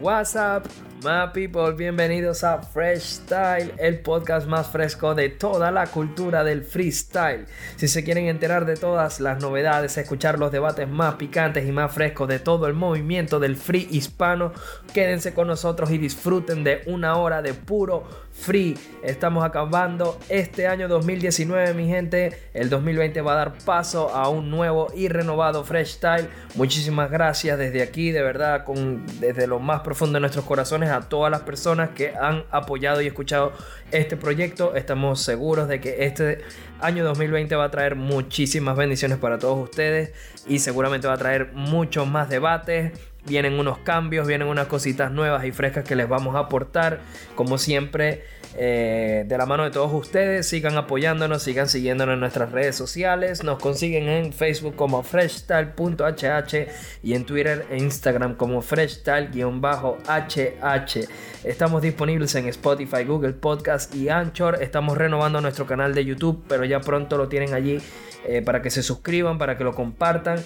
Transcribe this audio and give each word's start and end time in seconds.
WhatsApp. 0.00 0.70
My 1.02 1.30
people? 1.32 1.72
Bienvenidos 1.76 2.42
a 2.44 2.60
Fresh 2.60 3.02
Style, 3.02 3.72
el 3.78 4.00
podcast 4.00 4.46
más 4.46 4.68
fresco 4.68 5.14
de 5.14 5.28
toda 5.28 5.70
la 5.70 5.86
cultura 5.86 6.42
del 6.42 6.62
freestyle. 6.62 7.46
Si 7.76 7.88
se 7.88 8.02
quieren 8.02 8.26
enterar 8.26 8.64
de 8.64 8.76
todas 8.76 9.20
las 9.20 9.40
novedades, 9.40 9.96
escuchar 9.96 10.38
los 10.38 10.50
debates 10.50 10.88
más 10.88 11.14
picantes 11.14 11.66
y 11.66 11.72
más 11.72 11.92
frescos 11.92 12.28
de 12.28 12.38
todo 12.38 12.66
el 12.66 12.74
movimiento 12.74 13.38
del 13.38 13.56
free 13.56 13.86
hispano, 13.90 14.52
quédense 14.92 15.34
con 15.34 15.46
nosotros 15.46 15.90
y 15.90 15.98
disfruten 15.98 16.64
de 16.64 16.82
una 16.86 17.16
hora 17.16 17.42
de 17.42 17.54
puro 17.54 18.28
free. 18.32 18.76
Estamos 19.02 19.44
acabando 19.44 20.18
este 20.28 20.66
año 20.66 20.88
2019, 20.88 21.74
mi 21.74 21.88
gente. 21.88 22.48
El 22.54 22.70
2020 22.70 23.20
va 23.20 23.32
a 23.32 23.36
dar 23.36 23.58
paso 23.64 24.10
a 24.10 24.28
un 24.28 24.50
nuevo 24.50 24.88
y 24.94 25.08
renovado 25.08 25.64
Fresh 25.64 25.94
Style. 25.94 26.28
Muchísimas 26.54 27.10
gracias 27.10 27.58
desde 27.58 27.82
aquí, 27.82 28.10
de 28.10 28.22
verdad, 28.22 28.64
con, 28.64 29.04
desde 29.20 29.46
lo 29.46 29.58
más 29.58 29.80
profundo 29.80 30.14
de 30.16 30.20
nuestros 30.20 30.44
corazones 30.44 30.87
a 30.90 31.08
todas 31.08 31.30
las 31.30 31.42
personas 31.42 31.90
que 31.90 32.14
han 32.14 32.44
apoyado 32.50 33.00
y 33.00 33.06
escuchado 33.06 33.52
este 33.90 34.16
proyecto. 34.16 34.74
Estamos 34.74 35.22
seguros 35.22 35.68
de 35.68 35.80
que 35.80 36.04
este 36.04 36.38
año 36.80 37.04
2020 37.04 37.54
va 37.56 37.64
a 37.64 37.70
traer 37.70 37.96
muchísimas 37.96 38.76
bendiciones 38.76 39.18
para 39.18 39.38
todos 39.38 39.58
ustedes 39.58 40.12
y 40.46 40.58
seguramente 40.60 41.06
va 41.06 41.14
a 41.14 41.18
traer 41.18 41.52
muchos 41.52 42.06
más 42.06 42.28
debates 42.28 42.92
vienen 43.28 43.58
unos 43.58 43.78
cambios, 43.78 44.26
vienen 44.26 44.48
unas 44.48 44.66
cositas 44.66 45.12
nuevas 45.12 45.44
y 45.44 45.52
frescas 45.52 45.84
que 45.84 45.94
les 45.94 46.08
vamos 46.08 46.34
a 46.34 46.40
aportar. 46.40 47.00
Como 47.34 47.58
siempre, 47.58 48.24
eh, 48.58 49.24
de 49.26 49.38
la 49.38 49.46
mano 49.46 49.64
de 49.64 49.70
todos 49.70 49.92
ustedes, 49.94 50.48
sigan 50.48 50.76
apoyándonos, 50.76 51.42
sigan 51.42 51.68
siguiéndonos 51.68 52.14
en 52.14 52.20
nuestras 52.20 52.50
redes 52.52 52.74
sociales. 52.76 53.44
Nos 53.44 53.58
consiguen 53.60 54.08
en 54.08 54.32
Facebook 54.32 54.74
como 54.74 55.02
freshstyle.hh 55.02 56.68
y 57.02 57.14
en 57.14 57.24
Twitter 57.24 57.66
e 57.70 57.78
Instagram 57.78 58.34
como 58.34 58.60
freshstyle-hh. 58.60 59.88
Estamos 61.44 61.82
disponibles 61.82 62.34
en 62.34 62.48
Spotify, 62.48 63.04
Google 63.04 63.34
Podcast 63.34 63.94
y 63.94 64.08
Anchor. 64.08 64.60
Estamos 64.60 64.98
renovando 64.98 65.40
nuestro 65.40 65.66
canal 65.66 65.94
de 65.94 66.04
YouTube, 66.04 66.44
pero 66.48 66.64
ya 66.64 66.80
pronto 66.80 67.16
lo 67.16 67.28
tienen 67.28 67.54
allí 67.54 67.80
eh, 68.26 68.42
para 68.42 68.60
que 68.60 68.70
se 68.70 68.82
suscriban, 68.82 69.38
para 69.38 69.56
que 69.56 69.64
lo 69.64 69.74
compartan. 69.74 70.42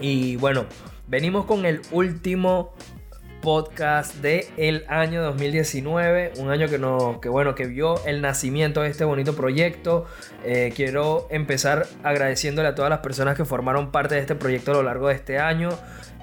Y 0.00 0.34
bueno, 0.36 0.66
Venimos 1.06 1.44
con 1.44 1.66
el 1.66 1.82
último 1.92 2.72
podcast 3.44 4.16
de 4.16 4.48
el 4.56 4.86
año 4.88 5.22
2019, 5.22 6.32
un 6.38 6.50
año 6.50 6.66
que 6.66 6.78
no, 6.78 7.20
que 7.20 7.28
bueno, 7.28 7.54
que 7.54 7.66
vio 7.66 8.02
el 8.06 8.22
nacimiento 8.22 8.80
de 8.80 8.88
este 8.88 9.04
bonito 9.04 9.36
proyecto. 9.36 10.06
Eh, 10.44 10.72
quiero 10.74 11.28
empezar 11.30 11.86
agradeciéndole 12.02 12.68
a 12.68 12.74
todas 12.74 12.88
las 12.88 13.00
personas 13.00 13.36
que 13.36 13.44
formaron 13.44 13.92
parte 13.92 14.14
de 14.14 14.22
este 14.22 14.34
proyecto 14.34 14.70
a 14.70 14.74
lo 14.74 14.82
largo 14.82 15.08
de 15.08 15.14
este 15.14 15.38
año. 15.38 15.68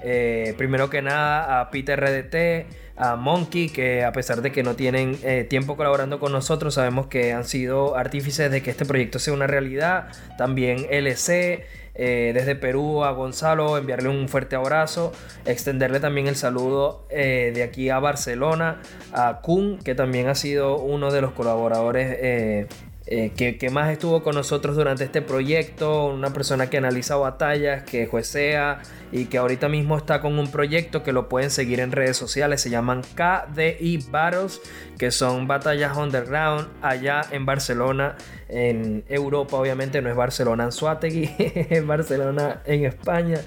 Eh, 0.02 0.54
primero 0.58 0.90
que 0.90 1.00
nada 1.00 1.60
a 1.60 1.70
Peter 1.70 2.00
RDT, 2.00 2.66
a 2.96 3.14
Monkey, 3.14 3.68
que 3.68 4.02
a 4.04 4.10
pesar 4.10 4.42
de 4.42 4.50
que 4.50 4.64
no 4.64 4.74
tienen 4.74 5.16
eh, 5.22 5.46
tiempo 5.48 5.76
colaborando 5.76 6.18
con 6.18 6.32
nosotros, 6.32 6.74
sabemos 6.74 7.06
que 7.06 7.32
han 7.32 7.44
sido 7.44 7.96
artífices 7.96 8.50
de 8.50 8.64
que 8.64 8.72
este 8.72 8.84
proyecto 8.84 9.20
sea 9.20 9.32
una 9.32 9.46
realidad. 9.46 10.08
También 10.36 10.86
LC. 10.90 11.81
Eh, 11.94 12.32
desde 12.34 12.56
Perú 12.56 13.04
a 13.04 13.12
Gonzalo, 13.12 13.76
enviarle 13.76 14.08
un 14.08 14.28
fuerte 14.28 14.56
abrazo, 14.56 15.12
extenderle 15.44 16.00
también 16.00 16.26
el 16.26 16.36
saludo 16.36 17.06
eh, 17.10 17.52
de 17.54 17.62
aquí 17.62 17.90
a 17.90 17.98
Barcelona, 17.98 18.80
a 19.12 19.40
Kun, 19.42 19.78
que 19.78 19.94
también 19.94 20.28
ha 20.28 20.34
sido 20.34 20.78
uno 20.78 21.10
de 21.10 21.20
los 21.20 21.32
colaboradores 21.32 22.68
eh, 23.06 23.32
eh, 23.36 23.58
que, 23.58 23.70
más 23.70 23.90
estuvo 23.90 24.22
con 24.22 24.36
nosotros 24.36 24.76
durante 24.76 25.02
este 25.02 25.22
proyecto, 25.22 26.06
una 26.06 26.32
persona 26.32 26.70
que 26.70 26.76
analiza 26.76 27.16
batallas, 27.16 27.82
que 27.82 28.06
juecea 28.06 28.80
y 29.10 29.24
que 29.24 29.38
ahorita 29.38 29.68
mismo 29.68 29.96
está 29.96 30.20
con 30.20 30.38
un 30.38 30.50
proyecto 30.50 31.02
que 31.02 31.12
lo 31.12 31.28
pueden 31.28 31.50
seguir 31.50 31.80
en 31.80 31.90
redes 31.90 32.16
sociales, 32.16 32.60
se 32.60 32.70
llaman 32.70 33.02
KDI 33.02 34.06
Battles, 34.08 34.60
que 34.98 35.10
son 35.10 35.48
batallas 35.48 35.96
underground 35.96 36.68
allá 36.80 37.22
en 37.32 37.44
Barcelona, 37.44 38.16
en 38.48 39.04
Europa, 39.08 39.56
obviamente. 39.56 40.00
No 40.00 40.08
es 40.08 40.16
Barcelona 40.16 40.64
en 40.64 40.72
Suategui, 40.72 41.28
es 41.38 41.84
Barcelona 41.84 42.62
en 42.64 42.84
España. 42.84 43.40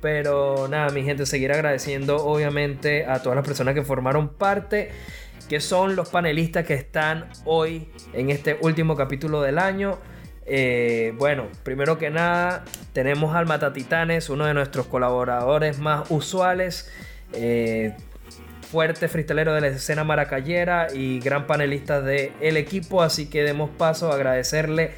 Pero 0.00 0.68
nada, 0.68 0.90
mi 0.90 1.02
gente, 1.02 1.26
seguir 1.26 1.50
agradeciendo 1.50 2.16
obviamente 2.24 3.06
a 3.06 3.22
todas 3.22 3.36
las 3.36 3.44
personas 3.44 3.74
que 3.74 3.82
formaron 3.82 4.28
parte 4.28 4.90
que 5.48 5.60
son 5.60 5.96
los 5.96 6.08
panelistas 6.08 6.66
que 6.66 6.74
están 6.74 7.26
hoy 7.44 7.88
en 8.12 8.30
este 8.30 8.58
último 8.60 8.96
capítulo 8.96 9.42
del 9.42 9.58
año. 9.58 9.98
Eh, 10.46 11.14
bueno, 11.16 11.48
primero 11.62 11.98
que 11.98 12.10
nada, 12.10 12.64
tenemos 12.92 13.34
al 13.34 13.46
Matatitanes, 13.46 14.28
uno 14.30 14.46
de 14.46 14.54
nuestros 14.54 14.86
colaboradores 14.86 15.78
más 15.78 16.10
usuales. 16.10 16.90
Eh, 17.32 17.94
fuerte 18.70 19.08
freestalero 19.08 19.54
de 19.54 19.60
la 19.60 19.68
escena 19.68 20.02
maracayera 20.02 20.88
y 20.92 21.20
gran 21.20 21.46
panelista 21.46 22.00
del 22.00 22.32
el 22.40 22.56
equipo. 22.56 23.02
Así 23.02 23.26
que 23.26 23.42
demos 23.42 23.70
paso 23.70 24.10
a 24.10 24.16
agradecerle 24.16 24.92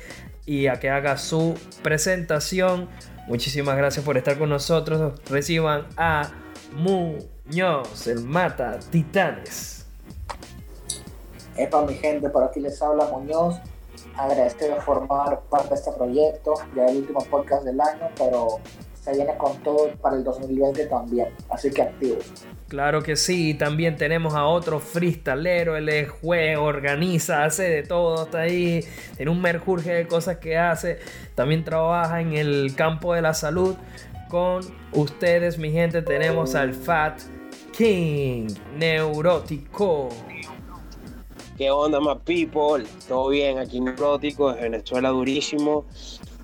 y 0.47 0.69
a 0.69 0.81
que 0.81 0.91
haga 0.91 1.19
su 1.19 1.59
presentación. 1.83 2.89
Muchísimas 3.27 3.77
gracias 3.77 4.05
por 4.05 4.17
estar 4.17 4.39
con 4.39 4.49
nosotros. 4.49 5.21
Reciban 5.29 5.87
a 5.97 6.31
Muñoz, 6.73 8.07
el 8.07 8.21
Mata 8.21 8.79
Titanes. 8.91 9.76
Epa, 11.57 11.85
mi 11.87 11.95
gente, 11.95 12.29
por 12.29 12.45
aquí 12.45 12.61
les 12.61 12.81
habla 12.83 13.07
Muñoz. 13.07 13.57
Agradecer 14.17 14.75
de 14.75 14.81
formar 14.81 15.41
parte 15.51 15.71
de 15.71 15.75
este 15.75 15.93
proyecto, 15.93 16.55
ya 16.75 16.87
el 16.87 16.99
último 16.99 17.21
podcast 17.31 17.65
del 17.65 17.81
año, 17.81 18.09
pero 18.17 18.61
se 19.01 19.13
viene 19.13 19.37
con 19.37 19.57
todo 19.63 19.91
para 20.03 20.17
el 20.17 20.25
2020 20.25 20.87
también, 20.87 21.29
así 21.49 21.71
que 21.71 21.83
activos. 21.83 22.25
Claro 22.69 23.03
que 23.03 23.17
sí, 23.17 23.55
también 23.55 23.97
tenemos 23.97 24.35
a 24.35 24.45
otro 24.47 24.81
freestalero, 24.81 25.77
él 25.77 25.89
es 25.89 26.11
juez, 26.11 26.59
organiza, 26.59 27.45
hace 27.45 27.63
de 27.63 27.83
todo, 27.85 28.25
está 28.25 28.41
ahí, 28.41 28.85
tiene 29.17 29.31
un 29.31 29.41
merjurje 29.41 29.95
de 29.95 30.07
cosas 30.09 30.39
que 30.39 30.59
hace, 30.59 30.99
también 31.35 31.65
trabaja 31.65 32.21
en 32.21 32.33
el 32.33 32.75
campo 32.75 33.15
de 33.15 33.23
la 33.23 33.33
salud. 33.33 33.77
Con 34.29 34.63
ustedes, 34.93 35.57
mi 35.57 35.71
gente, 35.71 36.03
tenemos 36.03 36.57
al 36.57 36.75
Fat 36.75 37.21
King 37.77 38.49
Neurótico. 38.77 40.09
¿Qué 41.57 41.71
onda, 41.71 42.01
my 42.01 42.17
people? 42.23 42.85
Todo 43.09 43.31
bien, 43.31 43.57
aquí 43.57 43.81
Neurótico, 43.81 44.51
en 44.51 44.73
Venezuela 44.73 45.09
durísimo. 45.09 45.87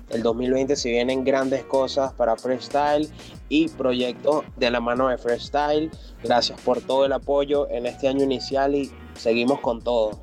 El 0.09 0.23
2020 0.23 0.75
se 0.75 0.89
vienen 0.89 1.23
grandes 1.23 1.63
cosas 1.65 2.13
para 2.13 2.35
Freestyle 2.35 3.07
y 3.47 3.69
proyectos 3.69 4.43
de 4.57 4.71
la 4.71 4.79
mano 4.79 5.09
de 5.09 5.19
Freestyle. 5.19 5.91
Gracias 6.23 6.59
por 6.61 6.81
todo 6.81 7.05
el 7.05 7.13
apoyo 7.13 7.69
en 7.69 7.85
este 7.85 8.07
año 8.07 8.23
inicial 8.23 8.73
y 8.73 8.91
seguimos 9.13 9.59
con 9.59 9.83
todo. 9.83 10.19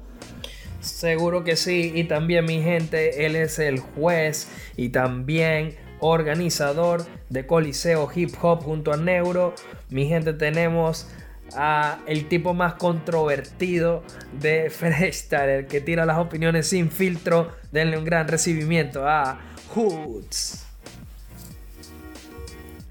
Seguro 0.81 1.45
que 1.45 1.55
sí, 1.55 1.93
y 1.95 2.05
también 2.05 2.45
mi 2.45 2.61
gente, 2.61 3.27
él 3.27 3.37
es 3.37 3.61
el 3.61 3.79
juez 3.79 4.49
y 4.77 4.89
también 4.89 5.77
organizador 6.01 7.07
de 7.29 7.47
Coliseo 7.47 8.09
Hip 8.13 8.35
Hop 8.43 8.65
junto 8.65 8.93
a 8.93 8.97
Neuro. 8.97 9.55
Mi 9.89 10.09
gente, 10.09 10.33
tenemos 10.33 11.07
a 11.55 11.99
el 12.07 12.29
tipo 12.29 12.55
más 12.55 12.75
controvertido 12.75 14.03
de 14.33 14.71
Freestyle, 14.71 15.51
el 15.51 15.67
que 15.67 15.81
tira 15.81 16.07
las 16.07 16.19
opiniones 16.19 16.69
sin 16.69 16.91
filtro. 16.91 17.53
Denle 17.73 17.99
un 17.99 18.05
gran 18.05 18.29
recibimiento 18.29 19.07
a 19.09 19.39
Hoots. 19.75 20.67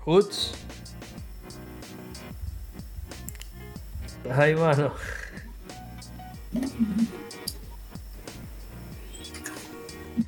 Hoots. 0.05 0.53
Ay, 4.31 4.55
mano. 4.55 4.93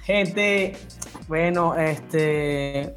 Gente, 0.04 0.78
bueno, 1.28 1.76
este, 1.76 2.96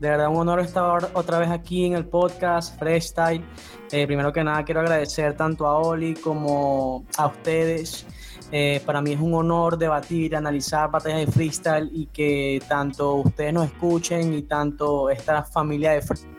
de 0.00 0.08
verdad 0.08 0.28
un 0.28 0.36
honor 0.36 0.60
estar 0.60 1.10
otra 1.14 1.38
vez 1.38 1.50
aquí 1.50 1.86
en 1.86 1.94
el 1.94 2.06
podcast 2.06 2.78
Freestyle. 2.78 3.44
Eh, 3.92 4.06
primero 4.06 4.32
que 4.32 4.42
nada 4.42 4.64
quiero 4.64 4.80
agradecer 4.80 5.36
tanto 5.36 5.66
a 5.66 5.78
Oli 5.78 6.14
como 6.14 7.04
a 7.16 7.26
ustedes. 7.26 8.06
Eh, 8.52 8.80
para 8.84 9.00
mí 9.00 9.12
es 9.12 9.20
un 9.20 9.34
honor 9.34 9.76
debatir, 9.78 10.34
analizar 10.36 10.90
batallas 10.90 11.26
de 11.26 11.32
freestyle 11.32 11.90
y 11.92 12.06
que 12.06 12.62
tanto 12.68 13.14
ustedes 13.14 13.52
nos 13.52 13.66
escuchen 13.66 14.34
y 14.34 14.42
tanto 14.42 15.10
esta 15.10 15.42
familia 15.42 15.92
de 15.92 16.02
freestyle. 16.02 16.36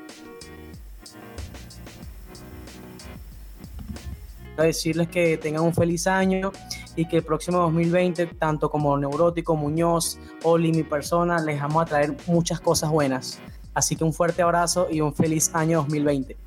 decirles 4.63 5.07
que 5.09 5.37
tengan 5.37 5.61
un 5.61 5.73
feliz 5.73 6.07
año 6.07 6.51
y 6.95 7.07
que 7.07 7.17
el 7.17 7.23
próximo 7.23 7.59
2020, 7.59 8.25
tanto 8.25 8.71
como 8.71 8.97
Neurótico, 8.97 9.55
Muñoz, 9.55 10.17
Oli, 10.43 10.71
mi 10.71 10.81
persona, 10.81 11.39
les 11.39 11.61
vamos 11.61 11.83
a 11.83 11.85
traer 11.85 12.17
muchas 12.25 12.59
cosas 12.59 12.89
buenas. 12.89 13.39
Así 13.75 13.95
que 13.95 14.03
un 14.03 14.13
fuerte 14.13 14.41
abrazo 14.41 14.87
y 14.89 15.01
un 15.01 15.13
feliz 15.13 15.51
año 15.53 15.79
2020. 15.81 16.46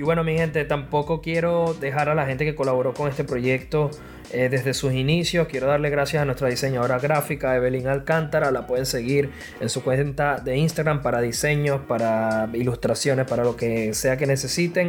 Y 0.00 0.02
bueno, 0.02 0.24
mi 0.24 0.34
gente, 0.34 0.64
tampoco 0.64 1.20
quiero 1.20 1.76
dejar 1.78 2.08
a 2.08 2.14
la 2.14 2.24
gente 2.24 2.46
que 2.46 2.54
colaboró 2.54 2.94
con 2.94 3.10
este 3.10 3.22
proyecto 3.22 3.90
eh, 4.32 4.48
desde 4.48 4.72
sus 4.72 4.94
inicios. 4.94 5.46
Quiero 5.46 5.66
darle 5.66 5.90
gracias 5.90 6.22
a 6.22 6.24
nuestra 6.24 6.48
diseñadora 6.48 6.98
gráfica, 6.98 7.54
Evelyn 7.54 7.86
Alcántara. 7.86 8.50
La 8.50 8.66
pueden 8.66 8.86
seguir 8.86 9.28
en 9.60 9.68
su 9.68 9.82
cuenta 9.82 10.36
de 10.36 10.56
Instagram 10.56 11.02
para 11.02 11.20
diseños, 11.20 11.82
para 11.86 12.48
ilustraciones, 12.54 13.26
para 13.26 13.44
lo 13.44 13.56
que 13.56 13.92
sea 13.92 14.16
que 14.16 14.26
necesiten. 14.26 14.88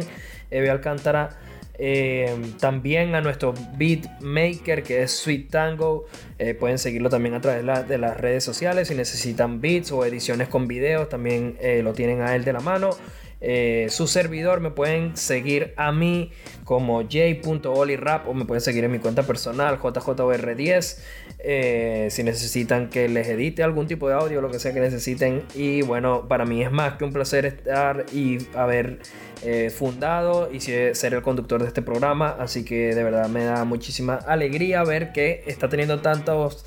Eve 0.50 0.70
Alcántara. 0.70 1.38
Eh, 1.76 2.34
también 2.58 3.14
a 3.14 3.20
nuestro 3.20 3.52
beatmaker 3.76 4.82
que 4.82 5.02
es 5.02 5.10
Sweet 5.10 5.50
Tango. 5.50 6.06
Eh, 6.38 6.54
pueden 6.54 6.78
seguirlo 6.78 7.10
también 7.10 7.34
a 7.34 7.42
través 7.42 7.86
de, 7.86 7.98
las 7.98 8.16
redes 8.16 8.44
sociales. 8.44 8.88
Si 8.88 8.94
necesitan 8.94 9.60
beats 9.60 9.92
o 9.92 10.06
ediciones 10.06 10.48
con 10.48 10.66
videos, 10.66 11.10
también 11.10 11.58
lo 11.82 11.92
tienen 11.92 12.22
a 12.22 12.34
él 12.34 12.44
de 12.44 12.54
la 12.54 12.60
mano. 12.60 12.96
Eh, 13.44 13.88
su 13.90 14.06
servidor. 14.06 14.60
Me 14.60 14.70
pueden 14.70 15.16
seguir 15.16 15.74
a 15.76 15.90
mí 15.90 16.30
como 16.64 17.02
j.olirap 17.02 18.28
o 18.28 18.34
me 18.34 18.44
pueden 18.44 18.60
seguir 18.60 18.84
en 18.84 18.92
mi 18.92 19.00
cuenta 19.00 19.24
personal 19.24 19.80
JJR10 19.80 20.98
eh, 21.40 22.06
si 22.10 22.22
necesitan 22.22 22.88
que 22.88 23.08
les 23.08 23.26
edite 23.26 23.64
algún 23.64 23.88
tipo 23.88 24.08
de 24.08 24.14
audio, 24.14 24.40
lo 24.40 24.48
que 24.48 24.60
sea 24.60 24.72
que 24.72 24.78
necesiten. 24.78 25.42
Y 25.54 25.82
bueno, 25.82 26.28
para 26.28 26.44
mí 26.44 26.62
es 26.62 26.70
más 26.70 26.94
que 26.94 27.04
un 27.04 27.12
placer 27.12 27.44
estar 27.44 28.06
y 28.12 28.38
haber 28.54 29.00
eh, 29.44 29.70
fundado 29.70 30.48
y 30.52 30.60
ser 30.60 31.14
el 31.14 31.22
conductor 31.22 31.60
de 31.60 31.66
este 31.66 31.82
programa. 31.82 32.36
Así 32.38 32.64
que 32.64 32.94
de 32.94 33.02
verdad 33.02 33.28
me 33.28 33.42
da 33.44 33.64
muchísima 33.64 34.14
alegría 34.14 34.84
ver 34.84 35.12
que 35.12 35.42
está 35.48 35.68
teniendo 35.68 36.00
tantos 36.00 36.64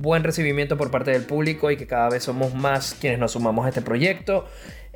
buen 0.00 0.24
recibimiento 0.24 0.76
por 0.76 0.90
parte 0.90 1.10
del 1.10 1.22
público 1.22 1.70
y 1.70 1.76
que 1.76 1.86
cada 1.86 2.08
vez 2.08 2.24
somos 2.24 2.54
más 2.54 2.96
quienes 2.98 3.18
nos 3.18 3.32
sumamos 3.32 3.66
a 3.66 3.68
este 3.68 3.82
proyecto. 3.82 4.46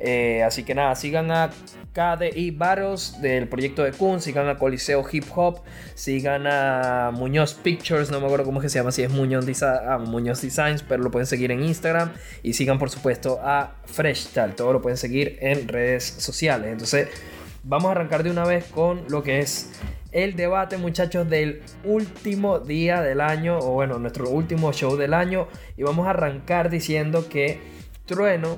Eh, 0.03 0.41
así 0.41 0.63
que 0.63 0.73
nada, 0.73 0.95
sigan 0.95 1.29
a 1.29 1.51
KDI 1.93 2.51
Battles 2.51 3.21
del 3.21 3.47
proyecto 3.47 3.83
de 3.83 3.91
Kun, 3.91 4.19
sigan 4.19 4.49
a 4.49 4.57
Coliseo 4.57 5.05
Hip 5.11 5.25
Hop, 5.35 5.59
sigan 5.93 6.47
a 6.47 7.11
Muñoz 7.13 7.53
Pictures, 7.53 8.09
no 8.09 8.19
me 8.19 8.25
acuerdo 8.25 8.45
cómo 8.45 8.59
es 8.59 8.63
que 8.63 8.69
se 8.69 8.79
llama, 8.79 8.91
si 8.91 9.03
es 9.03 9.11
Muñoz, 9.11 9.45
ah, 9.61 9.99
Muñoz 9.99 10.41
Designs, 10.41 10.81
pero 10.81 11.03
lo 11.03 11.11
pueden 11.11 11.27
seguir 11.27 11.51
en 11.51 11.61
Instagram 11.63 12.13
y 12.41 12.53
sigan 12.53 12.79
por 12.79 12.89
supuesto 12.89 13.39
a 13.43 13.75
Fresh 13.85 14.29
Tal, 14.29 14.55
todo 14.55 14.73
lo 14.73 14.81
pueden 14.81 14.97
seguir 14.97 15.37
en 15.39 15.67
redes 15.67 16.03
sociales. 16.03 16.71
Entonces, 16.71 17.09
vamos 17.63 17.89
a 17.89 17.91
arrancar 17.91 18.23
de 18.23 18.31
una 18.31 18.45
vez 18.45 18.65
con 18.65 19.03
lo 19.07 19.21
que 19.21 19.39
es 19.39 19.69
el 20.11 20.35
debate, 20.35 20.77
muchachos, 20.77 21.29
del 21.29 21.61
último 21.83 22.59
día 22.59 23.01
del 23.01 23.21
año, 23.21 23.59
o 23.59 23.73
bueno, 23.73 23.99
nuestro 23.99 24.29
último 24.29 24.73
show 24.73 24.97
del 24.97 25.13
año, 25.13 25.47
y 25.77 25.83
vamos 25.83 26.07
a 26.07 26.09
arrancar 26.09 26.71
diciendo 26.71 27.29
que 27.29 27.59
Trueno 28.05 28.57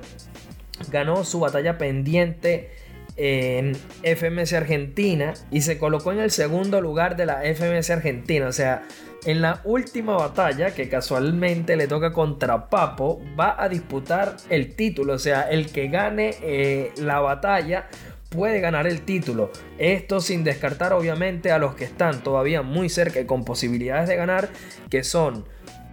ganó 0.91 1.23
su 1.23 1.39
batalla 1.39 1.77
pendiente 1.77 2.71
en 3.15 3.75
FMS 4.03 4.53
Argentina 4.53 5.33
y 5.51 5.61
se 5.61 5.77
colocó 5.77 6.11
en 6.11 6.19
el 6.19 6.31
segundo 6.31 6.81
lugar 6.81 7.15
de 7.15 7.25
la 7.25 7.41
FMS 7.43 7.89
Argentina. 7.91 8.47
O 8.47 8.53
sea, 8.53 8.83
en 9.25 9.41
la 9.41 9.61
última 9.63 10.17
batalla, 10.17 10.73
que 10.73 10.89
casualmente 10.89 11.75
le 11.75 11.87
toca 11.87 12.11
contra 12.11 12.69
Papo, 12.69 13.21
va 13.39 13.61
a 13.61 13.69
disputar 13.69 14.37
el 14.49 14.75
título. 14.75 15.13
O 15.13 15.19
sea, 15.19 15.43
el 15.43 15.71
que 15.71 15.87
gane 15.87 16.35
eh, 16.41 16.91
la 16.97 17.19
batalla 17.19 17.87
puede 18.29 18.59
ganar 18.59 18.87
el 18.87 19.01
título. 19.01 19.51
Esto 19.77 20.19
sin 20.19 20.43
descartar 20.43 20.91
obviamente 20.93 21.51
a 21.51 21.59
los 21.59 21.75
que 21.75 21.85
están 21.85 22.23
todavía 22.23 22.63
muy 22.63 22.89
cerca 22.89 23.19
y 23.19 23.25
con 23.25 23.45
posibilidades 23.45 24.09
de 24.09 24.15
ganar, 24.15 24.49
que 24.89 25.03
son 25.03 25.45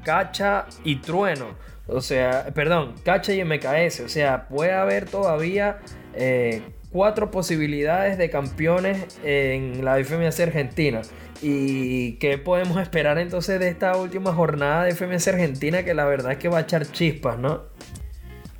Cacha 0.05 0.67
y 0.83 0.97
Trueno. 0.97 1.57
O 1.87 2.01
sea, 2.01 2.47
perdón, 2.55 2.95
Cacha 3.05 3.33
y 3.33 3.45
MKS. 3.45 4.01
O 4.01 4.09
sea, 4.09 4.49
puede 4.49 4.73
haber 4.73 5.07
todavía 5.07 5.79
eh, 6.15 6.63
cuatro 6.93 7.31
posibilidades 7.31 8.19
de 8.19 8.31
campeones 8.31 9.19
en 9.25 9.85
la 9.85 10.03
FMS 10.03 10.41
Argentina. 10.41 11.03
¿Y 11.43 12.19
qué 12.19 12.37
podemos 12.37 12.81
esperar 12.81 13.19
entonces 13.19 13.59
de 13.59 13.69
esta 13.69 13.97
última 13.97 14.35
jornada 14.35 14.85
de 14.85 14.95
FMS 14.95 15.29
Argentina? 15.29 15.83
Que 15.85 15.95
la 15.95 16.05
verdad 16.05 16.33
es 16.33 16.39
que 16.39 16.49
va 16.49 16.59
a 16.59 16.61
echar 16.63 16.87
chispas, 16.87 17.39
¿no? 17.39 17.63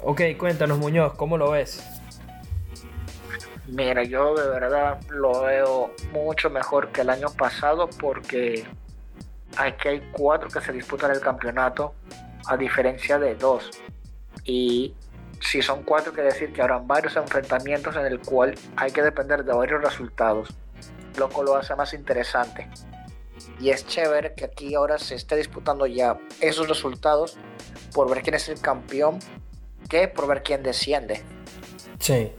Ok, 0.03 0.23
cuéntanos 0.39 0.79
Muñoz, 0.79 1.13
¿cómo 1.15 1.37
lo 1.37 1.51
ves? 1.51 1.87
Mira, 3.67 4.03
yo 4.03 4.35
de 4.35 4.49
verdad 4.49 4.99
lo 5.11 5.43
veo 5.43 5.95
mucho 6.13 6.49
mejor 6.49 6.89
que 6.89 7.03
el 7.03 7.11
año 7.11 7.29
pasado 7.37 7.89
porque 8.01 8.65
aquí 9.57 9.89
hay 9.89 10.03
cuatro 10.13 10.49
que 10.49 10.61
se 10.61 10.73
disputan 10.73 11.11
el 11.11 11.21
campeonato 11.21 11.95
a 12.47 12.57
diferencia 12.57 13.19
de 13.19 13.35
dos. 13.35 13.71
Y 14.45 14.95
si 15.41 15.63
son 15.63 15.83
cuatro, 15.83 16.13
quiere 16.13 16.33
decir 16.33 16.53
que 16.53 16.63
habrán 16.63 16.87
varios 16.87 17.17
enfrentamientos 17.17 17.97
en 17.97 18.07
el 18.07 18.21
cual 18.21 18.55
hay 18.77 18.91
que 18.91 19.03
depender 19.03 19.45
de 19.45 19.53
varios 19.53 19.83
resultados, 19.83 20.49
lo 21.17 21.29
cual 21.29 21.47
lo 21.47 21.57
hace 21.57 21.75
más 21.75 21.95
interesante. 21.95 22.69
Y 23.59 23.71
es 23.71 23.87
chévere 23.87 24.35
que 24.35 24.45
aquí 24.45 24.75
ahora 24.75 24.99
se 24.99 25.15
esté 25.15 25.37
disputando 25.37 25.87
ya 25.87 26.19
esos 26.41 26.69
resultados 26.69 27.37
por 27.95 28.09
ver 28.09 28.23
quién 28.23 28.35
es 28.35 28.49
el 28.49 28.61
campeón 28.61 29.19
que 29.89 30.09
por 30.09 30.27
ver 30.27 30.43
quién 30.43 30.63
desciende. 30.63 31.23
Sí. 31.99 32.33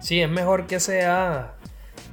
Sí, 0.00 0.20
es 0.20 0.28
mejor 0.28 0.66
que 0.66 0.80
sea 0.80 1.54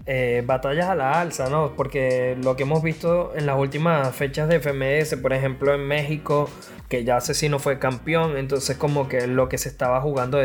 eh, 0.06 0.44
batallas 0.46 0.90
a 0.90 0.96
la 0.96 1.22
alza, 1.22 1.50
¿no? 1.50 1.76
Porque 1.76 2.36
lo 2.42 2.56
que 2.56 2.64
hemos 2.64 2.82
visto 2.82 3.34
en 3.36 3.46
las 3.46 3.58
últimas 3.58 4.16
fechas 4.16 4.50
de 4.50 4.60
FMS, 4.60 5.16
por 5.22 5.34
ejemplo 5.34 5.74
en 5.76 5.88
México, 5.88 6.50
que 6.90 7.04
ya 7.04 7.18
Asesino 7.18 7.60
fue 7.60 7.78
campeón, 7.78 8.38
entonces 8.38 8.78
como 8.78 9.08
que 9.08 9.28
lo 9.28 9.48
que 9.48 9.58
se 9.58 9.70
estaba 9.70 10.02
jugando 10.02 10.40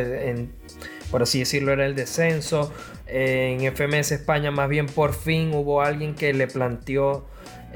por 1.11 1.23
así 1.23 1.39
decirlo, 1.41 1.73
era 1.73 1.87
el 1.87 1.95
descenso. 1.95 2.73
En 3.07 3.61
FMS 3.75 4.13
España 4.13 4.51
más 4.51 4.69
bien 4.69 4.87
por 4.87 5.15
fin 5.15 5.53
hubo 5.55 5.81
alguien 5.81 6.15
que 6.15 6.33
le 6.33 6.49
planteó, 6.49 7.27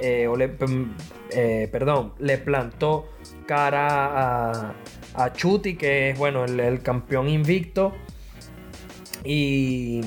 eh, 0.03 0.27
o 0.27 0.37
le, 0.37 0.51
eh, 1.31 1.69
perdón, 1.71 2.13
le 2.19 2.39
plantó 2.39 3.09
cara 3.47 4.75
a, 5.15 5.33
Chuti, 5.33 5.77
que 5.77 6.11
es 6.11 6.19
bueno, 6.19 6.45
el 6.45 6.83
campeón 6.83 7.29
invicto. 7.29 7.95
Y 9.25 10.01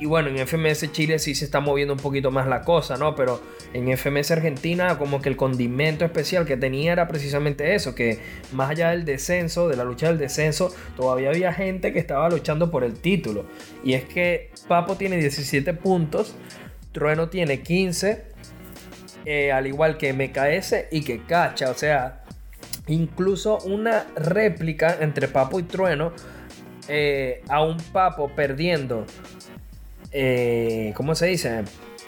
y 0.00 0.06
bueno, 0.06 0.28
en 0.28 0.46
FMS 0.46 0.92
Chile 0.92 1.18
sí 1.18 1.34
se 1.34 1.44
está 1.44 1.60
moviendo 1.60 1.94
un 1.94 2.00
poquito 2.00 2.30
más 2.30 2.46
la 2.46 2.62
cosa, 2.62 2.96
¿no? 2.96 3.16
Pero 3.16 3.42
en 3.72 3.96
FMS 3.96 4.30
Argentina 4.30 4.96
como 4.96 5.20
que 5.20 5.28
el 5.28 5.36
condimento 5.36 6.04
especial 6.04 6.46
que 6.46 6.56
tenía 6.56 6.92
era 6.92 7.08
precisamente 7.08 7.74
eso, 7.74 7.94
que 7.94 8.20
más 8.52 8.70
allá 8.70 8.90
del 8.90 9.04
descenso, 9.04 9.68
de 9.68 9.76
la 9.76 9.84
lucha 9.84 10.08
del 10.08 10.18
descenso, 10.18 10.72
todavía 10.96 11.30
había 11.30 11.52
gente 11.52 11.92
que 11.92 11.98
estaba 11.98 12.28
luchando 12.30 12.70
por 12.70 12.84
el 12.84 12.94
título. 12.94 13.46
Y 13.82 13.94
es 13.94 14.04
que 14.04 14.50
Papo 14.68 14.96
tiene 14.96 15.16
17 15.16 15.74
puntos, 15.74 16.36
Trueno 16.92 17.28
tiene 17.28 17.62
15, 17.62 18.24
eh, 19.24 19.52
al 19.52 19.66
igual 19.66 19.98
que 19.98 20.12
MKS 20.12 20.86
y 20.92 21.02
que 21.02 21.24
Cacha, 21.24 21.70
o 21.70 21.74
sea, 21.74 22.24
incluso 22.86 23.58
una 23.64 24.06
réplica 24.14 24.96
entre 25.00 25.26
Papo 25.26 25.58
y 25.58 25.64
Trueno, 25.64 26.12
eh, 26.86 27.42
a 27.48 27.62
un 27.62 27.76
Papo 27.92 28.28
perdiendo 28.34 29.04
eh, 30.12 30.92
¿cómo 30.96 31.14
se 31.14 31.26
dice? 31.26 31.64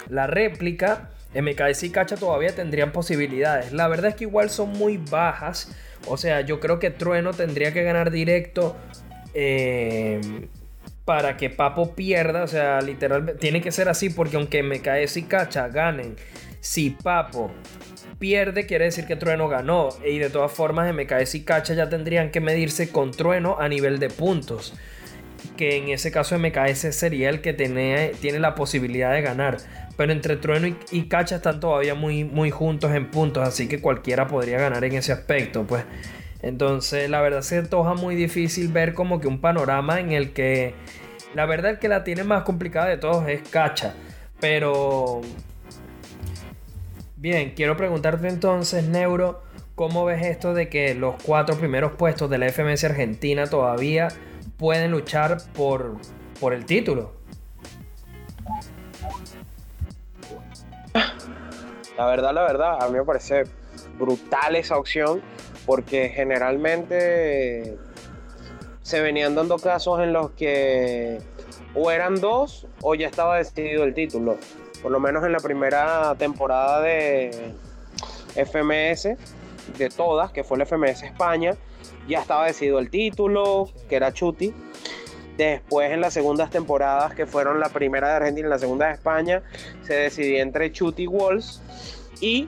La 0.09 0.27
réplica, 0.27 1.11
MKS 1.35 1.85
y 1.85 1.91
Cacha 1.91 2.17
todavía 2.17 2.55
tendrían 2.55 2.93
posibilidades. 2.93 3.73
La 3.73 3.89
verdad 3.89 4.11
es 4.11 4.17
que 4.17 4.25
igual 4.25 4.51
son 4.51 4.71
muy 4.73 4.97
bajas. 4.97 5.75
O 6.07 6.17
sea, 6.17 6.41
yo 6.41 6.61
creo 6.61 6.79
que 6.79 6.91
Trueno 6.91 7.33
tendría 7.33 7.73
que 7.73 7.83
ganar 7.83 8.11
directo 8.11 8.77
eh, 9.35 10.21
para 11.05 11.37
que 11.37 11.51
Papo 11.51 11.95
pierda. 11.95 12.43
O 12.43 12.49
sea, 12.49 12.81
literalmente 12.81 13.41
tiene 13.41 13.61
que 13.61 13.71
ser 13.71 13.89
así 13.89 14.11
porque 14.11 14.37
aunque 14.37 14.63
MKS 14.63 15.19
y 15.19 15.23
Cacha 15.25 15.69
ganen, 15.69 16.17
si 16.61 16.91
Papo 16.91 17.53
pierde, 18.19 18.67
quiere 18.67 18.87
decir 18.87 19.07
que 19.07 19.17
Trueno 19.17 19.49
ganó. 19.49 19.91
Y 20.05 20.19
de 20.19 20.31
todas 20.31 20.51
formas, 20.51 20.93
MKS 20.93 21.37
y 21.37 21.45
Cacha 21.45 21.75
ya 21.75 21.89
tendrían 21.89 22.31
que 22.31 22.41
medirse 22.41 22.91
con 22.91 23.13
Trueno 23.13 23.57
a 23.61 23.69
nivel 23.69 23.99
de 23.99 24.09
puntos 24.09 24.75
que 25.57 25.77
en 25.77 25.89
ese 25.89 26.11
caso 26.11 26.39
MKS 26.39 26.95
sería 26.95 27.29
el 27.29 27.41
que 27.41 27.53
tiene, 27.53 28.13
tiene 28.21 28.39
la 28.39 28.55
posibilidad 28.55 29.13
de 29.13 29.23
ganar. 29.23 29.59
Pero 29.97 30.13
entre 30.13 30.37
Trueno 30.37 30.75
y, 30.91 31.03
Cacha 31.09 31.37
están 31.37 31.61
todavía 31.61 31.95
muy, 31.95 32.25
muy 32.25 32.51
juntos 32.51 32.93
en 32.93 33.11
puntos, 33.11 33.47
así 33.47 33.69
que 33.69 33.81
cualquiera 33.81 34.27
podría 34.27 34.59
ganar 34.59 34.83
en 34.85 34.95
ese 34.95 35.13
aspecto, 35.13 35.65
pues. 35.67 35.85
Entonces, 36.43 37.11
la 37.11 37.21
verdad 37.21 37.43
se 37.43 37.59
antoja 37.59 37.95
muy 37.95 38.15
difícil 38.15 38.69
ver 38.69 38.95
como 38.95 39.21
que 39.21 39.29
un 39.29 39.41
panorama 39.41 40.01
en 40.01 40.13
el 40.13 40.33
que 40.33 40.75
la 41.35 41.47
verdad 41.47 41.73
el 41.73 41.79
que 41.79 41.89
la 41.89 42.03
tiene 42.03 42.25
más 42.25 42.43
complicada 42.45 42.87
de 42.87 42.97
todos 42.97 43.29
es 43.29 43.47
Cacha. 43.49 43.95
Pero 44.41 45.21
bien, 47.17 47.53
quiero 47.55 47.77
preguntarte 47.77 48.29
entonces, 48.29 48.85
Neuro, 48.85 49.43
¿cómo 49.75 50.05
ves 50.05 50.25
esto 50.25 50.55
de 50.55 50.69
que 50.69 50.95
los 50.95 51.17
cuatro 51.23 51.57
primeros 51.57 51.93
puestos 51.93 52.31
de 52.31 52.39
la 52.39 52.51
FMS 52.51 52.85
Argentina 52.85 53.47
todavía 53.47 54.09
pueden 54.61 54.91
luchar 54.91 55.39
por, 55.55 55.97
por 56.39 56.53
el 56.53 56.67
título. 56.67 57.15
La 61.97 62.07
verdad, 62.07 62.33
la 62.35 62.43
verdad, 62.43 62.83
a 62.83 62.89
mí 62.89 62.99
me 62.99 63.05
parece 63.05 63.45
brutal 63.99 64.57
esa 64.57 64.77
opción 64.77 65.23
porque 65.67 66.11
generalmente 66.11 67.77
se 68.83 69.01
venían 69.01 69.35
dando 69.35 69.59
casos 69.59 70.01
en 70.01 70.13
los 70.13 70.31
que 70.33 71.19
o 71.75 71.91
eran 71.91 72.21
dos 72.21 72.67
o 72.83 72.95
ya 72.95 73.07
estaba 73.07 73.39
decidido 73.39 73.85
el 73.85 73.95
título. 73.95 74.37
Por 74.83 74.93
lo 74.93 75.01
menos 75.01 75.25
en 75.25 75.33
la 75.33 75.41
primera 75.41 76.15
temporada 76.17 76.83
de 76.83 77.55
FMS, 78.35 79.17
de 79.79 79.89
todas, 79.95 80.33
que 80.33 80.45
fue 80.45 80.59
el 80.59 80.67
FMS 80.67 81.03
España, 81.03 81.55
ya 82.11 82.21
estaba 82.21 82.47
decidido 82.47 82.79
el 82.79 82.91
título, 82.91 83.71
que 83.89 83.97
era 83.97 84.13
Chuti. 84.13 84.53
Después 85.39 85.91
en 85.91 86.03
las 86.03 86.13
segundas 86.13 86.51
temporadas, 86.51 87.15
que 87.15 87.25
fueron 87.25 87.61
la 87.61 87.71
primera 87.71 88.09
de 88.11 88.15
Argentina 88.17 88.49
y 88.49 88.51
la 88.51 88.59
segunda 88.59 88.89
de 88.89 88.95
España, 88.95 89.43
se 89.83 89.95
decidió 89.95 90.43
entre 90.43 90.71
Chuti 90.71 91.05
y 91.05 91.07
Walls. 91.07 91.63
Y 92.21 92.47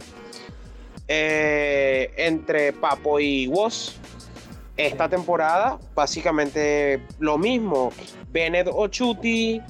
eh, 1.09 2.13
entre 2.17 2.73
Papo 2.73 3.19
y 3.21 3.47
Woz. 3.47 3.97
Esta 4.77 5.09
temporada, 5.09 5.79
básicamente 5.95 7.03
lo 7.19 7.39
mismo. 7.39 7.93
Bennett 8.31 8.69
Chuti 8.91 9.61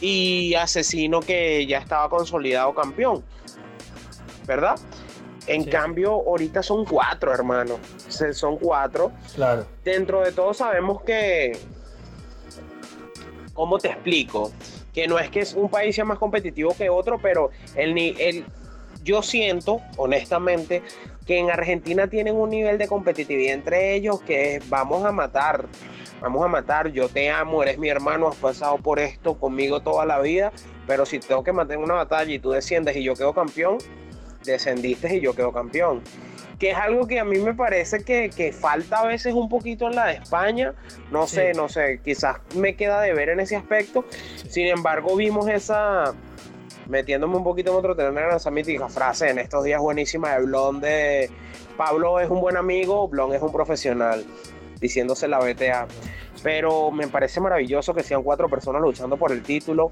y 0.00 0.54
Asesino 0.54 1.20
que 1.20 1.66
ya 1.66 1.78
estaba 1.78 2.08
consolidado 2.08 2.74
campeón. 2.74 3.22
¿Verdad? 4.46 4.76
En 5.46 5.64
cambio, 5.64 6.12
ahorita 6.12 6.62
son 6.62 6.84
cuatro, 6.84 7.32
hermano. 7.32 7.78
Son 8.32 8.56
cuatro. 8.58 9.12
Claro. 9.34 9.66
Dentro 9.84 10.20
de 10.22 10.32
todo 10.32 10.54
sabemos 10.54 11.02
que. 11.02 11.58
¿Cómo 13.52 13.78
te 13.78 13.88
explico? 13.88 14.52
Que 14.94 15.06
no 15.08 15.18
es 15.18 15.30
que 15.30 15.46
un 15.56 15.68
país 15.68 15.94
sea 15.94 16.04
más 16.04 16.18
competitivo 16.18 16.74
que 16.76 16.88
otro, 16.88 17.18
pero 17.20 17.50
el, 17.74 17.96
el, 17.98 18.44
yo 19.02 19.22
siento, 19.22 19.80
honestamente, 19.96 20.82
que 21.26 21.38
en 21.38 21.50
Argentina 21.50 22.06
tienen 22.08 22.36
un 22.36 22.50
nivel 22.50 22.78
de 22.78 22.88
competitividad 22.88 23.54
entre 23.54 23.94
ellos 23.94 24.20
que 24.22 24.60
vamos 24.68 25.04
a 25.04 25.12
matar. 25.12 25.66
Vamos 26.20 26.44
a 26.44 26.48
matar, 26.48 26.92
yo 26.92 27.08
te 27.08 27.30
amo, 27.30 27.64
eres 27.64 27.78
mi 27.78 27.88
hermano, 27.88 28.28
has 28.28 28.36
pasado 28.36 28.78
por 28.78 29.00
esto 29.00 29.34
conmigo 29.34 29.80
toda 29.80 30.06
la 30.06 30.20
vida, 30.20 30.52
pero 30.86 31.04
si 31.04 31.18
tengo 31.18 31.42
que 31.42 31.52
mantener 31.52 31.82
una 31.82 31.94
batalla 31.94 32.32
y 32.32 32.38
tú 32.38 32.52
desciendes 32.52 32.96
y 32.96 33.02
yo 33.02 33.14
quedo 33.14 33.34
campeón, 33.34 33.78
descendiste 34.44 35.16
y 35.16 35.20
yo 35.20 35.34
quedo 35.34 35.52
campeón. 35.52 36.02
Que 36.58 36.70
es 36.70 36.76
algo 36.76 37.06
que 37.06 37.18
a 37.18 37.24
mí 37.24 37.38
me 37.38 37.54
parece 37.54 38.04
que, 38.04 38.30
que 38.30 38.52
falta 38.52 39.00
a 39.00 39.06
veces 39.06 39.34
un 39.34 39.48
poquito 39.48 39.88
en 39.88 39.96
la 39.96 40.06
de 40.06 40.14
España. 40.14 40.74
No 41.10 41.26
sé, 41.26 41.54
no 41.54 41.68
sé, 41.68 42.00
quizás 42.04 42.36
me 42.54 42.76
queda 42.76 43.00
de 43.00 43.12
ver 43.14 43.30
en 43.30 43.40
ese 43.40 43.56
aspecto. 43.56 44.04
Sin 44.48 44.68
embargo, 44.68 45.16
vimos 45.16 45.48
esa, 45.48 46.14
metiéndome 46.88 47.36
un 47.36 47.44
poquito 47.44 47.72
en 47.72 47.78
otro 47.78 47.96
terreno 47.96 48.36
esa 48.36 48.50
mítica 48.50 48.88
frase 48.88 49.30
en 49.30 49.38
estos 49.38 49.64
días 49.64 49.80
buenísima 49.80 50.36
de 50.36 50.44
Blon 50.44 50.80
de 50.80 51.30
Pablo 51.76 52.20
es 52.20 52.30
un 52.30 52.40
buen 52.40 52.56
amigo, 52.56 53.08
Blon 53.08 53.34
es 53.34 53.42
un 53.42 53.52
profesional, 53.52 54.24
diciéndose 54.80 55.28
la 55.28 55.38
BTA. 55.38 55.88
Pero 56.42 56.90
me 56.90 57.06
parece 57.08 57.40
maravilloso 57.40 57.94
que 57.94 58.02
sean 58.02 58.22
cuatro 58.22 58.48
personas 58.48 58.82
luchando 58.82 59.16
por 59.16 59.32
el 59.32 59.42
título. 59.42 59.90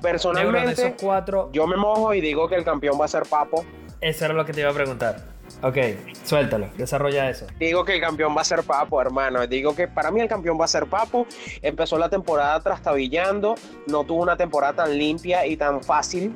Personalmente, 0.00 0.96
cuatro... 1.00 1.50
yo 1.52 1.66
me 1.66 1.76
mojo 1.76 2.14
y 2.14 2.20
digo 2.20 2.48
que 2.48 2.56
el 2.56 2.64
campeón 2.64 3.00
va 3.00 3.04
a 3.04 3.08
ser 3.08 3.24
Papo. 3.24 3.64
Eso 4.00 4.24
era 4.24 4.34
lo 4.34 4.44
que 4.44 4.52
te 4.52 4.60
iba 4.60 4.70
a 4.70 4.74
preguntar. 4.74 5.32
Ok, 5.62 5.76
suéltalo, 6.24 6.68
desarrolla 6.76 7.30
eso. 7.30 7.46
Digo 7.58 7.84
que 7.84 7.94
el 7.94 8.00
campeón 8.00 8.36
va 8.36 8.40
a 8.40 8.44
ser 8.44 8.62
Papo, 8.64 9.00
hermano. 9.00 9.46
Digo 9.46 9.76
que 9.76 9.86
para 9.86 10.10
mí 10.10 10.20
el 10.20 10.28
campeón 10.28 10.58
va 10.60 10.64
a 10.64 10.68
ser 10.68 10.86
Papo. 10.86 11.26
Empezó 11.60 11.98
la 11.98 12.08
temporada 12.08 12.58
trastabillando, 12.60 13.54
no 13.86 14.04
tuvo 14.04 14.22
una 14.22 14.36
temporada 14.36 14.84
tan 14.84 14.98
limpia 14.98 15.46
y 15.46 15.56
tan 15.56 15.82
fácil, 15.82 16.34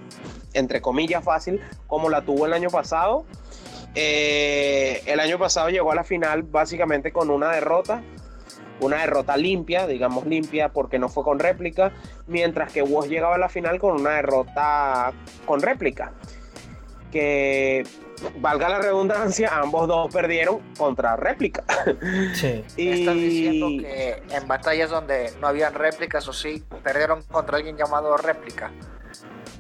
entre 0.53 0.81
comillas 0.81 1.25
fácil, 1.25 1.61
como 1.87 2.09
la 2.09 2.23
tuvo 2.23 2.47
el 2.47 2.53
año 2.53 2.71
pasado. 2.71 3.25
Eh, 3.97 5.03
el 5.07 5.19
año 5.19 5.39
pasado 5.39 5.71
llegó 5.71 5.91
a 5.91 5.95
la 5.95 6.05
final 6.05 6.43
básicamente 6.43 7.13
con 7.13 7.31
una 7.31 7.51
derrota, 7.51 8.03
una 8.81 8.99
derrota 8.99 9.37
limpia, 9.37 9.87
digamos 9.87 10.27
limpia, 10.27 10.69
porque 10.71 10.99
no 10.99 11.09
fue 11.09 11.25
con 11.25 11.39
réplica, 11.39 11.93
mientras 12.27 12.73
que 12.73 12.83
Woz 12.83 13.09
llegaba 13.09 13.37
a 13.37 13.39
la 13.39 13.49
final 13.49 13.79
con 13.79 14.01
una 14.01 14.11
derrota 14.11 15.13
con 15.45 15.61
réplica. 15.61 16.13
Que 17.11 17.85
valga 18.39 18.69
la 18.69 18.79
redundancia, 18.79 19.51
ambos 19.59 19.89
dos 19.89 20.13
perdieron 20.13 20.61
contra 20.77 21.17
réplica. 21.17 21.65
Sí. 22.35 22.65
y... 22.77 23.01
Estás 23.01 23.15
diciendo 23.15 23.69
que 23.81 24.23
en 24.31 24.49
batallas 24.49 24.91
donde 24.91 25.33
no 25.41 25.49
habían 25.49 25.75
réplicas 25.75 26.27
o 26.29 26.33
sí, 26.33 26.63
perdieron 26.83 27.23
contra 27.23 27.59
alguien 27.59 27.77
llamado 27.77 28.17
réplica. 28.17 28.71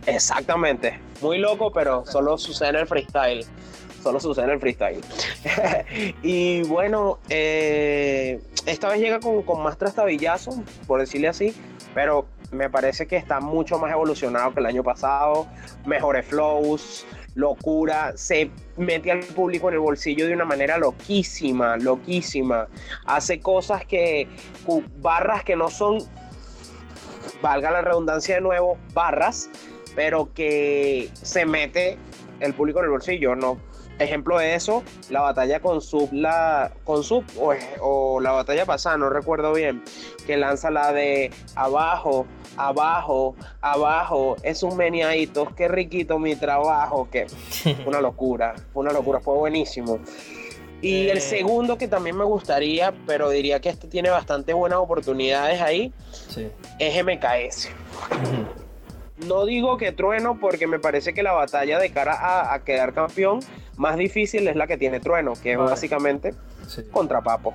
Exactamente. 0.06 1.00
Muy 1.20 1.38
loco, 1.38 1.73
pero 1.73 2.04
solo 2.06 2.38
sucede 2.38 2.70
en 2.70 2.76
el 2.76 2.87
freestyle. 2.87 3.44
Solo 4.06 4.20
sucede 4.20 4.44
en 4.44 4.50
el 4.52 4.60
freestyle. 4.60 5.00
y 6.22 6.62
bueno, 6.62 7.18
eh, 7.28 8.40
esta 8.64 8.88
vez 8.88 9.00
llega 9.00 9.18
con, 9.18 9.42
con 9.42 9.64
más 9.64 9.76
trastabillazo, 9.78 10.62
por 10.86 11.00
decirle 11.00 11.26
así, 11.26 11.52
pero 11.92 12.25
me 12.52 12.70
parece 12.70 13.08
que 13.08 13.16
está 13.16 13.40
mucho 13.40 13.80
más 13.80 13.90
evolucionado 13.90 14.54
que 14.54 14.60
el 14.60 14.66
año 14.66 14.84
pasado. 14.84 15.48
Mejores 15.86 16.25
flows, 16.25 17.04
locura, 17.34 18.12
se 18.16 18.48
mete 18.76 19.10
al 19.10 19.25
público 19.25 19.66
en 19.70 19.75
el 19.75 19.80
bolsillo 19.80 20.28
de 20.28 20.34
una 20.34 20.44
manera 20.44 20.78
loquísima, 20.78 21.76
loquísima. 21.76 22.68
Hace 23.06 23.40
cosas 23.40 23.84
que, 23.86 24.28
barras 24.98 25.42
que 25.42 25.56
no 25.56 25.68
son, 25.68 25.98
valga 27.42 27.72
la 27.72 27.80
redundancia 27.80 28.36
de 28.36 28.40
nuevo, 28.40 28.78
barras, 28.94 29.50
pero 29.96 30.32
que 30.32 31.10
se 31.20 31.44
mete 31.44 31.98
el 32.38 32.54
público 32.54 32.78
en 32.78 32.84
el 32.84 32.90
bolsillo, 32.92 33.34
¿no? 33.34 33.65
Ejemplo 33.98 34.38
de 34.38 34.54
eso, 34.54 34.82
la 35.08 35.22
batalla 35.22 35.60
con 35.60 35.80
Sub, 35.80 36.12
la, 36.12 36.70
con 36.84 37.02
Sub 37.02 37.24
o, 37.80 38.20
la 38.20 38.32
batalla 38.32 38.66
pasada, 38.66 38.98
no 38.98 39.08
recuerdo 39.08 39.54
bien, 39.54 39.82
que 40.26 40.36
lanza 40.36 40.70
la 40.70 40.92
de 40.92 41.30
abajo, 41.54 42.26
abajo, 42.58 43.34
abajo, 43.62 44.36
es 44.42 44.62
un 44.62 44.76
meniadito, 44.76 45.54
qué 45.56 45.68
riquito 45.68 46.18
mi 46.18 46.36
trabajo, 46.36 47.08
que 47.10 47.26
una 47.86 48.00
locura, 48.00 48.54
una 48.74 48.92
locura, 48.92 49.20
fue 49.20 49.34
buenísimo. 49.34 49.98
Y 50.82 51.08
el 51.08 51.18
eh. 51.18 51.20
segundo 51.22 51.78
que 51.78 51.88
también 51.88 52.16
me 52.16 52.24
gustaría, 52.24 52.92
pero 53.06 53.30
diría 53.30 53.60
que 53.60 53.70
este 53.70 53.88
tiene 53.88 54.10
bastante 54.10 54.52
buenas 54.52 54.78
oportunidades 54.78 55.60
ahí, 55.62 55.92
es 56.78 57.04
MKS. 57.04 57.70
No 59.25 59.46
digo 59.46 59.78
que 59.78 59.92
trueno 59.92 60.38
porque 60.38 60.66
me 60.66 60.78
parece 60.78 61.14
que 61.14 61.23
la 61.23 61.32
batalla 61.32 61.78
de 61.78 61.90
cara 61.90 62.52
a, 62.52 62.58
quedar 62.64 62.92
campeón 62.92 63.40
más 63.76 63.96
difícil 63.96 64.46
es 64.49 64.56
la 64.56 64.66
que 64.66 64.76
tiene 64.76 65.00
trueno, 65.00 65.32
que 65.42 65.52
es 65.52 65.58
básicamente 65.58 66.35
contra 66.90 67.23
Papo. 67.23 67.54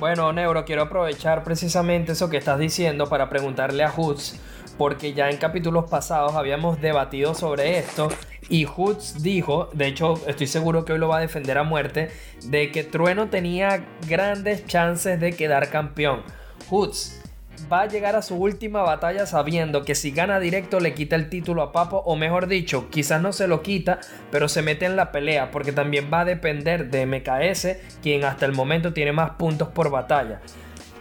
Bueno, 0.00 0.32
Neuro, 0.32 0.64
quiero 0.64 0.82
aprovechar 0.82 1.44
precisamente 1.44 2.12
eso 2.12 2.28
que 2.28 2.36
estás 2.36 2.58
diciendo 2.58 3.08
para 3.08 3.28
preguntarle 3.28 3.84
a 3.84 3.90
Hoods, 3.90 4.40
porque 4.76 5.12
ya 5.12 5.30
en 5.30 5.36
capítulos 5.36 5.88
pasados 5.88 6.34
habíamos 6.34 6.80
debatido 6.80 7.34
sobre 7.34 7.78
esto 7.78 8.08
y 8.48 8.64
Hoods 8.64 9.22
dijo, 9.22 9.70
de 9.72 9.86
hecho 9.86 10.14
estoy 10.26 10.46
seguro 10.46 10.84
que 10.84 10.92
hoy 10.92 10.98
lo 10.98 11.08
va 11.08 11.18
a 11.18 11.20
defender 11.20 11.58
a 11.58 11.62
muerte, 11.62 12.10
de 12.44 12.70
que 12.70 12.84
Trueno 12.84 13.28
tenía 13.28 13.86
grandes 14.08 14.66
chances 14.66 15.20
de 15.20 15.32
quedar 15.32 15.70
campeón. 15.70 16.22
Hoods, 16.68 17.23
va 17.72 17.82
a 17.82 17.86
llegar 17.86 18.16
a 18.16 18.22
su 18.22 18.36
última 18.36 18.82
batalla 18.82 19.26
sabiendo 19.26 19.84
que 19.84 19.94
si 19.94 20.10
gana 20.10 20.40
directo 20.40 20.80
le 20.80 20.94
quita 20.94 21.16
el 21.16 21.28
título 21.28 21.62
a 21.62 21.72
Papo, 21.72 21.98
o 21.98 22.16
mejor 22.16 22.46
dicho, 22.46 22.88
quizás 22.90 23.20
no 23.20 23.32
se 23.32 23.48
lo 23.48 23.62
quita, 23.62 24.00
pero 24.30 24.48
se 24.48 24.62
mete 24.62 24.86
en 24.86 24.96
la 24.96 25.12
pelea, 25.12 25.50
porque 25.50 25.72
también 25.72 26.10
va 26.12 26.20
a 26.20 26.24
depender 26.24 26.90
de 26.90 27.06
MKS, 27.06 28.00
quien 28.02 28.24
hasta 28.24 28.46
el 28.46 28.52
momento 28.52 28.92
tiene 28.92 29.12
más 29.12 29.32
puntos 29.32 29.68
por 29.68 29.90
batalla. 29.90 30.40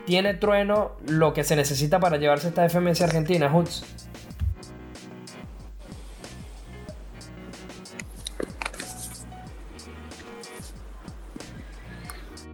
¿Tiene 0.06 0.34
Trueno 0.34 0.94
lo 1.08 1.34
que 1.34 1.44
se 1.44 1.56
necesita 1.56 2.00
para 2.00 2.18
llevarse 2.18 2.50
esta 2.50 2.68
FMS 2.68 3.02
Argentina, 3.02 3.50
Hoods? 3.50 3.86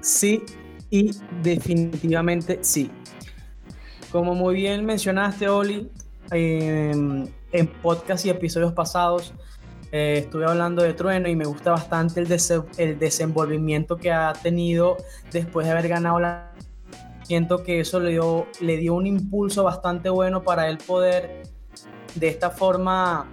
Sí, 0.02 0.44
y 0.90 1.12
definitivamente 1.44 2.60
sí. 2.62 2.92
Como 4.12 4.36
muy 4.36 4.56
bien 4.56 4.86
mencionaste, 4.86 5.48
Oli, 5.50 5.90
en 6.32 7.32
podcast 7.82 8.26
y 8.26 8.30
episodios 8.30 8.74
pasados 8.74 9.34
eh, 9.92 10.20
estuve 10.20 10.46
hablando 10.46 10.84
de 10.84 10.94
Trueno 10.94 11.28
y 11.30 11.36
me 11.36 11.46
gusta 11.46 11.72
bastante 11.72 12.20
el, 12.20 12.28
el 12.78 13.00
desenvolvimiento 13.00 13.98
que 13.98 14.12
ha 14.12 14.34
tenido 14.34 14.98
después 15.32 15.66
de 15.66 15.74
haber 15.74 15.88
ganado 15.88 16.20
la... 16.20 16.52
Siento 17.24 17.64
que 17.64 17.80
eso 17.80 18.00
le 18.00 18.12
dio, 18.12 18.48
le 18.60 18.78
dio 18.78 18.94
un 18.96 19.08
impulso 19.08 19.64
bastante 19.64 20.10
bueno 20.10 20.44
para 20.44 20.68
él 20.68 20.78
poder 20.80 21.44
de 22.16 22.28
esta 22.28 22.50
forma 22.50 23.32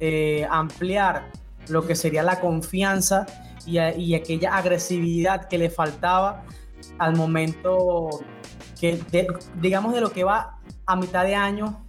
eh, 0.00 0.46
ampliar 0.50 1.30
lo 1.68 1.86
que 1.86 1.94
sería 1.94 2.22
la 2.22 2.40
confianza 2.40 3.26
y, 3.66 3.78
y 3.78 4.14
aquella 4.14 4.56
agresividad 4.56 5.48
que 5.48 5.56
le 5.56 5.70
faltaba 5.70 6.44
al 6.98 7.16
momento 7.16 8.20
que 8.82 8.98
digamos 9.60 9.94
de 9.94 10.00
lo 10.00 10.10
que 10.10 10.24
va 10.24 10.58
a 10.86 10.96
mitad 10.96 11.24
de 11.24 11.36
año, 11.36 11.86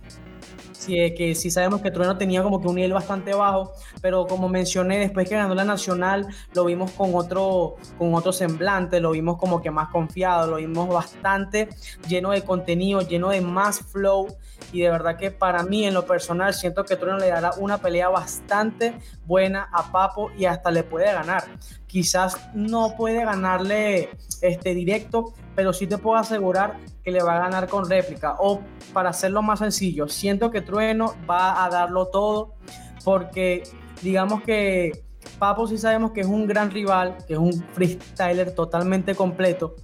sí, 0.74 0.94
que 1.16 1.34
sí 1.34 1.50
sabemos 1.50 1.82
que 1.82 1.90
Trueno 1.90 2.20
tenía 2.20 2.44
como 2.44 2.62
que 2.62 2.68
un 2.68 2.76
nivel 2.76 2.94
bastante 2.94 3.34
bajo, 3.34 3.72
pero 4.00 4.28
como 4.28 4.48
mencioné, 4.48 5.00
después 5.00 5.28
que 5.28 5.36
ganó 5.36 5.56
la 5.56 5.64
Nacional, 5.64 6.28
lo 6.54 6.66
vimos 6.66 6.92
con 6.92 7.16
otro, 7.16 7.78
con 7.98 8.14
otro 8.14 8.32
semblante, 8.32 9.00
lo 9.00 9.10
vimos 9.10 9.40
como 9.40 9.60
que 9.60 9.72
más 9.72 9.90
confiado, 9.90 10.46
lo 10.46 10.58
vimos 10.58 10.88
bastante 10.88 11.68
lleno 12.08 12.30
de 12.30 12.44
contenido, 12.44 13.02
lleno 13.02 13.30
de 13.30 13.42
más 13.42 13.80
flow, 13.80 14.28
y 14.72 14.82
de 14.82 14.92
verdad 14.92 15.18
que 15.18 15.32
para 15.32 15.64
mí 15.64 15.86
en 15.86 15.96
lo 15.96 16.06
personal 16.06 16.54
siento 16.54 16.86
que 16.86 16.96
Trueno 16.96 17.18
le 17.18 17.30
dará 17.30 17.54
una 17.58 17.80
pelea 17.80 18.10
bastante 18.10 18.94
buena 19.26 19.68
a 19.74 19.92
Papo 19.92 20.30
y 20.38 20.46
hasta 20.46 20.70
le 20.70 20.84
puede 20.84 21.12
ganar. 21.12 21.44
Quizás 21.88 22.38
no 22.54 22.96
puede 22.96 23.26
ganarle 23.26 24.12
este 24.42 24.76
directo, 24.76 25.34
pero 25.56 25.74
sí 25.74 25.88
te 25.88 25.98
puedo 25.98 26.18
asegurar 26.18 26.78
que 27.04 27.12
le 27.12 27.22
va 27.22 27.36
a 27.36 27.40
ganar 27.40 27.68
con 27.68 27.90
réplica. 27.90 28.36
O 28.40 28.62
para 28.94 29.10
hacerlo 29.10 29.42
más 29.42 29.60
sencillo, 29.60 30.08
siento 30.08 30.52
que 30.52 30.62
Trueno 30.62 31.16
va 31.30 31.64
a 31.64 31.70
darlo 31.70 32.08
todo 32.08 32.56
porque 33.04 33.64
digamos 34.02 34.44
que 34.44 35.04
Papo 35.40 35.68
sí 35.68 35.78
sabemos 35.78 36.12
que 36.12 36.22
es 36.22 36.28
un 36.28 36.48
gran 36.48 36.72
rival, 36.72 37.18
que 37.28 37.34
es 37.34 37.40
un 37.40 37.54
freestyler 37.74 38.54
totalmente 38.54 39.16
completo, 39.16 39.76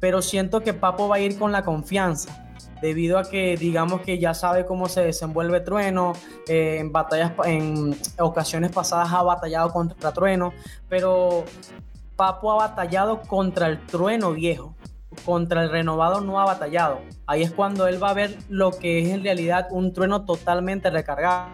pero 0.00 0.22
siento 0.22 0.60
que 0.62 0.74
Papo 0.74 1.08
va 1.08 1.16
a 1.16 1.20
ir 1.20 1.38
con 1.38 1.52
la 1.52 1.64
confianza 1.64 2.46
debido 2.80 3.18
a 3.18 3.24
que 3.24 3.56
digamos 3.56 4.00
que 4.00 4.18
ya 4.18 4.34
sabe 4.34 4.64
cómo 4.64 4.88
se 4.88 5.02
desenvuelve 5.02 5.60
Trueno, 5.60 6.12
eh, 6.48 6.78
en 6.80 6.92
batallas, 6.92 7.32
en 7.44 7.96
ocasiones 8.18 8.72
pasadas 8.72 9.12
ha 9.12 9.22
batallado 9.22 9.70
contra 9.70 10.12
Trueno, 10.12 10.52
pero 10.88 11.44
Papo 12.20 12.52
ha 12.52 12.68
batallado 12.68 13.22
contra 13.22 13.66
el 13.66 13.86
Trueno 13.86 14.32
viejo, 14.32 14.74
contra 15.24 15.62
el 15.62 15.70
renovado 15.70 16.20
no 16.20 16.38
ha 16.38 16.44
batallado. 16.44 17.00
Ahí 17.24 17.42
es 17.42 17.50
cuando 17.50 17.88
él 17.88 18.02
va 18.02 18.10
a 18.10 18.12
ver 18.12 18.36
lo 18.50 18.72
que 18.72 19.00
es 19.00 19.08
en 19.08 19.24
realidad 19.24 19.68
un 19.70 19.94
Trueno 19.94 20.26
totalmente 20.26 20.90
recargado. 20.90 21.48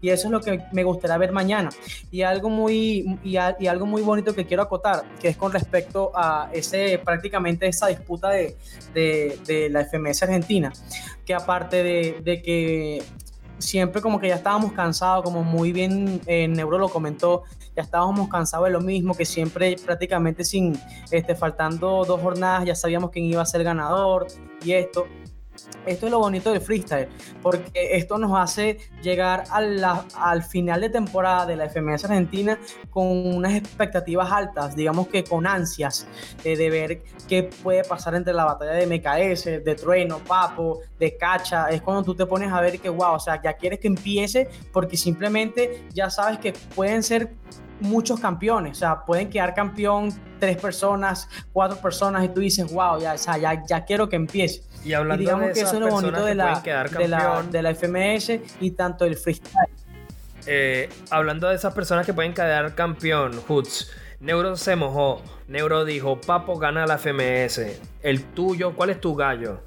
Y 0.00 0.08
eso 0.08 0.26
es 0.26 0.32
lo 0.32 0.40
que 0.40 0.64
me 0.72 0.82
gustaría 0.82 1.16
ver 1.18 1.30
mañana. 1.30 1.70
Y 2.10 2.22
algo 2.22 2.50
muy, 2.50 3.20
y, 3.22 3.36
algo 3.36 3.86
muy 3.86 4.02
bonito 4.02 4.34
que 4.34 4.44
quiero 4.44 4.64
acotar, 4.64 5.04
que 5.20 5.28
es 5.28 5.36
con 5.36 5.52
respecto 5.52 6.10
a 6.16 6.50
ese, 6.52 6.98
prácticamente 6.98 7.68
esa 7.68 7.86
disputa 7.86 8.30
de, 8.30 8.56
de, 8.92 9.68
la 9.70 9.84
FMS 9.84 10.24
Argentina, 10.24 10.72
que 11.24 11.32
aparte 11.32 11.84
de, 11.84 12.20
de 12.24 12.42
que 12.42 13.04
siempre 13.58 14.00
como 14.00 14.18
que 14.18 14.28
ya 14.28 14.36
estábamos 14.36 14.72
cansados, 14.72 15.24
como 15.24 15.42
muy 15.44 15.72
bien 15.72 16.20
eh, 16.26 16.48
Neuro 16.48 16.78
lo 16.78 16.88
comentó, 16.88 17.42
ya 17.76 17.82
estábamos 17.82 18.28
cansados 18.28 18.66
de 18.66 18.72
lo 18.72 18.80
mismo, 18.80 19.14
que 19.14 19.24
siempre 19.24 19.76
prácticamente 19.84 20.44
sin, 20.44 20.78
este, 21.10 21.34
faltando 21.34 22.04
dos 22.04 22.20
jornadas 22.20 22.64
ya 22.64 22.74
sabíamos 22.74 23.10
quién 23.10 23.24
iba 23.26 23.42
a 23.42 23.46
ser 23.46 23.64
ganador 23.64 24.26
y 24.64 24.72
esto. 24.72 25.06
Esto 25.86 26.06
es 26.06 26.12
lo 26.12 26.18
bonito 26.18 26.52
del 26.52 26.60
freestyle, 26.60 27.08
porque 27.42 27.96
esto 27.96 28.18
nos 28.18 28.38
hace 28.38 28.78
llegar 29.02 29.44
al 29.50 30.42
final 30.42 30.80
de 30.80 30.90
temporada 30.90 31.46
de 31.46 31.56
la 31.56 31.68
FMS 31.68 32.04
Argentina 32.04 32.58
con 32.90 33.06
unas 33.34 33.54
expectativas 33.54 34.30
altas, 34.30 34.76
digamos 34.76 35.08
que 35.08 35.24
con 35.24 35.46
ansias 35.46 36.06
eh, 36.44 36.56
de 36.56 36.70
ver 36.70 37.02
qué 37.28 37.44
puede 37.44 37.84
pasar 37.84 38.14
entre 38.14 38.32
la 38.32 38.44
batalla 38.44 38.72
de 38.72 38.86
MKS, 38.86 39.64
de 39.64 39.74
Trueno, 39.74 40.18
Papo, 40.18 40.80
de 40.98 41.16
Cacha. 41.16 41.68
Es 41.70 41.82
cuando 41.82 42.02
tú 42.02 42.14
te 42.14 42.26
pones 42.26 42.52
a 42.52 42.60
ver 42.60 42.80
que, 42.80 42.88
wow, 42.88 43.14
o 43.14 43.20
sea, 43.20 43.40
ya 43.42 43.54
quieres 43.54 43.80
que 43.80 43.88
empiece 43.88 44.48
porque 44.72 44.96
simplemente 44.96 45.86
ya 45.92 46.10
sabes 46.10 46.38
que 46.38 46.52
pueden 46.74 47.02
ser 47.02 47.30
muchos 47.80 48.20
campeones, 48.20 48.72
o 48.72 48.80
sea, 48.80 49.04
pueden 49.04 49.30
quedar 49.30 49.54
campeón 49.54 50.12
tres 50.38 50.56
personas, 50.56 51.28
cuatro 51.52 51.78
personas 51.78 52.24
y 52.24 52.28
tú 52.28 52.40
dices, 52.40 52.72
wow, 52.72 53.00
ya, 53.00 53.14
o 53.14 53.18
sea, 53.18 53.38
ya, 53.38 53.64
ya 53.66 53.84
quiero 53.84 54.08
que 54.08 54.16
empiece. 54.16 54.62
Y 54.84 54.92
hablando 54.92 55.20
digamos 55.20 55.46
de 55.48 55.52
que 55.52 55.60
eso 55.60 55.74
es 55.74 55.80
lo 55.80 55.88
bonito 55.88 56.24
de 56.24 56.34
la, 56.34 56.60
de 56.60 57.08
la, 57.08 57.42
de, 57.42 57.62
la, 57.62 57.74
FMS 57.74 58.40
y 58.60 58.70
tanto 58.72 59.04
el 59.04 59.16
freestyle. 59.16 59.68
Eh, 60.46 60.88
hablando 61.10 61.48
de 61.48 61.56
esas 61.56 61.74
personas 61.74 62.06
que 62.06 62.14
pueden 62.14 62.32
quedar 62.32 62.74
campeón, 62.74 63.32
Hoots, 63.48 63.90
Neuro 64.20 64.56
se 64.56 64.76
mojó. 64.76 65.22
Neuro 65.46 65.84
dijo, 65.84 66.20
Papo 66.20 66.58
gana 66.58 66.86
la 66.86 66.98
FMS. 66.98 67.60
El 68.02 68.24
tuyo, 68.24 68.74
¿cuál 68.74 68.90
es 68.90 69.00
tu 69.00 69.14
gallo? 69.14 69.62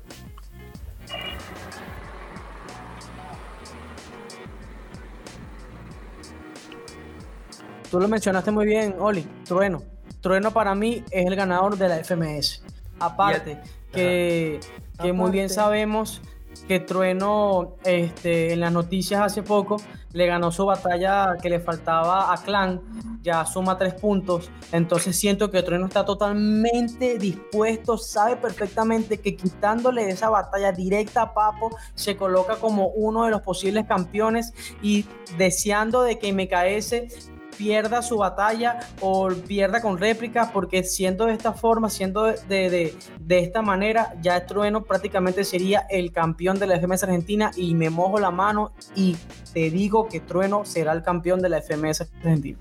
Tú 7.91 7.99
lo 7.99 8.07
mencionaste 8.07 8.51
muy 8.51 8.65
bien, 8.65 8.95
Oli, 8.99 9.27
Trueno. 9.45 9.83
Trueno 10.21 10.51
para 10.51 10.73
mí 10.73 11.03
es 11.11 11.25
el 11.25 11.35
ganador 11.35 11.77
de 11.77 11.89
la 11.89 12.01
FMS. 12.01 12.63
Aparte, 12.99 13.59
que, 13.91 14.61
que 14.97 15.11
muy 15.11 15.29
bien 15.29 15.49
sabemos 15.49 16.21
que 16.69 16.79
Trueno 16.79 17.75
este, 17.83 18.53
en 18.53 18.61
las 18.61 18.71
noticias 18.71 19.19
hace 19.21 19.43
poco 19.43 19.75
le 20.13 20.25
ganó 20.25 20.51
su 20.51 20.65
batalla 20.65 21.35
que 21.41 21.49
le 21.49 21.59
faltaba 21.59 22.33
a 22.33 22.37
Clan, 22.37 22.81
ya 23.21 23.45
suma 23.45 23.77
tres 23.77 23.93
puntos, 23.93 24.49
entonces 24.71 25.17
siento 25.17 25.51
que 25.51 25.61
Trueno 25.61 25.85
está 25.85 26.05
totalmente 26.05 27.17
dispuesto, 27.17 27.97
sabe 27.97 28.37
perfectamente 28.37 29.19
que 29.19 29.35
quitándole 29.35 30.09
esa 30.09 30.29
batalla 30.29 30.71
directa 30.71 31.23
a 31.23 31.33
Papo 31.33 31.75
se 31.93 32.15
coloca 32.15 32.55
como 32.55 32.87
uno 32.87 33.25
de 33.25 33.31
los 33.31 33.41
posibles 33.41 33.85
campeones. 33.85 34.53
Y 34.81 35.05
deseando 35.37 36.03
de 36.03 36.19
que 36.19 36.33
MKS 36.33 37.30
pierda 37.57 38.01
su 38.01 38.17
batalla 38.17 38.79
o 38.99 39.29
pierda 39.29 39.81
con 39.81 39.97
réplica, 39.97 40.51
porque 40.53 40.83
siendo 40.83 41.25
de 41.25 41.33
esta 41.33 41.53
forma, 41.53 41.89
siendo 41.89 42.23
de, 42.23 42.37
de, 42.47 42.95
de, 43.19 43.39
esta 43.39 43.61
manera, 43.61 44.13
ya 44.21 44.45
Trueno 44.45 44.83
prácticamente 44.83 45.43
sería 45.43 45.85
el 45.89 46.11
campeón 46.11 46.59
de 46.59 46.67
la 46.67 46.79
FMS 46.79 47.03
Argentina 47.03 47.51
y 47.55 47.75
me 47.75 47.89
mojo 47.89 48.19
la 48.19 48.31
mano 48.31 48.73
y 48.95 49.17
te 49.53 49.69
digo 49.69 50.07
que 50.07 50.19
Trueno 50.19 50.65
será 50.65 50.93
el 50.93 51.03
campeón 51.03 51.41
de 51.41 51.49
la 51.49 51.61
FMS 51.61 52.01
Argentina. 52.01 52.57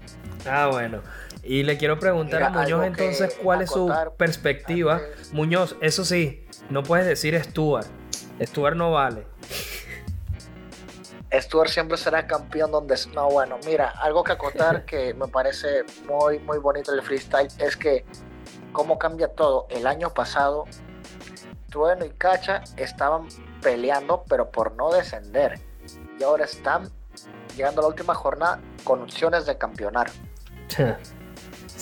Ah, 0.46 0.68
bueno. 0.70 1.00
Y 1.42 1.62
le 1.62 1.78
quiero 1.78 1.98
preguntar 1.98 2.42
a 2.42 2.50
Muñoz 2.50 2.84
entonces 2.84 3.38
cuál 3.42 3.62
es 3.62 3.70
su 3.70 3.92
perspectiva. 4.16 5.00
Muñoz, 5.32 5.76
eso 5.80 6.04
sí, 6.04 6.44
no 6.68 6.82
puedes 6.82 7.06
decir 7.06 7.40
Stuart. 7.42 7.86
Stuart 8.42 8.76
no 8.76 8.92
vale. 8.92 9.24
Stuart 11.32 11.70
siempre 11.70 11.96
será 11.96 12.26
campeón 12.26 12.72
donde... 12.72 12.96
No, 13.14 13.30
bueno, 13.30 13.58
mira, 13.64 13.90
algo 14.00 14.24
que 14.24 14.32
acotar 14.32 14.84
que 14.86 15.14
me 15.14 15.28
parece 15.28 15.84
muy, 16.06 16.38
muy 16.40 16.58
bonito 16.58 16.92
el 16.92 17.02
freestyle 17.02 17.48
es 17.58 17.76
que 17.76 18.04
cómo 18.72 18.98
cambia 18.98 19.28
todo. 19.28 19.66
El 19.70 19.86
año 19.86 20.10
pasado, 20.10 20.64
Trueno 21.70 22.04
y 22.04 22.10
Cacha 22.10 22.62
estaban 22.76 23.28
peleando, 23.62 24.24
pero 24.28 24.50
por 24.50 24.74
no 24.74 24.90
descender. 24.90 25.60
Y 26.18 26.22
ahora 26.22 26.44
están 26.44 26.90
llegando 27.56 27.80
a 27.80 27.82
la 27.82 27.88
última 27.88 28.14
jornada 28.14 28.60
con 28.84 29.02
opciones 29.02 29.46
de 29.46 29.56
campeonar. 29.56 30.10
Sí, 30.68 30.84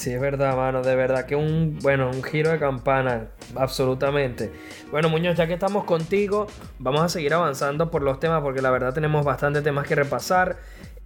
es 0.06 0.20
verdad, 0.20 0.56
mano. 0.56 0.82
De 0.82 0.94
verdad 0.94 1.26
que 1.26 1.34
un, 1.34 1.78
bueno, 1.82 2.08
un 2.10 2.22
giro 2.22 2.50
de 2.50 2.58
campana. 2.58 3.28
Absolutamente. 3.56 4.52
Bueno, 4.90 5.08
Muñoz, 5.08 5.36
ya 5.36 5.46
que 5.46 5.54
estamos 5.54 5.84
contigo, 5.84 6.46
vamos 6.78 7.02
a 7.02 7.08
seguir 7.08 7.34
avanzando 7.34 7.90
por 7.90 8.02
los 8.02 8.20
temas 8.20 8.42
porque 8.42 8.62
la 8.62 8.70
verdad 8.70 8.94
tenemos 8.94 9.24
bastantes 9.24 9.62
temas 9.64 9.86
que 9.86 9.94
repasar. 9.94 10.56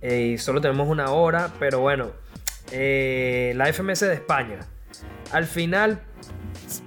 Eh, 0.02 0.32
y 0.34 0.38
solo 0.38 0.60
tenemos 0.60 0.88
una 0.88 1.10
hora. 1.10 1.50
Pero 1.58 1.80
bueno, 1.80 2.10
eh, 2.70 3.52
la 3.56 3.72
FMS 3.72 4.00
de 4.00 4.14
España. 4.14 4.60
Al 5.32 5.46
final, 5.46 6.02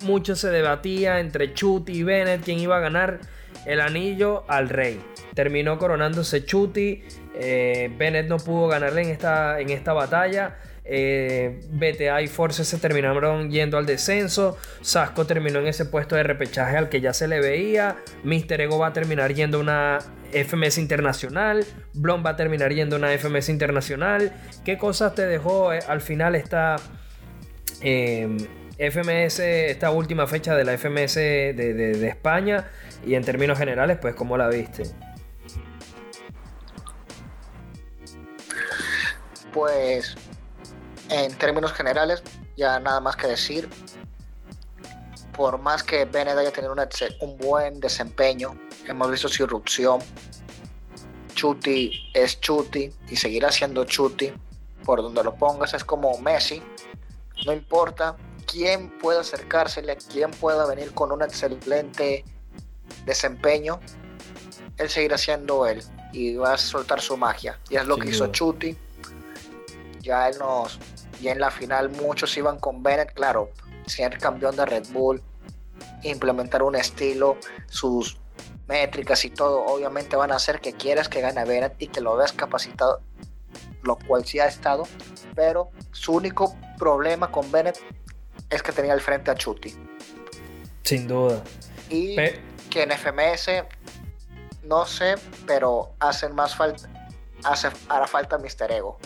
mucho 0.03 0.35
se 0.35 0.49
debatía 0.49 1.19
entre 1.19 1.53
Chuti 1.53 1.93
y 1.93 2.03
Bennett 2.03 2.43
quién 2.43 2.59
iba 2.59 2.77
a 2.77 2.79
ganar 2.79 3.19
el 3.65 3.81
anillo 3.81 4.43
al 4.47 4.69
rey. 4.69 5.01
Terminó 5.33 5.77
coronándose 5.79 6.45
Chuti. 6.45 7.03
Eh, 7.35 7.91
Bennett 7.97 8.27
no 8.27 8.37
pudo 8.37 8.67
ganarle 8.67 9.01
en 9.01 9.09
esta, 9.09 9.59
en 9.59 9.69
esta 9.69 9.93
batalla. 9.93 10.55
Eh, 10.87 11.61
BTA 11.71 12.21
y 12.21 12.27
Force 12.27 12.63
se 12.63 12.77
terminaron 12.77 13.49
yendo 13.49 13.77
al 13.77 13.85
descenso. 13.85 14.57
Sasco 14.81 15.25
terminó 15.25 15.59
en 15.59 15.67
ese 15.67 15.85
puesto 15.85 16.15
de 16.15 16.23
repechaje 16.23 16.77
al 16.77 16.89
que 16.89 17.01
ya 17.01 17.13
se 17.13 17.27
le 17.27 17.39
veía. 17.39 17.97
Mister 18.23 18.61
Ego 18.61 18.77
va 18.77 18.87
a 18.87 18.93
terminar 18.93 19.33
yendo 19.33 19.57
a 19.57 19.61
una 19.61 19.99
FMS 20.31 20.77
internacional. 20.77 21.65
Blon 21.93 22.23
va 22.23 22.31
a 22.31 22.35
terminar 22.35 22.71
yendo 22.71 22.97
a 22.97 22.99
una 22.99 23.17
FMS 23.17 23.49
internacional. 23.49 24.31
¿Qué 24.63 24.77
cosas 24.77 25.15
te 25.15 25.25
dejó 25.25 25.73
eh, 25.73 25.79
al 25.87 26.01
final 26.01 26.35
esta 26.35 26.75
em, 27.81 28.37
FMS, 28.77 29.39
esta 29.39 29.89
última 29.89 30.27
fecha 30.27 30.55
de 30.55 30.65
la 30.65 30.77
FMS 30.77 31.15
de, 31.15 31.53
de 31.53 32.07
España? 32.07 32.69
Y 33.05 33.15
en 33.15 33.23
términos 33.23 33.57
generales, 33.57 33.97
pues, 33.99 34.13
¿cómo 34.13 34.37
la 34.37 34.49
viste? 34.49 34.83
Pues 39.53 40.15
en 41.09 41.37
términos 41.37 41.73
generales, 41.73 42.23
ya 42.57 42.79
nada 42.79 42.99
más 42.99 43.15
que 43.15 43.27
decir. 43.27 43.69
Por 45.35 45.59
más 45.59 45.83
que 45.83 46.05
Bennett 46.05 46.37
haya 46.37 46.51
tenido 46.51 46.73
un 47.21 47.37
buen 47.37 47.79
desempeño, 47.79 48.57
hemos 48.87 49.11
visto 49.11 49.27
su 49.27 49.43
irrupción. 49.43 49.99
Chuti 51.33 52.09
es 52.13 52.39
Chuti 52.39 52.91
y 53.09 53.15
seguirá 53.15 53.51
siendo 53.51 53.83
Chuti. 53.83 54.31
Por 54.85 55.01
donde 55.01 55.23
lo 55.23 55.35
pongas 55.35 55.73
es 55.73 55.83
como 55.83 56.17
Messi. 56.19 56.61
No 57.45 57.51
importa 57.51 58.15
quién 58.45 58.89
pueda 58.99 59.21
acercársele, 59.21 59.97
quién 60.11 60.31
pueda 60.31 60.65
venir 60.65 60.93
con 60.93 61.11
un 61.11 61.21
excelente 61.21 62.23
desempeño. 63.05 63.79
él 64.77 64.89
seguirá 64.89 65.17
siendo 65.17 65.65
él 65.65 65.83
y 66.13 66.35
va 66.35 66.53
a 66.53 66.57
soltar 66.57 67.01
su 67.01 67.17
magia. 67.17 67.59
Y 67.69 67.75
es 67.75 67.85
lo 67.85 67.97
que 67.97 68.09
hizo 68.09 68.27
Chuti. 68.27 68.77
Ya 69.99 70.29
él 70.29 70.37
nos. 70.39 70.79
Ya 71.21 71.31
en 71.31 71.39
la 71.39 71.51
final 71.51 71.89
muchos 71.89 72.35
iban 72.37 72.59
con 72.59 72.83
Bennett, 72.83 73.13
claro, 73.13 73.51
ser 73.85 74.17
campeón 74.17 74.55
de 74.55 74.65
Red 74.65 74.87
Bull, 74.91 75.21
implementar 76.03 76.63
un 76.63 76.75
estilo, 76.75 77.37
sus 77.67 78.17
métricas 78.67 79.23
y 79.25 79.29
todo, 79.29 79.65
obviamente 79.65 80.15
van 80.15 80.31
a 80.31 80.35
hacer 80.35 80.59
que 80.59 80.73
quieras 80.73 81.07
que 81.07 81.21
gane 81.21 81.45
Bennett 81.45 81.75
y 81.79 81.87
que 81.87 82.01
lo 82.01 82.15
veas 82.15 82.33
capacitado, 82.33 83.01
lo 83.83 83.97
cual 83.97 84.25
sí 84.25 84.39
ha 84.39 84.47
estado, 84.47 84.87
pero 85.35 85.69
su 85.91 86.13
único 86.13 86.55
problema 86.77 87.31
con 87.31 87.51
Bennett 87.51 87.79
es 88.49 88.63
que 88.63 88.71
tenía 88.71 88.93
al 88.93 89.01
frente 89.01 89.31
a 89.31 89.35
Chuti. 89.35 89.75
Sin 90.83 91.07
duda. 91.07 91.43
Y 91.89 92.15
que 92.69 92.83
en 92.83 92.91
FMS, 92.91 93.63
no 94.63 94.85
sé, 94.85 95.15
pero 95.45 95.93
hacen 95.99 96.33
más 96.33 96.55
falta, 96.55 96.89
hace, 97.43 97.69
hará 97.89 98.07
falta 98.07 98.37
Mr. 98.37 98.71
Ego. 98.71 98.99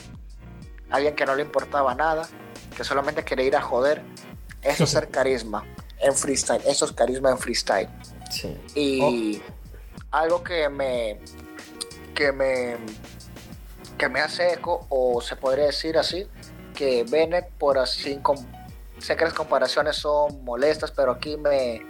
Alguien 0.89 1.15
que 1.15 1.25
no 1.25 1.35
le 1.35 1.43
importaba 1.43 1.93
nada, 1.95 2.27
que 2.75 2.83
solamente 2.83 3.23
quería 3.23 3.45
ir 3.45 3.55
a 3.55 3.61
joder. 3.61 4.01
Eso 4.61 4.83
es 4.83 4.89
ser 4.89 5.09
carisma 5.09 5.65
en 5.99 6.15
freestyle. 6.15 6.61
Eso 6.65 6.85
es 6.85 6.91
carisma 6.91 7.29
en 7.31 7.37
freestyle. 7.37 7.89
Y 8.75 9.39
oh. 9.41 9.43
algo 10.11 10.43
que 10.43 10.69
me, 10.69 11.19
que 12.13 12.31
me, 12.31 12.77
que 13.97 14.09
me 14.09 14.21
hace 14.21 14.53
eco, 14.53 14.85
o 14.89 15.21
se 15.21 15.35
podría 15.35 15.65
decir 15.65 15.97
así, 15.97 16.27
que 16.75 17.03
Bennett, 17.03 17.49
por 17.51 17.77
así, 17.77 18.19
sé 18.99 19.15
que 19.15 19.25
las 19.25 19.33
comparaciones 19.33 19.97
son 19.97 20.43
molestas, 20.43 20.91
pero 20.91 21.11
aquí 21.11 21.37
me, 21.37 21.81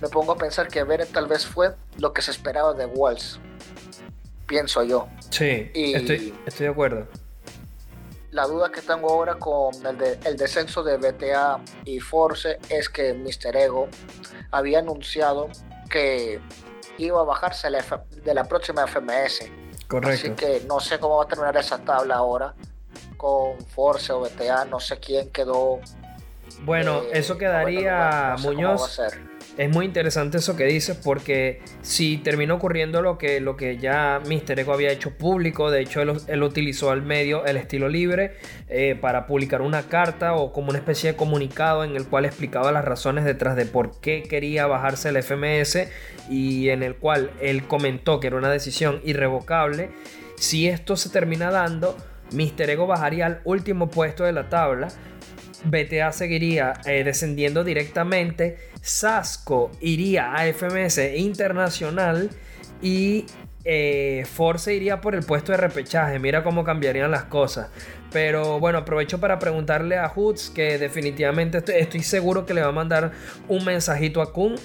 me 0.00 0.08
pongo 0.08 0.32
a 0.32 0.36
pensar 0.36 0.68
que 0.68 0.82
Bennett 0.84 1.12
tal 1.12 1.26
vez 1.26 1.46
fue 1.46 1.74
lo 1.98 2.12
que 2.12 2.22
se 2.22 2.30
esperaba 2.30 2.74
de 2.74 2.86
Walls. 2.86 3.40
Pienso 4.46 4.82
yo. 4.82 5.08
Sí, 5.30 5.70
estoy, 5.74 6.34
estoy 6.44 6.66
de 6.66 6.72
acuerdo. 6.72 7.06
La 8.32 8.46
duda 8.46 8.72
que 8.72 8.80
tengo 8.80 9.10
ahora 9.10 9.34
con 9.36 9.74
el, 9.86 10.18
el 10.24 10.36
descenso 10.36 10.82
de 10.82 10.96
BTA 10.96 11.60
y 11.84 12.00
Force 12.00 12.58
es 12.68 12.88
que 12.88 13.14
Mr. 13.14 13.56
Ego 13.56 13.88
había 14.50 14.80
anunciado 14.80 15.48
que 15.88 16.40
iba 16.98 17.20
a 17.20 17.24
bajarse 17.24 17.68
de 17.70 18.34
la 18.34 18.44
próxima 18.44 18.86
FMS. 18.86 19.50
Correcto. 19.86 20.08
Así 20.08 20.30
que 20.30 20.64
no 20.66 20.80
sé 20.80 20.98
cómo 20.98 21.18
va 21.18 21.24
a 21.24 21.28
terminar 21.28 21.56
esa 21.56 21.78
tabla 21.78 22.16
ahora 22.16 22.54
con 23.16 23.60
Force 23.66 24.12
o 24.12 24.20
BTA, 24.20 24.64
no 24.64 24.80
sé 24.80 24.98
quién 24.98 25.30
quedó. 25.30 25.80
Bueno, 26.64 27.02
eh, 27.02 27.10
eso 27.12 27.38
quedaría 27.38 28.36
Muñoz. 28.40 29.00
Es 29.58 29.68
muy 29.68 29.84
interesante 29.84 30.38
eso 30.38 30.56
que 30.56 30.64
dices 30.64 30.96
porque 30.96 31.60
si 31.82 32.16
terminó 32.16 32.54
ocurriendo 32.54 33.02
lo 33.02 33.18
que, 33.18 33.38
lo 33.38 33.54
que 33.54 33.76
ya 33.76 34.18
Mister 34.26 34.58
Ego 34.58 34.72
había 34.72 34.90
hecho 34.90 35.10
público, 35.10 35.70
de 35.70 35.82
hecho 35.82 36.00
él, 36.00 36.42
utilizó 36.42 36.90
al 36.90 37.02
medio 37.02 37.44
el 37.44 37.58
estilo 37.58 37.90
libre 37.90 38.38
eh, 38.68 38.96
para 38.98 39.26
publicar 39.26 39.60
una 39.60 39.82
carta 39.82 40.34
o 40.34 40.54
como 40.54 40.70
una 40.70 40.78
especie 40.78 41.12
de 41.12 41.16
comunicado 41.16 41.84
en 41.84 41.96
el 41.96 42.06
cual 42.06 42.24
explicaba 42.24 42.72
las 42.72 42.86
razones 42.86 43.26
detrás 43.26 43.54
de 43.54 43.66
por 43.66 44.00
qué 44.00 44.22
quería 44.22 44.66
bajarse 44.66 45.10
el 45.10 45.22
FMS 45.22 45.86
y 46.30 46.70
en 46.70 46.82
el 46.82 46.96
cual 46.96 47.30
él 47.42 47.64
comentó 47.64 48.20
que 48.20 48.28
era 48.28 48.36
una 48.36 48.50
decisión 48.50 49.02
irrevocable. 49.04 49.90
Si 50.36 50.66
esto 50.66 50.96
se 50.96 51.10
termina 51.10 51.50
dando, 51.50 51.94
Mister 52.32 52.70
Ego 52.70 52.86
bajaría 52.86 53.26
al 53.26 53.42
último 53.44 53.90
puesto 53.90 54.24
de 54.24 54.32
la 54.32 54.48
tabla 54.48 54.88
BTA 55.64 56.12
seguiría 56.12 56.74
eh, 56.84 57.04
descendiendo 57.04 57.64
directamente, 57.64 58.58
Sasco 58.80 59.70
iría 59.80 60.34
a 60.34 60.46
FMS 60.52 60.98
Internacional 61.16 62.30
y 62.80 63.26
eh, 63.64 64.24
Force 64.26 64.74
iría 64.74 65.00
por 65.00 65.14
el 65.14 65.22
puesto 65.22 65.52
de 65.52 65.58
repechaje. 65.58 66.18
Mira 66.18 66.42
cómo 66.42 66.64
cambiarían 66.64 67.10
las 67.10 67.24
cosas. 67.24 67.68
Pero 68.12 68.60
bueno, 68.60 68.78
aprovecho 68.78 69.20
para 69.20 69.38
preguntarle 69.38 69.96
a 69.96 70.08
Hoods 70.08 70.50
que 70.50 70.78
definitivamente 70.78 71.62
estoy, 71.78 72.02
seguro 72.02 72.44
que 72.44 72.54
le 72.54 72.60
va 72.60 72.68
a 72.68 72.72
mandar 72.72 73.12
un 73.48 73.64
mensajito 73.64 74.20
a 74.20 74.32
Kun. 74.32 74.56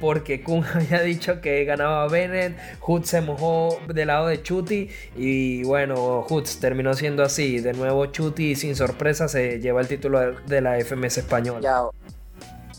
Porque 0.00 0.42
Kun 0.42 0.64
había 0.74 1.00
dicho 1.02 1.40
que 1.40 1.64
ganaba 1.64 2.06
Bennett, 2.08 2.56
Hoods 2.80 3.08
se 3.08 3.20
mojó 3.20 3.78
del 3.88 4.08
lado 4.08 4.26
de 4.26 4.42
Chuti 4.42 4.90
y 5.16 5.64
bueno, 5.64 6.22
Hoods 6.28 6.60
terminó 6.60 6.94
siendo 6.94 7.22
así. 7.22 7.60
De 7.60 7.72
nuevo 7.72 8.06
Chuti 8.06 8.54
sin 8.56 8.76
sorpresa 8.76 9.28
se 9.28 9.60
lleva 9.60 9.80
el 9.80 9.88
título 9.88 10.32
de 10.32 10.60
la 10.60 10.78
FMS 10.78 11.18
española. 11.18 11.60
Ya, 11.60 11.82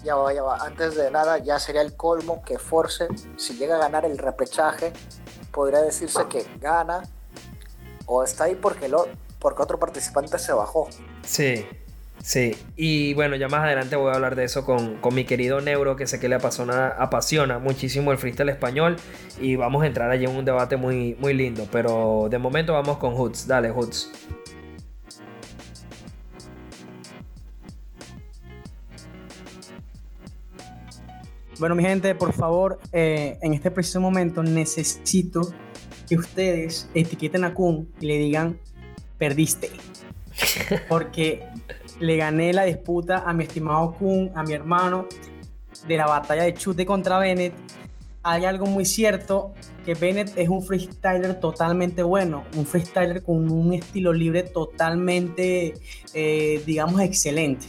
ya 0.04 0.16
va, 0.16 0.34
ya 0.34 0.44
va. 0.44 0.58
Antes 0.58 0.96
de 0.96 1.12
nada, 1.12 1.40
ya 1.40 1.60
sería 1.60 1.82
el 1.82 1.96
colmo 1.96 2.44
que 2.44 2.60
Force, 2.60 3.08
si 3.36 3.58
llega 3.58 3.76
a 3.76 3.80
ganar 3.80 4.06
el 4.06 4.18
repechaje, 4.18 4.94
podría 5.52 5.82
decirse 5.82 6.20
que 6.30 6.46
gana 6.60 7.04
o 8.06 8.24
está 8.24 8.46
ahí 8.46 8.56
porque, 8.56 8.88
lo, 8.88 9.08
porque 9.40 9.62
otro 9.62 9.80
participante 9.80 10.40
se 10.40 10.54
bajó. 10.54 10.88
Sí, 11.24 11.66
sí. 12.22 12.56
Y 12.76 13.14
bueno, 13.14 13.36
ya 13.36 13.48
más 13.48 13.64
adelante 13.64 13.96
voy 13.96 14.12
a 14.12 14.16
hablar 14.16 14.36
de 14.36 14.44
eso 14.44 14.66
con, 14.66 15.00
mi 15.14 15.26
querido 15.26 15.62
Neuro, 15.62 15.96
que 15.96 16.08
sé 16.08 16.20
que 16.20 16.30
le 16.30 16.36
apasiona, 16.36 16.88
apasiona 16.90 17.60
muchísimo 17.60 18.12
el 18.12 18.18
freestyle 18.18 18.50
español. 18.50 18.98
Y 19.40 19.56
vamos 19.56 19.84
a 19.84 19.88
entrar 19.88 20.10
allí 20.10 20.26
en 20.26 20.36
un 20.36 20.46
debate 20.46 20.78
muy, 20.78 21.16
muy 21.20 21.34
lindo. 21.34 21.68
Pero 21.72 22.28
de 22.30 22.38
momento 22.38 22.74
vamos 22.74 22.98
con 22.98 23.14
Hoods. 23.14 23.48
Dale, 23.48 23.72
Hoods. 23.72 24.12
Bueno, 31.60 31.74
mi 31.74 31.84
gente, 31.84 32.14
por 32.14 32.34
favor, 32.34 32.80
eh, 32.92 33.40
en 33.42 33.54
este 33.54 33.72
preciso 33.72 34.00
momento 34.00 34.44
necesito 34.44 35.42
que 36.08 36.16
ustedes 36.16 36.88
etiqueten 36.94 37.44
a 37.44 37.54
Kun 37.56 37.90
y 38.00 38.06
le 38.06 38.18
digan, 38.20 38.60
perdiste. 39.18 39.72
Porque 40.90 41.44
le 42.00 42.18
gané 42.18 42.54
la 42.54 42.64
disputa 42.64 43.24
a 43.26 43.34
mi 43.34 43.44
estimado 43.44 43.94
Kun, 43.94 44.32
a 44.36 44.44
mi 44.44 44.54
hermano, 44.54 45.08
de 45.88 45.98
la 45.98 46.08
batalla 46.08 46.44
de 46.44 46.54
chute 46.54 46.86
contra 46.86 47.20
Bennett. 47.20 47.54
Hay 48.24 48.46
algo 48.46 48.66
muy 48.66 48.86
cierto, 48.86 49.54
que 49.86 49.94
Bennett 49.94 50.38
es 50.38 50.50
un 50.50 50.62
freestyler 50.62 51.40
totalmente 51.40 52.04
bueno, 52.04 52.44
un 52.58 52.66
freestyler 52.66 53.24
con 53.24 53.50
un 53.50 53.74
estilo 53.74 54.12
libre 54.12 54.44
totalmente, 54.44 55.76
eh, 56.14 56.62
digamos, 56.66 57.02
excelente 57.02 57.68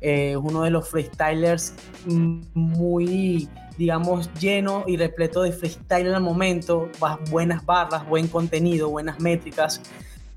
es 0.00 0.36
uno 0.36 0.62
de 0.62 0.70
los 0.70 0.88
freestylers 0.88 1.74
muy, 2.06 3.48
digamos, 3.76 4.32
lleno 4.34 4.84
y 4.86 4.96
repleto 4.96 5.42
de 5.42 5.52
freestyle 5.52 6.14
al 6.14 6.22
momento, 6.22 6.88
buenas 7.30 7.64
barras, 7.64 8.06
buen 8.08 8.28
contenido, 8.28 8.88
buenas 8.90 9.20
métricas, 9.20 9.80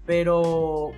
pero 0.06 0.92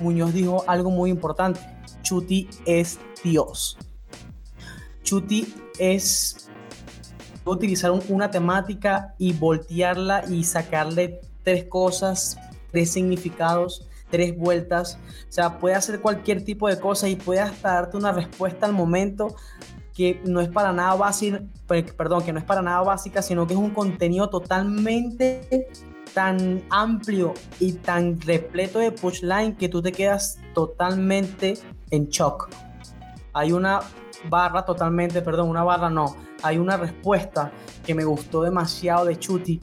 Muñoz 0.00 0.32
dijo 0.32 0.64
algo 0.66 0.90
muy 0.90 1.10
importante, 1.10 1.60
Chuti 2.02 2.48
es 2.66 2.98
Dios. 3.22 3.78
Chuti 5.02 5.54
es 5.78 6.48
utilizar 7.44 7.92
una 8.08 8.30
temática 8.30 9.14
y 9.18 9.32
voltearla 9.32 10.24
y 10.28 10.44
sacarle 10.44 11.20
tres 11.42 11.64
cosas, 11.64 12.38
tres 12.70 12.90
significados 12.90 13.86
tres 14.14 14.38
vueltas. 14.38 14.98
O 15.28 15.32
sea, 15.32 15.58
puede 15.58 15.74
hacer 15.74 16.00
cualquier 16.00 16.44
tipo 16.44 16.68
de 16.68 16.78
cosa 16.78 17.08
y 17.08 17.16
puede 17.16 17.40
hasta 17.40 17.74
darte 17.74 17.96
una 17.96 18.12
respuesta 18.12 18.64
al 18.64 18.72
momento 18.72 19.34
que 19.92 20.20
no 20.24 20.40
es 20.40 20.48
para 20.48 20.72
nada 20.72 20.94
básica, 20.94 21.42
perdón, 21.66 22.22
que 22.22 22.32
no 22.32 22.38
es 22.38 22.44
para 22.44 22.62
nada 22.62 22.80
básica, 22.82 23.22
sino 23.22 23.44
que 23.46 23.54
es 23.54 23.58
un 23.58 23.70
contenido 23.70 24.30
totalmente 24.30 25.68
tan 26.14 26.62
amplio 26.70 27.34
y 27.60 27.72
tan 27.72 28.20
repleto 28.20 28.78
de 28.78 28.92
pushline 28.92 29.56
que 29.56 29.68
tú 29.68 29.82
te 29.82 29.92
quedas 29.92 30.38
totalmente 30.54 31.58
en 31.90 32.08
shock. 32.08 32.48
Hay 33.32 33.52
una 33.52 33.80
barra 34.30 34.64
totalmente, 34.64 35.20
perdón, 35.20 35.50
una 35.50 35.64
barra 35.64 35.90
no, 35.90 36.16
hay 36.42 36.58
una 36.58 36.76
respuesta 36.76 37.52
que 37.84 37.94
me 37.94 38.04
gustó 38.04 38.42
demasiado 38.42 39.04
de 39.04 39.18
Chuti, 39.18 39.60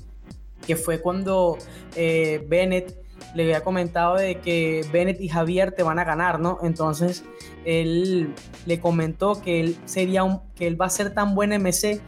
que 0.66 0.76
fue 0.76 1.02
cuando 1.02 1.58
eh, 1.96 2.46
Bennett 2.48 3.02
le 3.34 3.44
había 3.44 3.64
comentado 3.64 4.16
de 4.16 4.40
que 4.40 4.86
Bennett 4.92 5.22
y 5.22 5.30
Javier 5.30 5.72
te 5.72 5.84
van 5.84 6.00
a 6.00 6.04
ganar, 6.04 6.40
¿no? 6.40 6.60
Entonces 6.64 7.24
él 7.66 8.34
le 8.66 8.80
comentó 8.80 9.42
que 9.42 9.60
él 9.62 9.78
sería 9.86 10.24
un, 10.24 10.42
que 10.56 10.68
él 10.68 10.80
va 10.80 10.88
a 10.88 10.90
ser 10.90 11.14
tan 11.14 11.34
buen 11.34 11.52
MC 11.52 12.02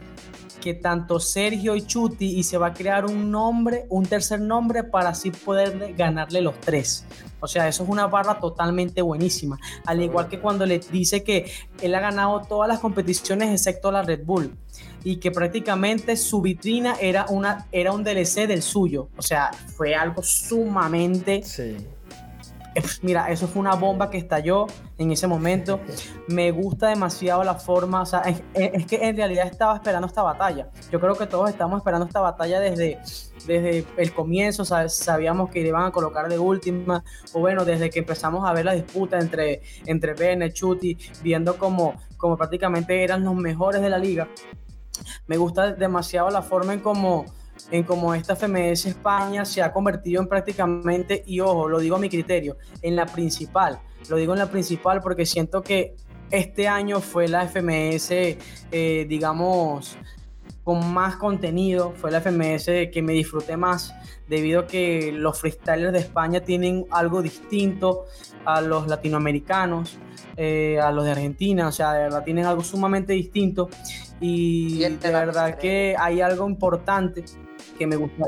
que 0.64 0.72
tanto 0.72 1.20
Sergio 1.20 1.76
y 1.76 1.82
Chuti 1.82 2.38
y 2.38 2.42
se 2.42 2.56
va 2.56 2.68
a 2.68 2.72
crear 2.72 3.04
un 3.04 3.30
nombre, 3.30 3.84
un 3.90 4.06
tercer 4.06 4.40
nombre 4.40 4.82
para 4.82 5.10
así 5.10 5.30
poder 5.30 5.94
ganarle 5.94 6.40
los 6.40 6.58
tres. 6.58 7.04
O 7.40 7.46
sea, 7.46 7.68
eso 7.68 7.82
es 7.82 7.88
una 7.90 8.06
barra 8.06 8.40
totalmente 8.40 9.02
buenísima. 9.02 9.58
Al 9.84 10.00
igual 10.00 10.26
que 10.28 10.40
cuando 10.40 10.64
le 10.64 10.78
dice 10.78 11.22
que 11.22 11.52
él 11.82 11.94
ha 11.94 12.00
ganado 12.00 12.40
todas 12.48 12.66
las 12.66 12.80
competiciones 12.80 13.50
excepto 13.50 13.92
la 13.92 14.04
Red 14.04 14.24
Bull 14.24 14.56
y 15.04 15.16
que 15.16 15.30
prácticamente 15.30 16.16
su 16.16 16.40
vitrina 16.40 16.96
era, 16.98 17.26
una, 17.28 17.66
era 17.70 17.92
un 17.92 18.02
DLC 18.02 18.46
del 18.46 18.62
suyo. 18.62 19.10
O 19.18 19.22
sea, 19.22 19.50
fue 19.76 19.94
algo 19.94 20.22
sumamente 20.22 21.42
mira, 23.02 23.30
eso 23.30 23.46
fue 23.46 23.60
una 23.60 23.74
bomba 23.74 24.10
que 24.10 24.18
estalló 24.18 24.66
en 24.98 25.12
ese 25.12 25.26
momento. 25.26 25.80
Me 26.28 26.50
gusta 26.50 26.88
demasiado 26.88 27.44
la 27.44 27.54
forma, 27.54 28.02
o 28.02 28.06
es, 28.54 28.86
que 28.86 28.96
en 28.96 29.16
realidad 29.16 29.46
estaba 29.46 29.74
esperando 29.74 30.06
esta 30.06 30.22
batalla. 30.22 30.68
Yo 30.90 31.00
creo 31.00 31.16
que 31.16 31.26
todos 31.26 31.50
estamos 31.50 31.78
esperando 31.78 32.06
esta 32.06 32.20
batalla 32.20 32.60
desde, 32.60 32.98
desde 33.46 33.86
el 33.96 34.12
comienzo, 34.14 34.64
sabíamos 34.64 35.50
que 35.50 35.60
iban 35.60 35.84
a 35.84 35.90
colocar 35.90 36.28
de 36.28 36.38
última, 36.38 37.04
o 37.32 37.40
bueno, 37.40 37.64
desde 37.64 37.90
que 37.90 38.00
empezamos 38.00 38.48
a 38.48 38.52
ver 38.52 38.64
la 38.64 38.74
disputa 38.74 39.18
entre, 39.18 39.62
entre 39.86 40.14
Bennett, 40.14 40.54
Chuti, 40.54 40.96
viendo 41.22 41.56
como, 41.58 41.94
como 42.16 42.36
prácticamente 42.36 43.02
eran 43.02 43.24
los 43.24 43.34
mejores 43.34 43.82
de 43.82 43.90
la 43.90 43.98
liga. 43.98 44.28
Me 45.26 45.36
gusta 45.36 45.72
demasiado 45.72 46.30
la 46.30 46.42
forma 46.42 46.72
en 46.72 46.80
cómo 46.80 47.26
en 47.70 47.84
cómo 47.84 48.14
esta 48.14 48.36
FMS 48.36 48.86
España 48.86 49.44
se 49.44 49.62
ha 49.62 49.72
convertido 49.72 50.20
en 50.20 50.28
prácticamente, 50.28 51.22
y 51.26 51.40
ojo, 51.40 51.68
lo 51.68 51.78
digo 51.78 51.96
a 51.96 51.98
mi 51.98 52.08
criterio, 52.08 52.56
en 52.82 52.96
la 52.96 53.06
principal. 53.06 53.80
Lo 54.08 54.16
digo 54.16 54.32
en 54.32 54.38
la 54.38 54.50
principal 54.50 55.00
porque 55.00 55.24
siento 55.26 55.62
que 55.62 55.94
este 56.30 56.68
año 56.68 57.00
fue 57.00 57.28
la 57.28 57.46
FMS, 57.48 58.10
eh, 58.10 59.06
digamos, 59.08 59.96
con 60.62 60.92
más 60.92 61.16
contenido, 61.16 61.92
fue 61.96 62.10
la 62.10 62.20
FMS 62.20 62.90
que 62.90 63.02
me 63.02 63.12
disfruté 63.12 63.56
más 63.56 63.94
debido 64.26 64.60
a 64.60 64.66
que 64.66 65.12
los 65.12 65.38
freestylers 65.38 65.92
de 65.92 65.98
España 65.98 66.40
tienen 66.40 66.86
algo 66.90 67.20
distinto 67.20 68.06
a 68.46 68.62
los 68.62 68.86
latinoamericanos, 68.88 69.98
eh, 70.36 70.78
a 70.80 70.90
los 70.90 71.04
de 71.04 71.12
Argentina, 71.12 71.68
o 71.68 71.72
sea, 71.72 71.92
de 71.92 72.04
verdad 72.04 72.24
tienen 72.24 72.46
algo 72.46 72.64
sumamente 72.64 73.12
distinto 73.12 73.68
y 74.20 74.78
de 74.78 75.10
verdad 75.10 75.58
que 75.58 75.94
hay 75.98 76.22
algo 76.22 76.48
importante 76.48 77.24
que 77.74 77.86
me 77.86 77.96
gusta. 77.96 78.24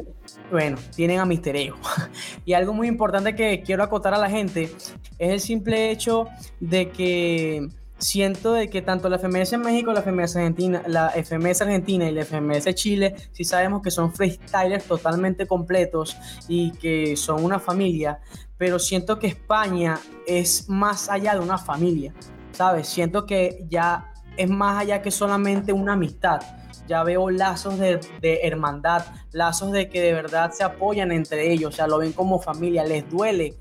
Bueno, 0.50 0.76
tienen 0.94 1.20
a 1.20 1.24
Mister 1.24 1.56
Ego. 1.56 1.76
y 2.44 2.52
algo 2.52 2.72
muy 2.72 2.88
importante 2.88 3.34
que 3.34 3.62
quiero 3.62 3.82
acotar 3.82 4.14
a 4.14 4.18
la 4.18 4.30
gente 4.30 4.64
es 4.64 5.30
el 5.30 5.40
simple 5.40 5.90
hecho 5.90 6.28
de 6.60 6.90
que 6.90 7.68
siento 7.98 8.52
de 8.52 8.68
que 8.68 8.82
tanto 8.82 9.08
la 9.08 9.18
FMS 9.18 9.54
en 9.54 9.62
México, 9.62 9.92
la 9.92 10.02
FMS 10.02 10.36
Argentina, 10.36 10.82
la 10.86 11.10
FMS 11.10 11.62
Argentina 11.62 12.08
y 12.08 12.12
la 12.12 12.24
FMS 12.24 12.74
Chile, 12.74 13.14
sí 13.32 13.44
sabemos 13.44 13.82
que 13.82 13.90
son 13.90 14.12
freestylers 14.12 14.84
totalmente 14.84 15.46
completos 15.46 16.16
y 16.48 16.72
que 16.72 17.16
son 17.16 17.44
una 17.44 17.58
familia, 17.58 18.20
pero 18.58 18.78
siento 18.78 19.18
que 19.18 19.28
España 19.28 19.98
es 20.26 20.68
más 20.68 21.08
allá 21.08 21.34
de 21.34 21.40
una 21.40 21.58
familia, 21.58 22.12
¿sabes? 22.52 22.88
Siento 22.88 23.24
que 23.24 23.66
ya 23.70 24.12
es 24.36 24.50
más 24.50 24.82
allá 24.82 25.00
que 25.00 25.10
solamente 25.10 25.72
una 25.72 25.94
amistad 25.94 26.40
ya 26.86 27.02
veo 27.02 27.30
lazos 27.30 27.78
de, 27.78 28.00
hermandad, 28.42 29.04
lazos 29.32 29.72
de 29.72 29.88
que 29.88 30.00
de 30.00 30.12
verdad 30.12 30.52
se 30.52 30.64
apoyan 30.64 31.12
entre 31.12 31.52
ellos, 31.52 31.74
o 31.74 31.76
sea, 31.76 31.86
lo 31.86 31.98
ven 31.98 32.12
como 32.12 32.40
familia, 32.40 32.84
les 32.84 33.08
duele 33.10 33.54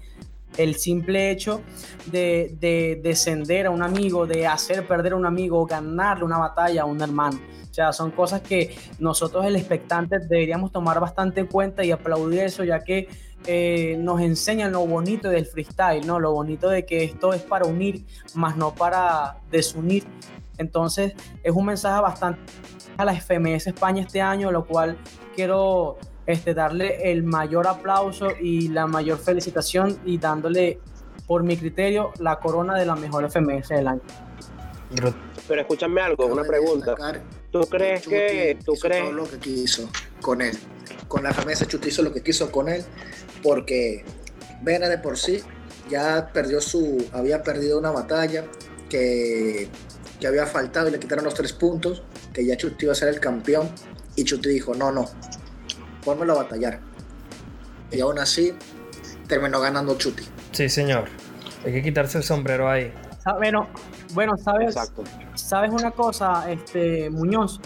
el 0.57 0.75
simple 0.75 1.31
hecho 1.31 1.61
de, 2.05 2.99
descender 3.03 3.65
a 3.65 3.69
un 3.69 3.83
amigo, 3.83 4.25
de 4.25 4.47
hacer 4.47 4.87
perder 4.87 5.13
a 5.13 5.15
un 5.17 5.25
amigo, 5.25 5.65
ganarle 5.65 6.23
una 6.23 6.37
batalla 6.37 6.83
a 6.83 6.85
un 6.85 7.01
hermano. 7.01 7.39
O 7.69 7.73
sea, 7.73 7.91
son 7.91 8.11
cosas 8.11 8.41
que 8.41 8.73
nosotros 8.99 9.45
el 9.45 9.57
expectante 9.57 10.19
deberíamos 10.19 10.71
tomar 10.71 10.99
bastante 11.01 11.41
en 11.41 11.47
cuenta 11.47 11.83
y 11.83 11.91
aplaudir 11.91 12.39
eso, 12.39 12.63
ya 12.63 12.79
que 12.79 13.09
eh, 13.47 13.97
nos 13.99 14.21
enseñan 14.21 14.71
lo 14.71 14.85
bonito 14.87 15.29
del 15.29 15.45
freestyle, 15.45 16.05
¿no? 16.07 16.19
Lo 16.19 16.31
bonito 16.31 16.69
de 16.69 16.85
que 16.85 17.03
esto 17.03 17.33
es 17.33 17.41
para 17.41 17.65
unir, 17.65 18.05
más 18.33 18.55
no 18.55 18.73
para 18.73 19.37
desunir. 19.51 20.05
Entonces, 20.57 21.13
es 21.43 21.51
un 21.51 21.65
mensaje 21.65 22.01
bastante 22.01 22.39
a 22.97 23.05
la 23.05 23.13
FMS 23.13 23.67
España 23.67 24.03
este 24.03 24.21
año, 24.21 24.51
lo 24.51 24.65
cual 24.65 24.97
quiero 25.35 25.97
este, 26.25 26.53
darle 26.53 27.11
el 27.11 27.23
mayor 27.23 27.67
aplauso 27.67 28.29
y 28.39 28.69
la 28.69 28.87
mayor 28.87 29.17
felicitación 29.17 29.99
y 30.05 30.17
dándole, 30.17 30.79
por 31.27 31.43
mi 31.43 31.57
criterio, 31.57 32.11
la 32.19 32.39
corona 32.39 32.77
de 32.77 32.85
la 32.85 32.95
mejor 32.95 33.29
FMS 33.29 33.69
del 33.69 33.87
año. 33.87 34.01
Pero 35.47 35.61
escúchame 35.61 36.01
algo, 36.01 36.25
una 36.25 36.43
pregunta. 36.43 36.95
¿Tú 37.51 37.61
crees 37.61 38.07
que 38.07 38.57
tú 38.65 38.73
crees 38.73 39.03
todo 39.03 39.13
lo 39.13 39.29
que 39.29 39.37
quiso 39.39 39.89
con 40.21 40.41
él? 40.41 40.57
Con 41.07 41.23
la 41.23 41.33
FMS 41.33 41.67
Chuti 41.67 41.89
hizo 41.89 42.01
lo 42.01 42.11
que 42.11 42.21
quiso 42.21 42.51
con 42.51 42.69
él 42.69 42.83
porque 43.43 44.03
Vena 44.61 44.89
de 44.89 44.97
por 44.97 45.17
sí 45.17 45.41
ya 45.89 46.31
perdió 46.33 46.59
su 46.61 47.05
había 47.13 47.43
perdido 47.43 47.77
una 47.77 47.91
batalla 47.91 48.45
que 48.89 49.69
que 50.19 50.27
había 50.27 50.45
faltado 50.45 50.87
y 50.87 50.91
le 50.91 50.99
quitaron 50.99 51.25
los 51.25 51.33
tres 51.33 51.53
puntos, 51.53 52.03
que 52.33 52.45
ya 52.45 52.55
Chuti 52.57 52.85
iba 52.85 52.93
a 52.93 52.95
ser 52.95 53.09
el 53.09 53.19
campeón. 53.19 53.69
Y 54.15 54.23
Chuti 54.23 54.49
dijo, 54.49 54.73
no, 54.73 54.91
no, 54.91 55.05
pónmelo 56.03 56.33
a 56.33 56.43
batallar. 56.43 56.79
Y 57.91 57.99
aún 57.99 58.19
así 58.19 58.53
terminó 59.27 59.59
ganando 59.59 59.97
Chuti. 59.97 60.23
Sí, 60.51 60.69
señor. 60.69 61.05
Hay 61.65 61.73
que 61.73 61.83
quitarse 61.83 62.17
el 62.17 62.23
sombrero 62.23 62.69
ahí. 62.69 62.93
Bueno, 63.37 63.67
bueno 64.13 64.37
¿sabes? 64.37 64.75
¿Sabes 65.33 65.71
una 65.71 65.91
cosa, 65.91 66.49
este, 66.51 67.09
Muñoz? 67.09 67.59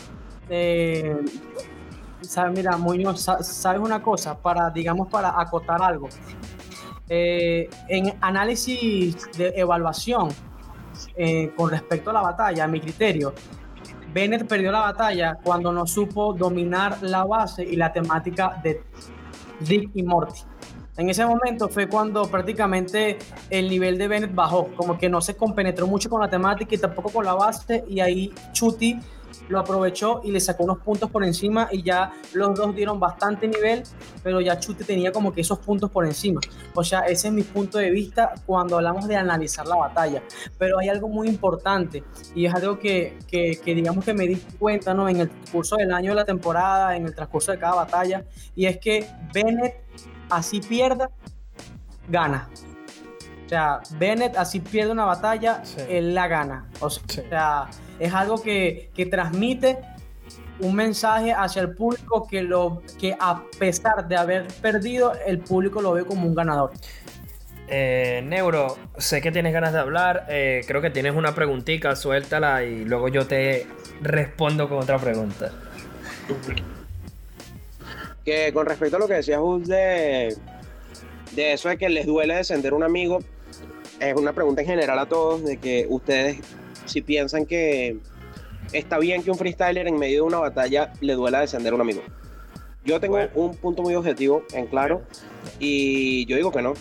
Eh, 0.50 1.18
¿sabes? 2.22 2.58
Mira, 2.58 2.78
Muñoz, 2.78 3.22
¿sabes 3.22 3.82
una 3.82 4.02
cosa? 4.02 4.38
Para, 4.42 4.70
digamos, 4.70 5.10
para 5.10 5.40
acotar 5.40 5.82
algo. 5.82 6.10
Eh, 7.10 7.70
en 7.88 8.14
análisis 8.22 9.30
de 9.36 9.52
evaluación, 9.56 10.30
eh, 11.16 11.52
con 11.56 11.70
respecto 11.70 12.10
a 12.10 12.14
la 12.14 12.22
batalla, 12.22 12.64
a 12.64 12.68
mi 12.68 12.80
criterio, 12.80 13.34
Bennett 14.14 14.48
perdió 14.48 14.72
la 14.72 14.82
batalla 14.82 15.38
cuando 15.42 15.72
no 15.72 15.86
supo 15.86 16.34
dominar 16.34 16.98
la 17.02 17.24
base 17.26 17.64
y 17.64 17.76
la 17.76 17.92
temática 17.94 18.60
de 18.64 18.82
Rick 19.62 19.92
y 19.94 20.04
Morty. 20.04 20.42
En 20.98 21.10
ese 21.10 21.26
momento 21.26 21.70
fue 21.70 21.88
cuando 21.88 22.24
prácticamente 22.30 23.18
el 23.50 23.70
nivel 23.70 23.98
de 23.98 24.08
Bennett 24.08 24.36
bajó, 24.36 24.68
como 24.76 24.98
que 24.98 25.08
no 25.08 25.22
se 25.22 25.38
compenetró 25.38 25.88
mucho 25.88 26.10
con 26.10 26.20
la 26.20 26.30
temática 26.30 26.76
y 26.76 26.78
tampoco 26.78 27.10
con 27.10 27.24
la 27.24 27.36
base, 27.36 27.86
y 27.88 28.02
ahí 28.02 28.34
Chuti 28.52 29.00
lo 29.48 29.60
aprovechó 29.60 30.22
y 30.24 30.32
le 30.32 30.40
sacó 30.40 30.64
unos 30.64 30.80
puntos 30.80 31.10
por 31.10 31.24
encima 31.24 31.68
y 31.72 31.84
ya 31.84 32.12
los 32.34 32.56
dos 32.56 32.76
dieron 32.76 33.00
bastante 33.00 33.48
nivel, 33.48 33.84
pero 34.24 34.42
ya 34.42 34.60
Chute 34.60 34.84
tenía 34.84 35.12
como 35.12 35.34
que 35.34 35.42
esos 35.42 35.60
puntos 35.60 35.90
por 35.90 36.06
encima. 36.06 36.40
O 36.74 36.84
sea, 36.84 37.02
ese 37.02 37.28
es 37.28 37.34
mi 37.34 37.44
punto 37.44 37.78
de 37.78 37.90
vista 37.90 38.34
cuando 38.46 38.78
hablamos 38.78 39.08
de 39.08 39.16
analizar 39.16 39.68
la 39.68 39.76
batalla. 39.76 40.24
Pero 40.58 40.80
hay 40.80 40.90
algo 40.90 41.08
muy 41.08 41.28
importante 41.28 42.04
y 42.36 42.46
es 42.46 42.54
algo 42.54 42.80
que, 42.80 43.18
que, 43.28 43.60
digamos 43.66 44.06
que 44.06 44.14
me 44.14 44.28
di 44.28 44.36
cuenta 44.58 44.94
¿no? 44.94 45.10
en 45.10 45.18
el 45.18 45.30
curso 45.52 45.76
del 45.76 45.92
año 45.92 46.12
de 46.12 46.16
la 46.16 46.26
temporada, 46.26 46.96
en 46.96 47.06
el 47.06 47.16
transcurso 47.16 47.52
de 47.52 47.60
cada 47.60 47.76
batalla, 47.76 48.26
y 48.56 48.66
es 48.66 48.78
que 48.78 49.08
Bennett 49.34 49.84
así 50.30 50.60
pierda, 50.60 51.10
gana. 52.08 52.50
O 53.46 53.50
sea, 53.50 53.80
Bennett 53.98 54.38
así 54.38 54.60
pierde 54.60 54.92
una 54.92 55.06
batalla, 55.06 55.64
él 55.88 56.14
la 56.14 56.28
gana. 56.28 56.70
O 56.82 56.90
sea, 56.90 57.68
es 58.00 58.14
algo 58.14 58.42
que, 58.42 58.90
transmite 59.10 59.78
un 60.60 60.76
mensaje 60.76 61.32
hacia 61.32 61.62
el 61.62 61.74
público 61.74 62.28
que, 62.28 62.42
lo, 62.42 62.82
que 63.00 63.16
a 63.18 63.44
pesar 63.58 64.08
de 64.08 64.18
haber 64.18 64.48
perdido, 64.62 65.14
el 65.26 65.40
público 65.40 65.82
lo 65.82 65.94
ve 65.94 66.04
como 66.04 66.28
un 66.28 66.36
ganador. 66.36 66.72
Eh, 67.68 68.22
Neuro, 68.26 68.78
sé 68.98 69.22
que 69.22 69.32
tienes 69.32 69.54
ganas 69.54 69.74
de 69.74 69.80
hablar, 69.80 70.26
eh, 70.28 70.64
creo 70.68 70.82
que 70.82 70.90
tienes 70.90 71.16
una 71.16 71.36
preguntita, 71.36 71.96
suéltala 71.96 72.64
y 72.64 72.84
luego 72.84 73.10
yo 73.10 73.28
te 73.28 73.68
respondo 74.02 74.68
con 74.68 74.80
otra 74.80 74.98
pregunta. 74.98 75.52
Que 78.26 78.52
con 78.54 78.66
respecto 78.66 78.98
a 78.98 79.00
lo 79.00 79.08
que 79.08 79.16
decías 79.16 79.40
de, 79.66 80.36
de 81.34 81.54
eso 81.54 81.70
de 81.70 81.78
que 81.78 81.90
les 81.90 82.06
duele 82.06 82.36
descender 82.36 82.74
un 82.74 82.84
amigo, 82.84 83.20
es 84.00 84.16
una 84.16 84.34
pregunta 84.34 84.62
en 84.62 84.68
general 84.68 85.00
a 85.00 85.06
todos 85.06 85.44
de 85.44 85.58
que 85.58 85.86
ustedes 85.90 86.40
si 86.90 87.02
piensan 87.02 87.46
que 87.46 87.98
está 88.74 88.98
bien 88.98 89.24
que 89.24 89.32
un 89.32 89.38
freestyler 89.38 89.88
en 89.88 89.98
medio 89.98 90.18
de 90.18 90.28
una 90.28 90.40
batalla 90.40 90.94
le 91.02 91.14
duela 91.14 91.42
descender 91.42 91.72
a 91.72 91.76
un 91.76 91.82
amigo. 91.82 92.02
Yo 92.84 93.00
tengo 93.00 93.20
un 93.36 93.56
punto 93.56 93.84
muy 93.84 93.96
objetivo 93.96 94.44
en 94.54 94.68
claro 94.68 95.02
y 95.60 96.26
yo 96.26 96.36
digo 96.36 96.52
que 96.52 96.62
no. 96.62 96.74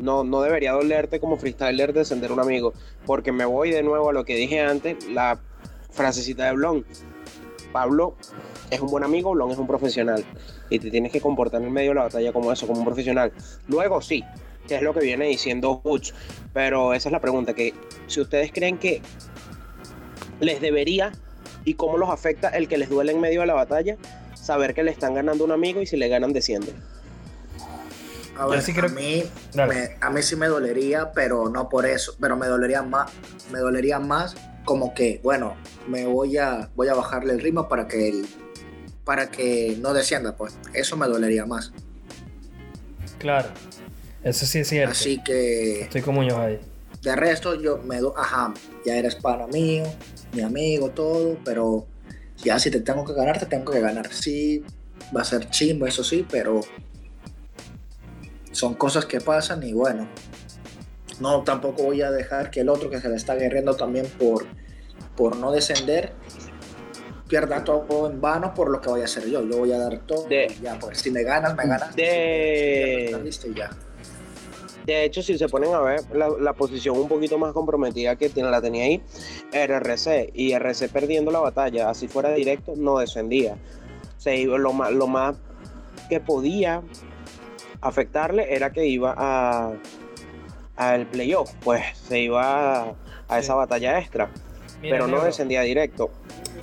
No, 0.00 0.24
no 0.24 0.42
debería 0.42 0.72
dolerte 0.72 1.20
como 1.20 1.38
freestyler 1.38 1.94
descender 1.94 2.30
a 2.30 2.34
un 2.34 2.40
amigo, 2.40 2.74
porque 3.06 3.32
me 3.32 3.46
voy 3.46 3.70
de 3.70 3.82
nuevo 3.82 4.10
a 4.10 4.12
lo 4.12 4.26
que 4.26 4.36
dije 4.36 4.60
antes, 4.60 5.08
la 5.08 5.40
frasecita 5.90 6.44
de 6.44 6.52
Blon. 6.52 6.84
Pablo 7.72 8.14
es 8.70 8.80
un 8.80 8.88
buen 8.88 9.04
amigo, 9.04 9.32
Blon 9.32 9.50
es 9.50 9.58
un 9.58 9.66
profesional 9.66 10.24
y 10.68 10.78
te 10.78 10.90
tienes 10.90 11.12
que 11.12 11.20
comportar 11.20 11.62
en 11.62 11.72
medio 11.72 11.90
de 11.90 11.94
la 11.96 12.02
batalla 12.04 12.32
como 12.32 12.52
eso, 12.52 12.66
como 12.66 12.80
un 12.80 12.84
profesional. 12.84 13.32
Luego 13.68 14.02
sí, 14.02 14.22
que 14.66 14.76
es 14.76 14.82
lo 14.82 14.92
que 14.92 15.00
viene 15.00 15.26
diciendo 15.26 15.80
Butch. 15.82 16.12
Pero 16.52 16.94
esa 16.94 17.08
es 17.08 17.12
la 17.12 17.20
pregunta, 17.20 17.54
que 17.54 17.74
si 18.06 18.20
ustedes 18.20 18.52
creen 18.52 18.78
que 18.78 19.00
les 20.40 20.60
debería 20.60 21.12
y 21.64 21.74
cómo 21.74 21.98
los 21.98 22.10
afecta 22.10 22.48
el 22.48 22.68
que 22.68 22.78
les 22.78 22.88
duele 22.88 23.12
en 23.12 23.20
medio 23.20 23.40
de 23.40 23.46
la 23.46 23.54
batalla, 23.54 23.96
saber 24.34 24.74
que 24.74 24.82
le 24.82 24.90
están 24.90 25.14
ganando 25.14 25.44
un 25.44 25.52
amigo 25.52 25.82
y 25.82 25.86
si 25.86 25.96
le 25.96 26.08
ganan 26.08 26.32
descienden. 26.32 26.74
A 28.38 28.46
ver, 28.46 28.60
a, 28.60 28.88
mí, 28.88 29.22
a 30.00 30.10
mí 30.10 30.22
sí 30.22 30.36
me 30.36 30.46
dolería, 30.46 31.12
pero 31.12 31.48
no 31.48 31.70
por 31.70 31.86
eso, 31.86 32.14
pero 32.20 32.36
me 32.36 32.46
dolería 32.46 32.82
más, 32.82 33.10
me 33.50 33.60
dolería 33.60 33.98
más 33.98 34.36
como 34.66 34.92
que, 34.92 35.20
bueno, 35.22 35.56
me 35.88 36.04
voy 36.04 36.36
a, 36.36 36.68
voy 36.74 36.88
a 36.88 36.94
bajarle 36.94 37.32
el 37.32 37.40
ritmo 37.40 37.68
para 37.68 37.88
que 37.88 38.24
para 39.04 39.30
que 39.30 39.78
no 39.80 39.94
descienda, 39.94 40.36
pues 40.36 40.58
eso 40.74 40.96
me 40.96 41.06
dolería 41.06 41.46
más. 41.46 41.72
Claro. 43.18 43.48
Eso 44.24 44.44
sí 44.44 44.58
es 44.58 44.68
cierto. 44.68 44.90
Así 44.90 45.22
que. 45.22 45.82
Estoy 45.82 46.02
con 46.02 46.16
Muñoz 46.16 46.38
ahí. 46.38 46.60
De 47.06 47.14
resto, 47.14 47.54
yo 47.54 47.78
me 47.78 48.00
do, 48.00 48.12
ajá, 48.18 48.52
ya 48.84 48.96
eres 48.96 49.14
pana 49.14 49.46
mío, 49.46 49.84
mi 50.32 50.42
amigo, 50.42 50.90
todo, 50.90 51.38
pero 51.44 51.86
ya 52.38 52.58
si 52.58 52.68
te 52.68 52.80
tengo 52.80 53.04
que 53.04 53.12
ganar, 53.12 53.38
te 53.38 53.46
tengo 53.46 53.70
que 53.70 53.78
ganar. 53.78 54.12
Sí, 54.12 54.64
va 55.16 55.20
a 55.20 55.24
ser 55.24 55.48
chimbo, 55.48 55.86
eso 55.86 56.02
sí, 56.02 56.26
pero 56.28 56.62
son 58.50 58.74
cosas 58.74 59.04
que 59.06 59.20
pasan 59.20 59.62
y 59.62 59.72
bueno, 59.72 60.08
no 61.20 61.44
tampoco 61.44 61.84
voy 61.84 62.02
a 62.02 62.10
dejar 62.10 62.50
que 62.50 62.62
el 62.62 62.68
otro 62.68 62.90
que 62.90 63.00
se 63.00 63.08
le 63.08 63.14
está 63.14 63.36
guerreando 63.36 63.76
también 63.76 64.06
por, 64.18 64.44
por 65.16 65.36
no 65.36 65.52
descender 65.52 66.12
pierda 67.28 67.62
todo 67.62 68.10
en 68.10 68.20
vano 68.20 68.52
por 68.52 68.68
lo 68.68 68.80
que 68.80 68.88
voy 68.88 69.02
a 69.02 69.04
hacer 69.04 69.26
yo. 69.28 69.44
Yo 69.48 69.58
voy 69.58 69.70
a 69.70 69.78
dar 69.78 70.00
todo. 70.00 70.26
De- 70.26 70.46
y 70.58 70.62
ya, 70.62 70.76
pues 70.80 70.98
si 70.98 71.12
me 71.12 71.22
ganas, 71.22 71.54
me 71.54 71.68
ganas. 71.68 71.94
De- 71.94 73.12
Si 73.16 73.22
listo 73.22 73.46
y 73.46 73.54
ya. 73.54 73.70
De 74.86 75.04
hecho, 75.04 75.20
si 75.20 75.36
se 75.36 75.48
ponen 75.48 75.74
a 75.74 75.80
ver 75.80 76.00
la, 76.14 76.28
la 76.28 76.52
posición 76.52 76.96
un 76.96 77.08
poquito 77.08 77.38
más 77.38 77.52
comprometida 77.52 78.14
que 78.14 78.28
tiene, 78.28 78.50
la 78.50 78.62
tenía 78.62 78.84
ahí, 78.84 79.02
era 79.52 79.78
RC. 79.78 80.30
Y 80.32 80.52
RC 80.52 80.88
perdiendo 80.90 81.32
la 81.32 81.40
batalla, 81.40 81.90
así 81.90 82.06
fuera 82.06 82.30
directo, 82.30 82.74
no 82.76 82.98
descendía. 82.98 83.56
Se 84.16 84.36
iba, 84.36 84.56
lo, 84.58 84.72
más, 84.72 84.92
lo 84.92 85.08
más 85.08 85.36
que 86.08 86.20
podía 86.20 86.82
afectarle 87.80 88.54
era 88.54 88.72
que 88.72 88.86
iba 88.86 89.12
a 89.16 89.72
al 90.76 91.06
playoff, 91.06 91.52
pues 91.64 91.82
se 91.96 92.20
iba 92.20 92.82
a, 92.82 92.94
a 93.28 93.38
esa 93.38 93.54
batalla 93.54 93.98
extra, 93.98 94.30
Mira, 94.82 94.96
pero 94.96 95.06
no 95.06 95.22
descendía 95.24 95.62
directo. 95.62 96.10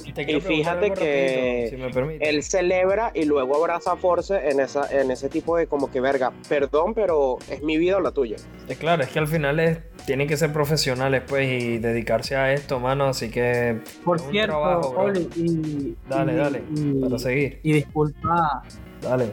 y 0.05 0.39
fíjate 0.41 0.91
que 0.93 1.69
rapidito, 1.71 2.17
si. 2.19 2.23
Él 2.29 2.43
celebra 2.43 3.11
y 3.15 3.25
luego 3.25 3.55
abraza 3.55 3.93
a 3.93 3.95
Force 3.95 4.35
en, 4.49 4.59
esa, 4.59 4.87
en 4.91 5.09
ese 5.11 5.29
tipo 5.29 5.57
de 5.57 5.65
como 5.67 5.89
que 5.91 5.99
verga, 6.01 6.31
perdón, 6.47 6.93
pero 6.93 7.37
es 7.49 7.63
mi 7.63 7.77
vida 7.77 7.97
o 7.97 8.01
la 8.01 8.11
tuya. 8.11 8.35
Es 8.67 8.77
claro, 8.77 9.03
es 9.03 9.09
que 9.09 9.19
al 9.19 9.27
final 9.27 9.59
es, 9.59 9.79
tienen 10.05 10.27
que 10.27 10.37
ser 10.37 10.53
profesionales 10.53 11.23
pues 11.27 11.49
y 11.49 11.77
dedicarse 11.79 12.35
a 12.35 12.53
esto, 12.53 12.79
mano, 12.79 13.05
así 13.05 13.29
que 13.29 13.79
Por 14.03 14.17
es 14.17 14.23
un 14.23 14.31
cierto, 14.31 14.51
trabajo. 14.59 14.89
Oli, 14.97 15.29
y, 15.35 15.95
Dale, 16.07 16.33
y- 16.33 16.35
dale, 16.35 16.63
y- 16.75 17.01
para 17.01 17.17
seguir. 17.19 17.59
y 17.63 17.73
disculpa, 17.73 18.63
Dale. 19.01 19.31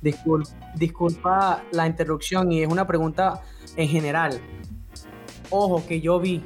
disculpa, 0.00 0.50
disculpa 0.74 1.62
la 1.70 1.86
interrupción 1.86 2.50
y 2.50 2.62
es 2.62 2.68
una 2.68 2.86
pregunta 2.86 3.42
en 3.76 3.88
general. 3.88 4.40
Ojo, 5.50 5.84
que 5.86 6.00
yo 6.00 6.18
vi. 6.18 6.42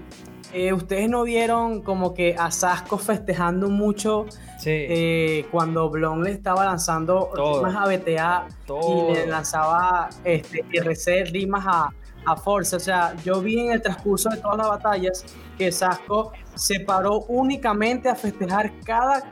Eh, 0.53 0.73
¿Ustedes 0.73 1.11
no 1.11 1.25
vieron 1.25 1.83
como 1.83 2.15
que 2.15 2.35
a 2.39 2.51
Sasco 2.51 2.97
festejando 2.97 3.69
mucho 3.69 4.25
Sí, 4.59 4.71
eh, 4.71 5.47
cuando 5.51 5.89
Blon 5.91 6.25
le 6.25 6.33
estaba 6.33 6.65
lanzando 6.65 7.31
Todo. 7.35 7.59
rimas 7.59 7.77
a 7.77 7.87
BTA 7.87 8.49
todo. 8.67 9.11
y 9.11 9.15
le 9.15 9.27
lanzaba 9.27 10.09
este, 10.25 10.65
RC 10.73 11.25
rimas 11.27 11.65
a, 11.67 11.91
a 12.25 12.37
Force? 12.37 12.75
O 12.75 12.81
sea, 12.81 13.15
yo 13.25 13.41
vi 13.41 13.61
en 13.61 13.73
el 13.73 13.83
transcurso 13.83 14.31
de 14.31 14.39
todas 14.39 14.57
las 14.59 14.69
batallas 14.69 15.25
que 15.59 15.71
Sasco 15.71 16.33
se 16.55 16.81
paró 16.81 17.21
únicamente 17.29 18.09
a 18.09 18.15
festejar 18.15 18.73
cada 18.85 19.23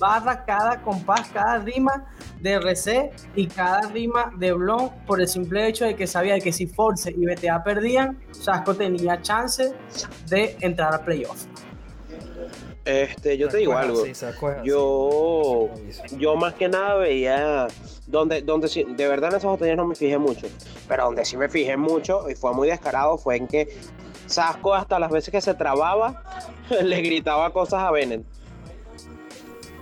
barra, 0.00 0.44
cada 0.44 0.80
compás, 0.82 1.28
cada 1.32 1.58
rima 1.58 2.06
de 2.44 2.52
RC 2.52 3.10
y 3.34 3.46
cada 3.46 3.80
rima 3.88 4.30
de 4.36 4.52
Blon 4.52 4.90
por 5.06 5.18
el 5.20 5.26
simple 5.26 5.66
hecho 5.66 5.86
de 5.86 5.96
que 5.96 6.06
sabía 6.06 6.38
que 6.38 6.52
si 6.52 6.66
Force 6.66 7.10
y 7.10 7.24
BTA 7.24 7.64
perdían, 7.64 8.20
Sasco 8.32 8.74
tenía 8.74 9.20
chance 9.22 9.72
de 10.28 10.54
entrar 10.60 10.92
al 10.92 11.00
playoff. 11.04 11.46
Este, 12.84 13.38
yo 13.38 13.48
te 13.48 13.56
digo 13.56 13.72
algo. 13.78 14.02
Yo, 14.62 15.70
yo 16.18 16.36
más 16.36 16.52
que 16.52 16.68
nada 16.68 16.96
veía 16.96 17.66
donde, 18.06 18.42
donde 18.42 18.68
sí- 18.68 18.84
de 18.86 19.08
verdad 19.08 19.30
en 19.30 19.38
esas 19.38 19.50
batallas 19.52 19.78
no 19.78 19.86
me 19.86 19.94
fijé 19.94 20.18
mucho, 20.18 20.46
pero 20.86 21.04
donde 21.06 21.24
sí 21.24 21.38
me 21.38 21.48
fijé 21.48 21.78
mucho 21.78 22.28
y 22.28 22.34
fue 22.34 22.52
muy 22.52 22.68
descarado 22.68 23.16
fue 23.16 23.36
en 23.36 23.46
que 23.48 23.74
Sasco 24.26 24.74
hasta 24.74 24.98
las 24.98 25.10
veces 25.10 25.32
que 25.32 25.40
se 25.40 25.54
trababa 25.54 26.22
le 26.82 27.00
gritaba 27.00 27.50
cosas 27.54 27.80
a 27.82 27.90
Bennett. 27.90 28.22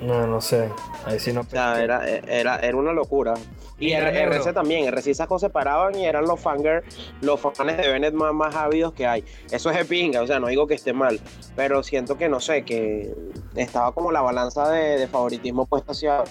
No, 0.03 0.27
no 0.27 0.41
sé. 0.41 0.69
Ahí 1.05 1.19
sí 1.21 1.33
no 1.33 1.43
O 1.43 1.45
sea, 1.45 1.83
era, 1.83 2.07
era, 2.07 2.57
era 2.57 2.77
una 2.77 2.93
locura. 2.93 3.35
Y 3.79 3.87
Mira, 3.87 4.11
R-. 4.11 4.37
RC 4.37 4.53
también, 4.53 4.87
RC 4.87 5.11
y 5.11 5.15
Sasco 5.15 5.39
se 5.39 5.49
paraban 5.49 5.95
y 5.95 6.05
eran 6.05 6.25
los 6.25 6.41
fangers, 6.41 6.85
los 7.21 7.41
fans 7.41 7.77
de 7.77 7.89
Bennett 7.89 8.15
más, 8.15 8.33
más 8.35 8.55
ávidos 8.55 8.93
que 8.93 9.07
hay. 9.07 9.25
Eso 9.51 9.71
es 9.71 9.77
de 9.77 9.85
pinga, 9.85 10.23
o 10.23 10.27
sea, 10.27 10.39
no 10.39 10.49
digo 10.49 10.67
que 10.67 10.75
esté 10.75 10.93
mal, 10.93 11.21
pero 11.57 11.83
siento 11.83 12.19
que 12.19 12.29
no 12.29 12.41
sé, 12.41 12.65
que 12.65 13.15
estaba 13.57 13.93
como 13.93 14.13
la 14.13 14.21
balanza 14.21 14.71
de, 14.71 14.99
de 14.99 15.09
favoritismo 15.09 15.67
puesta 15.67 15.93
hacia 15.93 16.25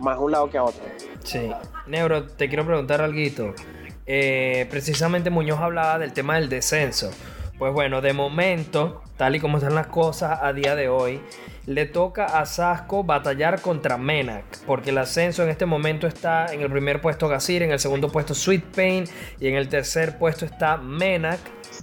más 0.00 0.18
un 0.18 0.32
lado 0.32 0.50
que 0.50 0.58
a 0.58 0.64
otro. 0.64 0.82
Sí. 1.22 1.50
Neuro, 1.86 2.26
te 2.26 2.48
quiero 2.48 2.64
preguntar 2.64 3.00
algo. 3.00 3.54
precisamente 4.04 5.30
Muñoz 5.30 5.60
hablaba 5.60 5.98
del 5.98 6.12
tema 6.12 6.36
del 6.36 6.48
descenso. 6.48 7.10
Pues 7.58 7.72
bueno, 7.72 8.00
de 8.00 8.12
momento, 8.12 9.02
tal 9.16 9.36
y 9.36 9.40
como 9.40 9.58
están 9.58 9.74
las 9.74 9.86
cosas 9.86 10.40
a 10.42 10.52
día 10.52 10.74
de 10.74 10.88
hoy, 10.88 11.20
le 11.66 11.86
toca 11.86 12.26
a 12.26 12.46
Sasco 12.46 13.04
batallar 13.04 13.60
contra 13.60 13.96
Menac, 13.96 14.44
porque 14.66 14.90
el 14.90 14.98
ascenso 14.98 15.42
en 15.42 15.48
este 15.48 15.66
momento 15.66 16.06
está 16.06 16.52
en 16.52 16.60
el 16.60 16.70
primer 16.70 17.00
puesto 17.00 17.28
Gasir, 17.28 17.62
en 17.62 17.72
el 17.72 17.78
segundo 17.78 18.10
puesto 18.10 18.34
Sweet 18.34 18.64
Pain 18.74 19.04
y 19.40 19.48
en 19.48 19.54
el 19.54 19.68
tercer 19.68 20.18
puesto 20.18 20.44
está 20.44 20.76
Menac. 20.76 21.40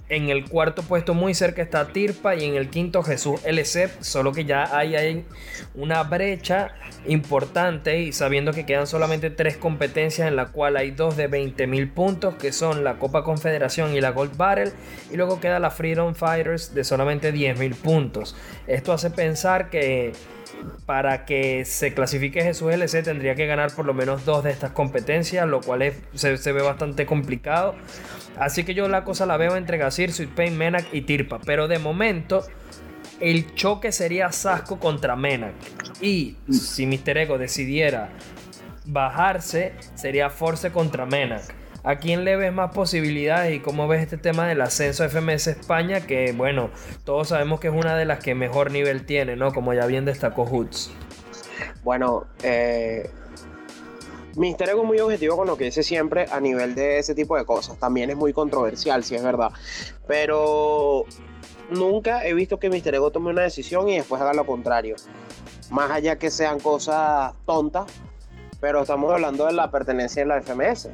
En 0.08 0.28
el 0.28 0.48
cuarto 0.48 0.82
puesto 0.82 1.14
muy 1.14 1.34
cerca 1.34 1.62
está 1.62 1.88
Tirpa 1.88 2.34
y 2.34 2.44
en 2.44 2.54
el 2.56 2.68
quinto 2.68 3.02
Jesús 3.02 3.40
LC, 3.44 3.90
solo 4.00 4.32
que 4.32 4.44
ya 4.44 4.76
hay, 4.76 4.94
hay 4.94 5.24
una 5.74 6.02
brecha 6.02 6.74
importante 7.06 8.00
y 8.00 8.12
sabiendo 8.12 8.52
que 8.52 8.66
quedan 8.66 8.86
solamente 8.86 9.30
tres 9.30 9.56
competencias 9.56 10.28
en 10.28 10.36
la 10.36 10.46
cual 10.46 10.76
hay 10.76 10.90
dos 10.90 11.16
de 11.16 11.26
20 11.26 11.66
mil 11.66 11.88
puntos 11.88 12.34
que 12.34 12.52
son 12.52 12.84
la 12.84 12.98
Copa 12.98 13.24
Confederación 13.24 13.94
y 13.94 14.00
la 14.00 14.10
Gold 14.10 14.36
Battle 14.36 14.72
y 15.10 15.16
luego 15.16 15.40
queda 15.40 15.58
la 15.58 15.70
Freedom 15.70 16.14
Fighters 16.14 16.74
de 16.74 16.84
solamente 16.84 17.32
10 17.32 17.58
mil 17.58 17.74
puntos. 17.74 18.36
Esto 18.66 18.92
hace 18.92 19.10
pensar 19.10 19.70
que 19.70 20.12
para 20.86 21.24
que 21.24 21.64
se 21.64 21.94
clasifique 21.94 22.42
Jesús 22.42 22.72
LC 22.72 23.02
tendría 23.02 23.34
que 23.34 23.46
ganar 23.46 23.72
por 23.74 23.86
lo 23.86 23.94
menos 23.94 24.24
dos 24.24 24.44
de 24.44 24.50
estas 24.50 24.72
competencias, 24.72 25.46
lo 25.48 25.60
cual 25.60 25.82
es- 25.82 25.96
se, 26.14 26.52
ve 26.52 26.62
bastante 26.62 27.06
complicado. 27.06 27.74
Así 28.38 28.64
que 28.64 28.74
yo 28.74 28.88
la 28.88 29.04
cosa 29.04 29.26
la 29.26 29.36
veo 29.36 29.56
entre 29.56 29.78
Gasir, 29.78 30.12
Sweet 30.12 30.30
Pain, 30.30 30.56
Menac 30.58 30.86
y 30.92 31.02
Tirpa. 31.02 31.38
Pero 31.44 31.68
de 31.68 31.78
momento, 31.78 32.44
el 33.20 33.54
choque 33.54 33.92
sería 33.92 34.32
Sasco 34.32 34.78
contra 34.80 35.16
Menac. 35.16 35.52
Y 36.00 36.36
si 36.50 36.86
Mr. 36.86 37.18
Ego 37.18 37.38
decidiera 37.38 38.10
bajarse, 38.84 39.72
sería 39.94 40.30
Force 40.30 40.70
contra 40.72 41.06
Menac. 41.06 41.42
¿A 41.84 41.96
quién 41.96 42.24
le 42.24 42.36
ves 42.36 42.52
más 42.52 42.72
posibilidades 42.72 43.56
y 43.56 43.60
cómo 43.60 43.88
ves 43.88 44.02
este 44.02 44.16
tema 44.16 44.46
del 44.46 44.60
ascenso 44.60 45.08
FMS 45.08 45.48
España? 45.48 46.00
Que 46.06 46.32
bueno, 46.32 46.70
todos 47.04 47.28
sabemos 47.28 47.58
que 47.58 47.68
es 47.68 47.74
una 47.74 47.96
de 47.96 48.04
las 48.04 48.20
que 48.20 48.36
mejor 48.36 48.70
nivel 48.70 49.04
tiene, 49.04 49.34
¿no? 49.34 49.52
Como 49.52 49.74
ya 49.74 49.86
bien 49.86 50.04
destacó 50.04 50.46
Hoods. 50.46 50.92
Bueno, 51.82 52.26
eh, 52.44 53.10
Ego 54.36 54.82
es 54.82 54.86
muy 54.86 55.00
objetivo 55.00 55.36
con 55.36 55.48
lo 55.48 55.56
que 55.56 55.64
dice 55.64 55.82
siempre 55.82 56.26
a 56.30 56.38
nivel 56.38 56.76
de 56.76 56.98
ese 56.98 57.16
tipo 57.16 57.36
de 57.36 57.44
cosas. 57.44 57.76
También 57.78 58.10
es 58.10 58.16
muy 58.16 58.32
controversial, 58.32 59.02
si 59.02 59.16
es 59.16 59.22
verdad. 59.24 59.50
Pero 60.06 61.04
nunca 61.70 62.24
he 62.24 62.32
visto 62.32 62.60
que 62.60 62.70
Mister 62.70 62.94
Ego 62.94 63.10
tome 63.10 63.30
una 63.30 63.42
decisión 63.42 63.88
y 63.88 63.96
después 63.96 64.22
haga 64.22 64.34
lo 64.34 64.46
contrario. 64.46 64.94
Más 65.70 65.90
allá 65.90 66.16
que 66.16 66.30
sean 66.30 66.60
cosas 66.60 67.34
tontas, 67.44 67.86
pero 68.60 68.82
estamos 68.82 69.12
hablando 69.12 69.46
de 69.46 69.52
la 69.52 69.70
pertenencia 69.72 70.22
en 70.22 70.28
la 70.28 70.40
FMS. 70.40 70.90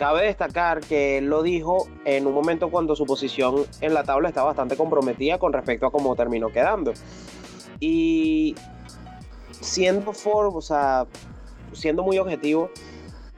Cabe 0.00 0.24
destacar 0.24 0.80
que 0.80 1.18
él 1.18 1.26
lo 1.26 1.42
dijo 1.42 1.86
en 2.06 2.26
un 2.26 2.32
momento 2.32 2.70
cuando 2.70 2.96
su 2.96 3.04
posición 3.04 3.66
en 3.82 3.92
la 3.92 4.02
tabla 4.02 4.30
está 4.30 4.42
bastante 4.42 4.74
comprometida 4.74 5.36
con 5.36 5.52
respecto 5.52 5.84
a 5.84 5.92
cómo 5.92 6.16
terminó 6.16 6.48
quedando. 6.48 6.94
Y 7.80 8.54
siendo 9.60 10.14
o 10.24 10.60
sea, 10.62 11.06
siendo 11.74 12.02
muy 12.02 12.16
objetivo, 12.16 12.70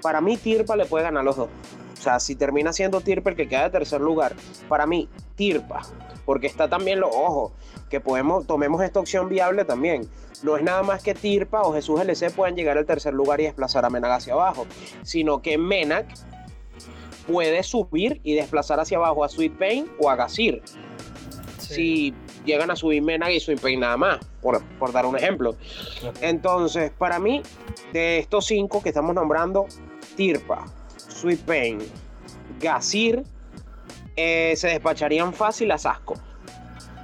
para 0.03 0.21
mí 0.21 0.37
Tirpa 0.37 0.77
le 0.77 0.87
puede 0.87 1.03
ganar 1.03 1.25
los 1.25 1.35
dos. 1.35 1.49
O 1.95 2.01
sea, 2.01 2.21
si 2.21 2.37
termina 2.37 2.73
siendo 2.73 3.01
Tirpa 3.01 3.31
el 3.31 3.37
que 3.37 3.49
queda 3.49 3.65
de 3.65 3.71
tercer 3.71 4.01
lugar, 4.01 4.37
para 4.69 4.87
mí 4.87 5.09
Tirpa, 5.35 5.83
porque 6.25 6.47
está 6.47 6.69
también 6.69 7.01
lo 7.01 7.09
ojo, 7.09 7.51
que 7.91 7.99
podemos, 7.99 8.47
tomemos 8.47 8.81
esta 8.83 9.01
opción 9.01 9.29
viable 9.29 9.65
también. 9.65 10.09
No 10.45 10.57
es 10.57 10.63
nada 10.63 10.85
más 10.85 11.03
que 11.03 11.15
Tirpa 11.17 11.63
o 11.63 11.73
Jesús 11.73 12.01
LC 12.01 12.31
puedan 12.31 12.55
llegar 12.55 12.79
al 12.79 12.87
tercer 12.87 13.15
lugar 13.15 13.41
y 13.41 13.47
desplazar 13.47 13.85
a 13.85 13.91
Menac 13.91 14.13
hacia 14.13 14.35
abajo, 14.35 14.65
sino 15.03 15.43
que 15.43 15.59
Menac 15.59 16.07
puede 17.27 17.63
subir 17.63 18.21
y 18.23 18.35
desplazar 18.35 18.81
hacia 18.81 18.99
abajo 18.99 19.25
a 19.25 19.29
Sweet 19.29 19.59
Pain 19.59 19.87
o 19.99 20.11
a 20.11 20.17
Gasir 20.17 20.63
si 21.73 22.15
llegan 22.45 22.71
a 22.71 22.77
subir 22.77 23.03
Menac 23.03 23.31
y 23.31 23.41
Sweet 23.41 23.61
Pain 23.61 23.81
nada 23.81 23.97
más, 23.97 24.19
por, 24.41 24.63
por 24.79 24.93
dar 24.93 25.07
un 25.07 25.17
ejemplo. 25.17 25.57
Entonces, 26.21 26.91
para 26.91 27.19
mí, 27.19 27.43
de 27.93 28.19
estos 28.19 28.47
cinco 28.47 28.83
que 28.83 28.91
estamos 28.91 29.15
nombrando, 29.15 29.67
Tirpa, 30.17 30.67
Sweet 30.97 31.41
Pain, 31.41 31.79
Gasir, 32.61 33.25
eh, 34.17 34.55
se 34.57 34.69
despacharían 34.69 35.33
fácil 35.33 35.71
a 35.71 35.79
Sasco. 35.79 36.15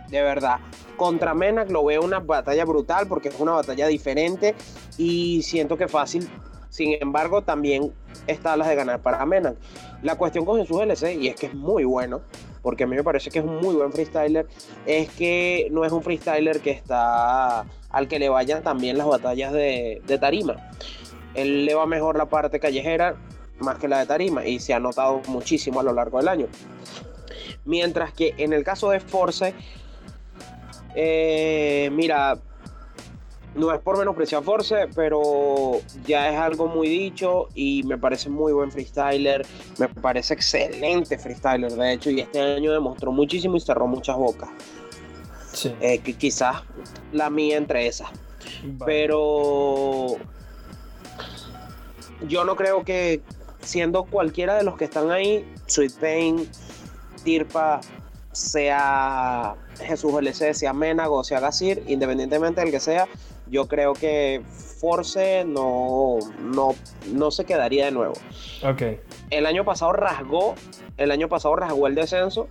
De 0.09 0.23
verdad. 0.23 0.59
Contra 0.97 1.33
Menac 1.33 1.71
lo 1.71 1.85
veo 1.85 2.03
una 2.03 2.19
batalla 2.19 2.65
brutal 2.65 3.07
porque 3.07 3.29
es 3.29 3.39
una 3.39 3.53
batalla 3.53 3.87
diferente 3.87 4.57
y 4.97 5.43
siento 5.43 5.77
que 5.77 5.87
fácil 5.87 6.29
Sin 6.79 6.97
embargo, 7.01 7.43
también 7.43 7.93
está 8.29 8.57
las 8.57 8.69
de 8.69 8.77
ganar 8.77 9.03
para 9.03 9.27
Mena. 9.27 9.57
La 10.01 10.15
cuestión 10.15 10.45
con 10.45 10.61
Jesús 10.61 10.81
LC, 10.81 11.17
y 11.17 11.27
es 11.27 11.35
que 11.35 11.47
es 11.47 11.55
muy 11.55 11.83
bueno, 11.83 12.21
porque 12.63 12.85
a 12.85 12.87
mí 12.87 12.95
me 12.95 13.03
parece 13.03 13.31
que 13.31 13.41
es 13.41 13.45
un 13.45 13.57
muy 13.57 13.75
buen 13.75 13.93
freestyler, 13.93 14.47
es 14.87 15.11
que 15.11 15.67
no 15.73 15.85
es 15.85 15.91
un 15.91 16.05
freestyler 16.05 16.61
que 16.61 16.71
está 16.71 17.67
al 17.91 18.07
que 18.07 18.21
le 18.21 18.29
vayan 18.29 18.63
también 18.63 18.97
las 18.97 19.09
batallas 19.09 19.53
de, 19.53 20.03
de 20.07 20.19
tarima. 20.19 20.71
Él 21.35 21.65
le 21.65 21.75
va 21.75 21.85
mejor 21.87 22.17
la 22.17 22.27
parte 22.27 22.61
callejera 22.61 23.17
más 23.59 23.79
que 23.79 23.89
la 23.89 23.99
de 23.99 24.07
tarima 24.07 24.47
y 24.47 24.61
se 24.61 24.73
ha 24.73 24.79
notado 24.79 25.21
muchísimo 25.27 25.81
a 25.81 25.83
lo 25.83 25.93
largo 25.93 26.19
del 26.19 26.29
año. 26.29 26.47
Mientras 27.65 28.13
que 28.13 28.35
en 28.39 28.53
el 28.53 28.63
caso 28.63 28.91
de 28.91 29.01
Force, 29.01 29.53
eh, 30.95 31.91
mira, 31.93 32.39
no 33.55 33.73
es 33.73 33.81
por 33.81 33.99
menospreciar 33.99 34.43
Force, 34.43 34.89
pero 34.95 35.81
ya 36.07 36.31
es 36.31 36.39
algo 36.39 36.67
muy 36.67 36.89
dicho 36.89 37.49
y 37.55 37.83
me 37.85 37.99
parece 37.99 38.29
muy 38.29 38.53
buen 38.53 38.71
freestyler, 38.71 39.47
me 39.79 39.89
parece 39.89 40.35
excelente 40.35 41.19
freestyler 41.19 41.73
de 41.73 41.93
hecho 41.93 42.11
y 42.11 42.21
este 42.21 42.41
año 42.41 42.73
demostró 42.73 43.13
muchísimo 43.13 43.57
y 43.57 43.61
cerró 43.61 43.87
muchas 43.87 44.17
bocas. 44.17 44.49
Sí. 45.53 45.75
Eh, 45.81 45.99
que 45.99 46.13
quizás 46.15 46.63
la 47.13 47.31
mía 47.31 47.57
entre 47.57 47.87
esas. 47.87 48.11
Vale. 48.65 48.85
Pero 48.85 50.17
yo 52.29 52.45
no 52.45 52.55
creo 52.55 52.85
que 52.85 53.23
siendo 53.63 54.05
cualquiera 54.05 54.55
de 54.57 54.63
los 54.63 54.77
que 54.77 54.85
están 54.85 55.11
ahí, 55.11 55.45
Sweet 55.67 55.95
Pain, 55.99 56.51
Tirpa, 57.25 57.81
sea 58.33 59.57
Jesús 59.79 60.15
LC, 60.15 60.55
sea 60.55 60.73
Menago, 60.73 61.25
sea 61.25 61.41
Gasir, 61.41 61.83
independientemente 61.87 62.61
del 62.61 62.71
que 62.71 62.81
sea, 62.81 63.09
yo 63.51 63.67
creo 63.69 63.93
que 63.95 64.43
Force 64.81 65.45
no, 65.45 66.19
no, 66.41 66.75
no 67.13 67.31
se 67.31 67.45
quedaría 67.45 67.87
de 67.87 67.91
nuevo. 67.91 68.15
Ok. 68.65 68.83
El 69.31 69.47
año 69.47 69.65
pasado 69.65 69.93
rasgó, 69.93 70.55
el 70.97 71.11
año 71.11 71.29
pasado 71.29 71.57
rasgó 71.57 71.87
el 71.87 71.95
descenso 71.95 72.49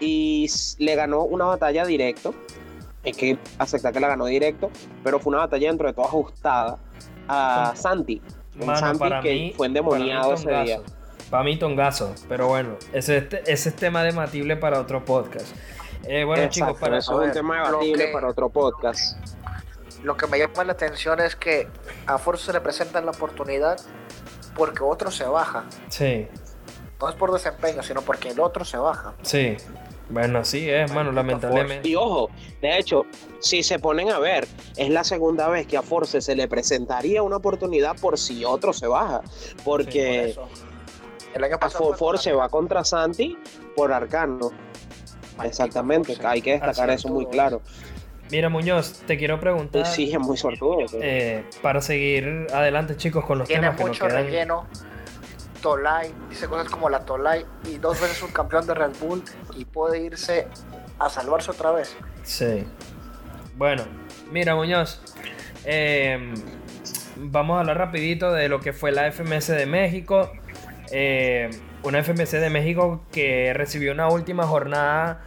y 0.00 0.46
le 0.78 0.94
ganó 0.94 1.22
una 1.22 1.44
batalla 1.44 1.84
directo. 1.84 2.34
Hay 3.04 3.12
que 3.12 3.38
aceptar 3.58 3.92
que 3.92 4.00
la 4.00 4.08
ganó 4.08 4.26
directo, 4.26 4.70
pero 5.04 5.18
fue 5.20 5.30
una 5.30 5.38
batalla 5.40 5.68
dentro 5.68 5.86
de 5.86 5.94
todo 5.94 6.06
ajustada 6.06 6.78
a 7.28 7.72
Santi. 7.76 8.20
Mano, 8.56 8.76
Santi 8.78 8.98
para 8.98 9.20
que 9.20 9.32
mí, 9.32 9.52
fue 9.56 9.66
endemoniado 9.68 10.34
ese 10.34 10.44
para 10.44 10.58
mí 10.60 10.66
día. 10.66 10.80
Para 11.30 11.44
mí 11.44 11.56
tongazo, 11.58 12.14
pero 12.28 12.48
bueno, 12.48 12.70
ese, 12.92 13.18
es- 13.18 13.26
ese 13.46 13.68
es 13.68 13.76
tema 13.76 14.02
debatible 14.02 14.56
para 14.56 14.80
otro 14.80 15.04
podcast. 15.04 15.54
Eh, 16.06 16.24
bueno 16.24 16.42
Exacto, 16.44 16.66
chicos, 16.72 16.80
para... 16.80 16.98
eso 16.98 17.20
es 17.22 17.28
un 17.28 17.32
tema 17.34 17.56
debatible 17.66 18.06
que- 18.06 18.12
para 18.12 18.28
otro 18.28 18.48
podcast. 18.48 19.16
Lo 20.02 20.16
que 20.16 20.26
me 20.26 20.38
llama 20.38 20.64
la 20.64 20.72
atención 20.72 21.20
es 21.20 21.34
que 21.36 21.68
a 22.06 22.18
Force 22.18 22.46
se 22.46 22.52
le 22.52 22.60
presenta 22.60 23.00
la 23.00 23.10
oportunidad 23.10 23.78
porque 24.56 24.82
otro 24.82 25.10
se 25.10 25.24
baja. 25.24 25.64
Sí, 25.88 26.28
No 27.00 27.08
es 27.08 27.14
por 27.14 27.32
desempeño, 27.32 27.82
sino 27.82 28.02
porque 28.02 28.30
el 28.30 28.40
otro 28.40 28.64
se 28.64 28.76
baja. 28.78 29.14
sí. 29.22 29.56
Bueno, 30.10 30.42
sí 30.42 30.70
es, 30.70 30.90
mano, 30.90 31.12
Maldito 31.12 31.46
lamentablemente. 31.48 31.86
Y 31.86 31.94
ojo, 31.94 32.30
de 32.62 32.78
hecho, 32.78 33.04
si 33.40 33.62
se 33.62 33.78
ponen 33.78 34.08
a 34.10 34.18
ver, 34.18 34.48
es 34.78 34.88
la 34.88 35.04
segunda 35.04 35.48
vez 35.48 35.66
que 35.66 35.76
a 35.76 35.82
Force 35.82 36.22
se 36.22 36.34
le 36.34 36.48
presentaría 36.48 37.22
una 37.22 37.36
oportunidad 37.36 37.94
por 38.00 38.16
si 38.18 38.42
otro 38.42 38.72
se 38.72 38.86
baja. 38.86 39.20
Por 39.66 39.82
Porque 39.84 40.30
eso. 40.30 40.48
El 41.34 41.44
año 41.44 41.58
pasado. 41.58 41.92
Fo- 41.92 41.96
Force 41.98 42.32
va 42.32 42.48
contra 42.48 42.84
Santi 42.84 43.36
por 43.76 43.92
Arcano. 43.92 44.50
Exactamente, 45.44 46.16
hay 46.24 46.40
que 46.40 46.52
destacar 46.52 46.88
Así 46.90 47.00
eso 47.04 47.08
muy 47.12 47.26
claro. 47.26 47.60
Mira, 48.30 48.48
Muñoz, 48.48 49.02
te 49.06 49.16
quiero 49.16 49.40
preguntar, 49.40 49.86
Sí, 49.86 50.12
es 50.12 50.18
muy 50.18 50.36
sortudo. 50.36 50.84
eh, 51.00 51.44
para 51.62 51.80
seguir 51.80 52.46
adelante, 52.52 52.96
chicos, 52.96 53.24
con 53.24 53.38
los 53.38 53.48
Tiene 53.48 53.62
temas 53.62 53.76
que 53.76 53.82
nos 53.84 53.90
mucho 53.90 54.06
quedan. 54.06 54.24
relleno. 54.24 54.66
Tolai, 55.62 56.12
dice 56.30 56.46
cosas 56.46 56.68
como 56.68 56.88
la 56.88 57.00
Tolai 57.00 57.44
y 57.68 57.78
dos 57.78 58.00
veces 58.00 58.22
un 58.22 58.30
campeón 58.30 58.64
de 58.66 58.74
Red 58.74 58.92
Bull 59.00 59.24
y 59.56 59.64
puede 59.64 59.98
irse 60.00 60.46
a 61.00 61.08
salvarse 61.10 61.50
otra 61.50 61.72
vez. 61.72 61.96
Sí. 62.22 62.64
Bueno, 63.56 63.84
mira, 64.30 64.54
Muñoz. 64.54 65.00
eh, 65.64 66.32
vamos 67.16 67.56
a 67.56 67.60
hablar 67.60 67.76
rapidito 67.78 68.30
de 68.32 68.48
lo 68.48 68.60
que 68.60 68.72
fue 68.72 68.92
la 68.92 69.10
FMS 69.10 69.48
de 69.48 69.66
México. 69.66 70.30
Eh, 70.92 71.50
una 71.82 71.98
FMS 72.04 72.32
de 72.40 72.50
México 72.50 73.02
que 73.10 73.52
recibió 73.52 73.90
una 73.92 74.08
última 74.08 74.46
jornada 74.46 75.22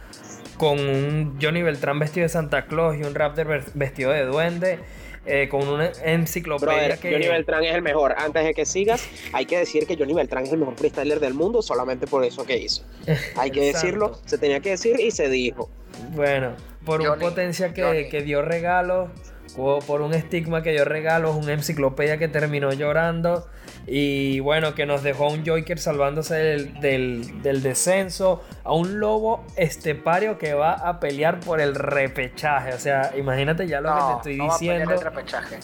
con 0.56 0.78
un 0.78 1.38
Johnny 1.40 1.62
Beltrán 1.62 1.98
vestido 1.98 2.24
de 2.24 2.28
Santa 2.28 2.66
Claus 2.66 2.96
y 2.96 3.02
un 3.02 3.14
Raptor 3.14 3.64
vestido 3.74 4.10
de 4.12 4.24
duende. 4.24 4.78
eh, 5.24 5.48
con 5.48 5.68
una 5.68 5.92
enciclopedia 6.04 6.74
Brother, 6.74 6.98
que... 6.98 7.12
Johnny 7.12 7.28
Beltrán 7.28 7.62
es 7.64 7.74
el 7.74 7.82
mejor. 7.82 8.14
Antes 8.18 8.44
de 8.44 8.54
que 8.54 8.66
sigas, 8.66 9.06
hay 9.32 9.46
que 9.46 9.58
decir 9.58 9.86
que 9.86 9.96
Johnny 9.96 10.14
Beltrán 10.14 10.44
es 10.44 10.52
el 10.52 10.58
mejor 10.58 10.74
freestyler 10.74 11.20
del 11.20 11.34
mundo 11.34 11.62
solamente 11.62 12.06
por 12.06 12.24
eso 12.24 12.44
que 12.44 12.56
hizo. 12.56 12.82
Hay 13.36 13.50
que 13.50 13.60
decirlo, 13.60 14.18
se 14.26 14.38
tenía 14.38 14.60
que 14.60 14.70
decir 14.70 14.98
y 14.98 15.10
se 15.12 15.28
dijo. 15.28 15.70
Bueno, 16.10 16.54
por 16.84 17.00
un 17.00 17.06
Johnny, 17.06 17.20
potencia 17.20 17.72
que, 17.72 18.08
que 18.10 18.22
dio 18.22 18.42
regalos, 18.42 19.10
por 19.56 20.00
un 20.02 20.14
estigma 20.14 20.62
que 20.62 20.70
dio 20.70 20.84
regalos, 20.84 21.36
una 21.36 21.52
enciclopedia 21.52 22.18
que 22.18 22.28
terminó 22.28 22.72
llorando 22.72 23.46
y 23.86 24.40
bueno, 24.40 24.74
que 24.74 24.86
nos 24.86 25.02
dejó 25.02 25.26
a 25.26 25.30
un 25.30 25.44
Joker 25.46 25.78
salvándose 25.78 26.34
del, 26.34 26.80
del- 26.80 27.42
del 27.42 27.62
descenso, 27.62 28.42
a 28.64 28.72
un 28.72 29.00
lobo 29.00 29.44
estepario 29.56 30.38
que 30.38 30.54
va 30.54 30.72
a 30.72 31.00
pelear 31.00 31.40
por 31.40 31.60
el 31.60 31.74
repechaje. 31.74 32.72
O 32.74 32.78
sea, 32.78 33.12
imagínate 33.16 33.66
ya 33.66 33.80
lo 33.80 33.88
que 33.90 33.94
te 33.94 34.00
No, 34.00 34.16
estoy 34.16 34.36
no 34.36 34.46
va 34.48 34.54
a 34.54 34.58
pelear 34.58 34.78
diciendo. 34.78 34.94
el 34.94 35.00
repechaje. 35.14 35.58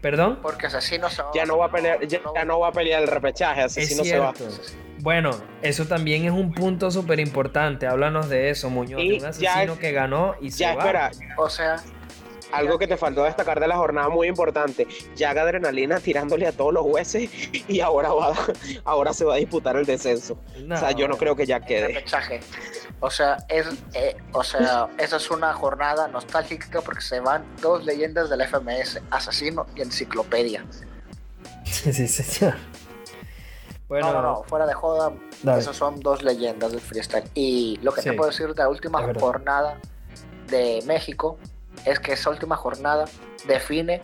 ¿Perdón? 0.00 0.38
Porque 0.42 0.66
asesino 0.66 1.08
se 1.08 1.22
va 1.22 1.30
Ya 1.32 1.44
no 1.46 1.58
va 1.58 1.66
a 1.66 1.70
pelear, 1.70 2.04
ya, 2.06 2.20
ya 2.34 2.44
no 2.44 2.58
va 2.58 2.68
a 2.68 2.72
pelear 2.72 3.02
el 3.02 3.08
repechaje, 3.08 3.62
así 3.62 3.80
Es 3.82 3.88
si 3.88 3.94
no 3.94 4.04
se 4.04 4.18
va. 4.18 4.34
Bueno, 4.98 5.30
eso 5.62 5.86
también 5.86 6.24
es 6.24 6.32
un 6.32 6.52
punto 6.52 6.90
súper 6.90 7.20
importante. 7.20 7.86
Háblanos 7.86 8.28
de 8.28 8.50
eso, 8.50 8.68
Muñoz. 8.68 9.00
Y 9.00 9.08
de 9.08 9.14
un 9.14 9.20
ya- 9.20 9.54
asesino 9.54 9.78
que 9.78 9.92
ganó 9.92 10.34
y 10.40 10.50
se 10.50 10.58
Ya, 10.58 10.74
va. 10.74 10.82
espera, 10.82 11.10
O 11.36 11.48
sea, 11.48 11.76
algo 12.52 12.78
que 12.78 12.86
te 12.86 12.96
faltó 12.96 13.24
destacar 13.24 13.58
de 13.60 13.66
la 13.68 13.76
jornada 13.76 14.08
muy 14.08 14.28
importante. 14.28 14.86
Jack 15.16 15.36
Adrenalina 15.38 15.98
tirándole 16.00 16.46
a 16.46 16.52
todos 16.52 16.72
los 16.72 16.82
jueces 16.84 17.30
y 17.68 17.80
ahora 17.80 18.12
va, 18.12 18.34
ahora 18.84 19.12
se 19.12 19.24
va 19.24 19.34
a 19.34 19.36
disputar 19.38 19.76
el 19.76 19.86
descenso. 19.86 20.38
No, 20.64 20.74
o 20.74 20.78
sea, 20.78 20.92
yo 20.92 21.08
no 21.08 21.16
creo 21.16 21.34
que 21.34 21.46
ya 21.46 21.60
quede. 21.60 22.04
O 23.00 23.10
sea, 23.10 23.38
es, 23.48 23.66
eh, 23.94 24.16
o 24.32 24.44
sea, 24.44 24.88
esa 24.98 25.16
es 25.16 25.30
una 25.30 25.52
jornada 25.54 26.06
nostálgica 26.08 26.80
porque 26.82 27.00
se 27.00 27.18
van 27.20 27.44
dos 27.60 27.84
leyendas 27.84 28.30
del 28.30 28.42
FMS, 28.42 29.00
Asesino 29.10 29.66
y 29.74 29.82
Enciclopedia. 29.82 30.64
Sí, 31.64 32.06
señor. 32.06 32.54
Bueno, 33.88 34.12
no, 34.12 34.22
no, 34.22 34.22
no, 34.22 34.44
fuera 34.44 34.66
de 34.66 34.74
joda, 34.74 35.12
Dale. 35.42 35.60
esas 35.60 35.76
son 35.76 36.00
dos 36.00 36.22
leyendas 36.22 36.70
del 36.72 36.80
freestyle. 36.80 37.24
Y 37.34 37.78
lo 37.82 37.92
que 37.92 38.02
Sí. 38.02 38.10
te 38.10 38.16
puedo 38.16 38.30
decir 38.30 38.48
de 38.48 38.54
la 38.62 38.68
última 38.68 39.02
jornada 39.18 39.78
de 40.48 40.82
México 40.86 41.38
es 41.84 41.98
que 42.00 42.12
esa 42.12 42.30
última 42.30 42.56
jornada 42.56 43.04
define 43.46 44.00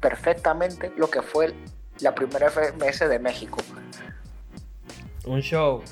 perfectamente 0.00 0.92
lo 0.96 1.10
que 1.10 1.22
fue 1.22 1.54
la 2.00 2.14
primera 2.14 2.50
FMS 2.50 3.08
de 3.08 3.18
México. 3.18 3.58
un 5.26 5.40
show. 5.40 5.82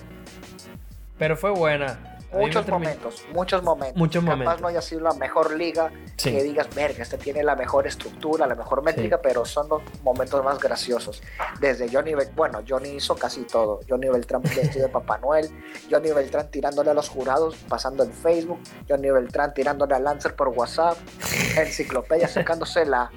Pero 1.18 1.37
fue 1.37 1.51
buena. 1.51 2.18
Muchos 2.33 2.68
momentos, 2.68 3.24
muchos 3.33 3.62
momentos. 3.62 3.97
Muchos 3.97 4.22
Capaz 4.22 4.37
momentos. 4.37 4.61
no 4.61 4.68
haya 4.68 4.83
sido 4.83 5.01
la 5.01 5.14
mejor 5.14 5.55
liga, 5.55 5.91
Sí. 6.16 6.31
que 6.33 6.43
digas, 6.43 6.68
verga, 6.74 7.03
este 7.03 7.16
tiene 7.16 7.43
la 7.43 7.57
mejor 7.57 7.87
estructura, 7.87 8.47
la 8.47 8.55
mejor 8.55 8.83
métrica, 8.83 9.20
pero 9.22 9.45
son 9.47 9.68
los 9.68 9.83
momentos 10.03 10.45
más 10.45 10.59
graciosos. 10.59 11.22
Desde 11.61 11.89
Johnny, 11.91 12.12
Bel- 12.12 12.31
bueno, 12.35 12.61
Johnny 12.68 12.91
hizo 12.91 13.14
casi 13.16 13.43
todo. 13.45 13.81
Johnny 13.89 14.09
Beltrán 14.09 14.43
vestido 14.43 14.87
de 14.87 14.93
Papá 14.93 15.16
Noel, 15.18 15.49
Johnny 15.91 16.11
Beltrán 16.12 16.51
tirándole 16.51 16.91
a 16.91 16.95
los 16.95 17.09
jurados, 17.09 17.57
pasando 17.68 18.05
en 18.05 18.12
Facebook, 18.12 18.61
Johnny 18.89 19.11
Beltrán 19.11 19.55
tirándole 19.55 19.95
a 19.95 19.99
Lancer 19.99 20.37
por 20.37 20.49
WhatsApp, 20.49 20.99
Enciclopedia 21.57 22.29
sacándose 22.29 22.85
la, 22.85 23.11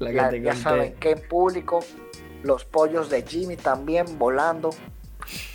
La 0.00 0.10
la- 0.10 0.36
ya 0.36 0.56
saben 0.56 0.94
que 0.94 1.10
en 1.12 1.28
público, 1.28 1.80
los 2.42 2.64
pollos 2.64 3.08
de 3.10 3.22
Jimmy 3.22 3.56
también 3.56 4.18
volando. 4.18 4.70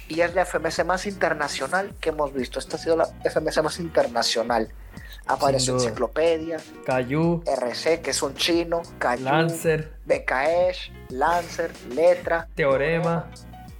Y 0.07 0.21
es 0.21 0.33
la 0.33 0.45
FMS 0.45 0.85
más 0.85 1.05
internacional 1.05 1.93
que 1.99 2.09
hemos 2.09 2.33
visto. 2.33 2.59
Esta 2.59 2.77
ha 2.77 2.79
sido 2.79 2.95
la 2.95 3.07
FMS 3.23 3.63
más 3.63 3.79
internacional. 3.79 4.69
Apareció. 5.25 5.73
Enciclopedia, 5.73 6.57
Cayu, 6.85 7.43
RC, 7.45 8.01
que 8.01 8.11
es 8.11 8.21
un 8.21 8.33
chino, 8.35 8.81
Cayu, 8.97 9.25
Lancer, 9.25 9.91
BKEsh, 10.05 10.93
Lancer, 11.09 11.71
Letra, 11.93 12.47
Teorema. 12.55 13.29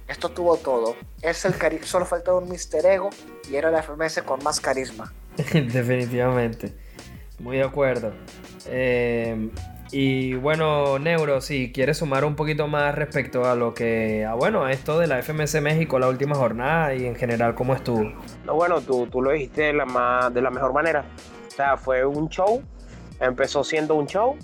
Esto 0.06 0.30
tuvo 0.30 0.56
todo. 0.58 0.94
Es 1.22 1.44
el 1.46 1.56
cari 1.56 1.80
solo 1.82 2.04
faltaba 2.04 2.38
un 2.38 2.48
Mister 2.48 2.84
Ego 2.84 3.08
y 3.50 3.56
era 3.56 3.70
la 3.70 3.82
FMS 3.82 4.22
con 4.22 4.42
más 4.44 4.60
carisma. 4.60 5.12
Definitivamente. 5.36 6.74
Muy 7.38 7.58
de 7.58 7.64
acuerdo. 7.64 8.12
Eh, 8.66 9.50
y 9.90 10.34
bueno, 10.34 10.98
Neuro, 10.98 11.40
si 11.40 11.72
quieres 11.72 11.98
sumar 11.98 12.24
un 12.24 12.34
poquito 12.36 12.66
más 12.68 12.94
respecto 12.94 13.44
a 13.46 13.54
lo 13.54 13.74
que. 13.74 14.24
A 14.26 14.34
bueno, 14.34 14.64
a 14.64 14.72
esto 14.72 14.98
de 14.98 15.06
la 15.06 15.18
FMS 15.22 15.60
México, 15.62 15.98
la 15.98 16.08
última 16.08 16.34
jornada 16.34 16.94
y 16.94 17.06
en 17.06 17.14
general, 17.16 17.54
¿cómo 17.54 17.74
estuvo? 17.74 18.12
No, 18.44 18.54
bueno, 18.54 18.80
tú, 18.80 19.06
tú 19.06 19.22
lo 19.22 19.30
dijiste 19.32 19.62
de 19.62 19.72
la, 19.72 19.84
ma- 19.86 20.30
de 20.30 20.42
la 20.42 20.50
mejor 20.50 20.72
manera. 20.72 21.04
O 21.46 21.50
sea, 21.50 21.76
fue 21.76 22.04
un 22.04 22.28
show, 22.28 22.62
empezó 23.20 23.64
siendo 23.64 23.94
un 23.94 24.06
show 24.06 24.36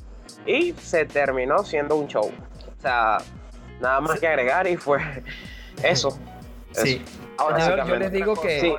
y 0.46 0.72
se 0.72 1.04
terminó 1.04 1.58
siendo 1.64 1.96
un 1.96 2.08
show. 2.08 2.30
O 2.78 2.80
sea, 2.80 3.18
nada 3.80 4.00
más 4.00 4.18
que 4.18 4.26
agregar 4.26 4.66
y 4.66 4.76
fue 4.76 4.98
eso. 5.82 6.18
Sí. 6.72 7.02
Eso. 7.04 7.24
Ahora, 7.36 7.86
yo, 7.86 7.96
les 7.96 8.12
digo 8.12 8.34
que 8.40 8.60
Sí. 8.60 8.74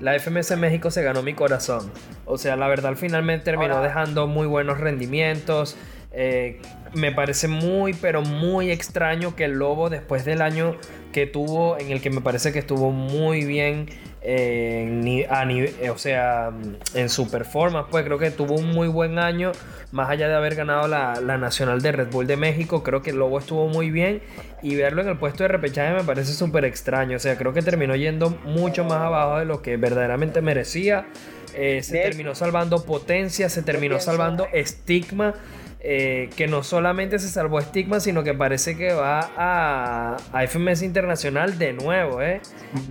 La 0.00 0.18
FMS 0.18 0.56
México 0.56 0.90
se 0.90 1.02
ganó 1.02 1.22
mi 1.22 1.34
corazón. 1.34 1.90
O 2.24 2.38
sea, 2.38 2.56
la 2.56 2.68
verdad, 2.68 2.90
al 2.90 2.96
final 2.96 3.42
terminó 3.42 3.82
dejando 3.82 4.26
muy 4.26 4.46
buenos 4.46 4.78
rendimientos. 4.78 5.76
Eh, 6.12 6.60
me 6.94 7.12
parece 7.12 7.48
muy, 7.48 7.94
pero 7.94 8.22
muy 8.22 8.70
extraño 8.70 9.36
que 9.36 9.44
el 9.44 9.52
Lobo, 9.52 9.90
después 9.90 10.24
del 10.24 10.42
año 10.42 10.76
que 11.12 11.26
tuvo, 11.26 11.78
en 11.78 11.90
el 11.90 12.00
que 12.00 12.10
me 12.10 12.20
parece 12.20 12.52
que 12.52 12.58
estuvo 12.58 12.90
muy 12.90 13.44
bien, 13.44 13.86
en 14.20 15.06
a 15.30 15.44
eh, 15.50 15.90
o 15.90 15.98
sea, 15.98 16.50
en 16.94 17.08
su 17.08 17.30
performance, 17.30 17.86
pues 17.90 18.04
creo 18.04 18.18
que 18.18 18.30
tuvo 18.30 18.54
un 18.54 18.68
muy 18.68 18.88
buen 18.88 19.18
año, 19.18 19.52
más 19.92 20.10
allá 20.10 20.28
de 20.28 20.34
haber 20.34 20.54
ganado 20.54 20.88
la, 20.88 21.20
la 21.20 21.38
Nacional 21.38 21.80
de 21.80 21.92
Red 21.92 22.08
Bull 22.10 22.26
de 22.26 22.36
México, 22.36 22.82
creo 22.82 23.02
que 23.02 23.10
el 23.10 23.16
Lobo 23.16 23.38
estuvo 23.38 23.68
muy 23.68 23.90
bien 23.90 24.20
y 24.62 24.74
verlo 24.74 25.02
en 25.02 25.08
el 25.08 25.18
puesto 25.18 25.44
de 25.44 25.48
repechaje 25.48 25.94
me 25.94 26.04
parece 26.04 26.32
súper 26.32 26.64
extraño, 26.64 27.16
o 27.16 27.20
sea, 27.20 27.36
creo 27.36 27.52
que 27.52 27.62
terminó 27.62 27.94
yendo 27.94 28.30
mucho 28.44 28.84
más 28.84 29.00
abajo 29.00 29.38
de 29.38 29.44
lo 29.44 29.62
que 29.62 29.76
verdaderamente 29.76 30.42
merecía. 30.42 31.06
Eh, 31.54 31.82
se 31.82 31.98
terminó 31.98 32.34
salvando 32.34 32.84
potencia, 32.84 33.48
se 33.48 33.62
terminó 33.62 33.98
salvando 33.98 34.46
estigma. 34.52 35.34
Eh, 35.80 36.28
que 36.36 36.46
no 36.48 36.62
solamente 36.62 37.18
se 37.18 37.28
salvó 37.28 37.58
estigma, 37.60 38.00
sino 38.00 38.22
que 38.24 38.34
parece 38.34 38.76
que 38.76 38.92
va 38.92 39.30
a, 39.36 40.16
a 40.32 40.42
FMS 40.46 40.82
Internacional 40.82 41.58
de 41.58 41.72
nuevo, 41.72 42.20
¿eh? 42.22 42.40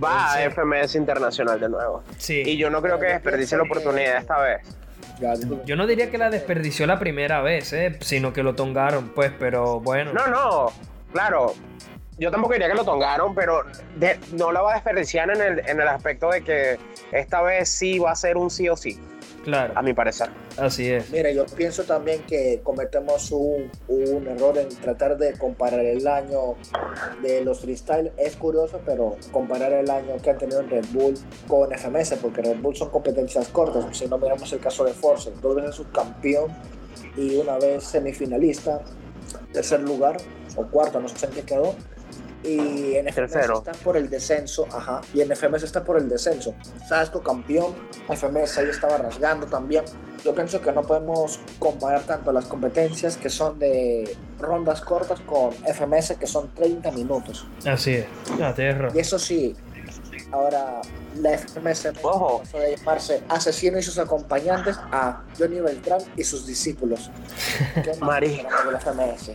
Va 0.02 0.32
a 0.34 0.50
FMS 0.50 0.94
Internacional 0.94 1.60
de 1.60 1.68
nuevo. 1.68 2.02
Sí. 2.16 2.42
Y 2.44 2.56
yo 2.56 2.70
no 2.70 2.80
creo 2.82 2.98
que 2.98 3.06
desperdicie 3.06 3.56
la 3.56 3.64
oportunidad 3.64 4.16
esta 4.18 4.38
vez. 4.40 4.60
Yo 5.66 5.74
no 5.76 5.86
diría 5.86 6.10
que 6.10 6.18
la 6.18 6.30
desperdició 6.30 6.86
la 6.86 6.98
primera 6.98 7.40
vez, 7.42 7.72
¿eh? 7.72 7.96
Sino 8.00 8.32
que 8.32 8.42
lo 8.42 8.54
tongaron, 8.54 9.08
pues, 9.08 9.32
pero 9.38 9.80
bueno. 9.80 10.12
No, 10.12 10.26
no, 10.28 10.72
claro. 11.12 11.54
Yo 12.18 12.30
tampoco 12.30 12.54
diría 12.54 12.68
que 12.68 12.74
lo 12.74 12.84
tongaron, 12.84 13.34
pero 13.34 13.62
de- 13.96 14.18
no 14.32 14.50
la 14.52 14.60
va 14.62 14.72
a 14.72 14.74
desperdiciar 14.74 15.30
en 15.30 15.40
el, 15.40 15.58
en 15.68 15.80
el 15.80 15.86
aspecto 15.88 16.30
de 16.30 16.42
que 16.42 16.78
esta 17.12 17.42
vez 17.42 17.68
sí 17.68 17.98
va 17.98 18.12
a 18.12 18.16
ser 18.16 18.36
un 18.36 18.50
sí 18.50 18.68
o 18.68 18.76
sí, 18.76 18.98
Claro, 19.48 19.72
a 19.74 19.80
mi 19.80 19.94
parecer. 19.94 20.28
así 20.58 20.90
es. 20.90 21.10
Mira, 21.10 21.30
yo 21.30 21.46
pienso 21.46 21.82
también 21.84 22.22
que 22.24 22.60
cometemos 22.62 23.32
un, 23.32 23.70
un 23.88 24.26
error 24.28 24.58
en 24.58 24.68
tratar 24.68 25.16
de 25.16 25.32
comparar 25.38 25.80
el 25.80 26.06
año 26.06 26.56
de 27.22 27.42
los 27.42 27.60
freestyle. 27.60 28.12
Es 28.18 28.36
curioso, 28.36 28.78
pero 28.84 29.16
comparar 29.32 29.72
el 29.72 29.88
año 29.88 30.18
que 30.22 30.28
han 30.28 30.36
tenido 30.36 30.60
en 30.60 30.68
Red 30.68 30.84
Bull 30.92 31.14
con 31.46 31.72
FMS, 31.72 32.16
porque 32.20 32.42
Red 32.42 32.58
Bull 32.60 32.76
son 32.76 32.90
competencias 32.90 33.48
cortas. 33.48 33.96
Si 33.96 34.06
no 34.06 34.18
miramos 34.18 34.52
el 34.52 34.60
caso 34.60 34.84
de 34.84 34.92
Force, 34.92 35.32
dos 35.40 35.56
veces 35.56 35.76
subcampeón 35.76 36.52
y 37.16 37.36
una 37.36 37.56
vez 37.56 37.84
semifinalista, 37.84 38.82
tercer 39.54 39.80
lugar 39.80 40.18
o 40.56 40.66
cuarto, 40.66 41.00
no 41.00 41.08
sé 41.08 41.24
en 41.24 41.32
qué 41.32 41.42
quedó. 41.42 41.74
Y 42.44 42.94
en 42.96 43.06
FMS 43.08 43.14
Tercero. 43.32 43.58
está 43.58 43.72
por 43.72 43.96
el 43.96 44.08
descenso, 44.08 44.66
ajá, 44.72 45.00
y 45.12 45.20
en 45.20 45.34
FMS 45.34 45.64
está 45.64 45.82
por 45.84 45.98
el 45.98 46.08
descenso. 46.08 46.54
Sasco 46.88 47.20
campeón, 47.22 47.74
FMS 48.08 48.58
ahí 48.58 48.68
estaba 48.70 48.96
rasgando 48.98 49.46
también. 49.46 49.84
Yo 50.24 50.34
pienso 50.34 50.60
que 50.60 50.72
no 50.72 50.82
podemos 50.82 51.40
comparar 51.58 52.02
tanto 52.02 52.32
las 52.32 52.44
competencias 52.46 53.16
que 53.16 53.28
son 53.30 53.58
de 53.58 54.16
rondas 54.40 54.80
cortas 54.80 55.20
con 55.20 55.52
FMS 55.52 56.14
que 56.18 56.26
son 56.26 56.52
30 56.54 56.90
minutos. 56.92 57.46
Así 57.66 57.94
es. 57.94 58.06
Ah, 58.40 58.52
tienes 58.54 58.76
Y 58.76 58.78
razón. 58.78 58.98
eso 59.00 59.18
sí, 59.18 59.56
ahora 60.32 60.80
la 61.16 61.38
FMS 61.38 61.92
Ojo. 62.02 62.40
pasó 62.40 62.58
de 62.58 62.76
llamarse 62.76 63.22
Asesino 63.28 63.78
y 63.78 63.82
sus 63.82 63.98
acompañantes 63.98 64.78
a 64.92 65.22
Johnny 65.38 65.60
Beltrán 65.60 66.00
y 66.16 66.24
sus 66.24 66.46
discípulos. 66.46 67.10
¿Qué 67.74 67.92
la 68.00 68.80
FMS? 68.80 69.32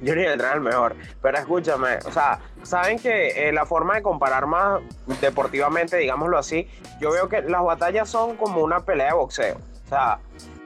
Yo 0.00 0.14
ni 0.14 0.24
entrar 0.24 0.56
el 0.56 0.62
mejor. 0.62 0.96
Pero 1.22 1.38
escúchame, 1.38 1.98
o 2.04 2.10
sea, 2.10 2.40
saben 2.62 2.98
que 2.98 3.48
eh, 3.48 3.52
la 3.52 3.66
forma 3.66 3.96
de 3.96 4.02
comparar 4.02 4.46
más 4.46 4.80
deportivamente, 5.20 5.96
digámoslo 5.96 6.38
así, 6.38 6.68
yo 7.00 7.12
veo 7.12 7.28
que 7.28 7.42
las 7.42 7.62
batallas 7.62 8.08
son 8.08 8.36
como 8.36 8.62
una 8.62 8.80
pelea 8.80 9.08
de 9.08 9.14
boxeo. 9.14 9.56
O 9.84 9.88
sea, 9.88 10.18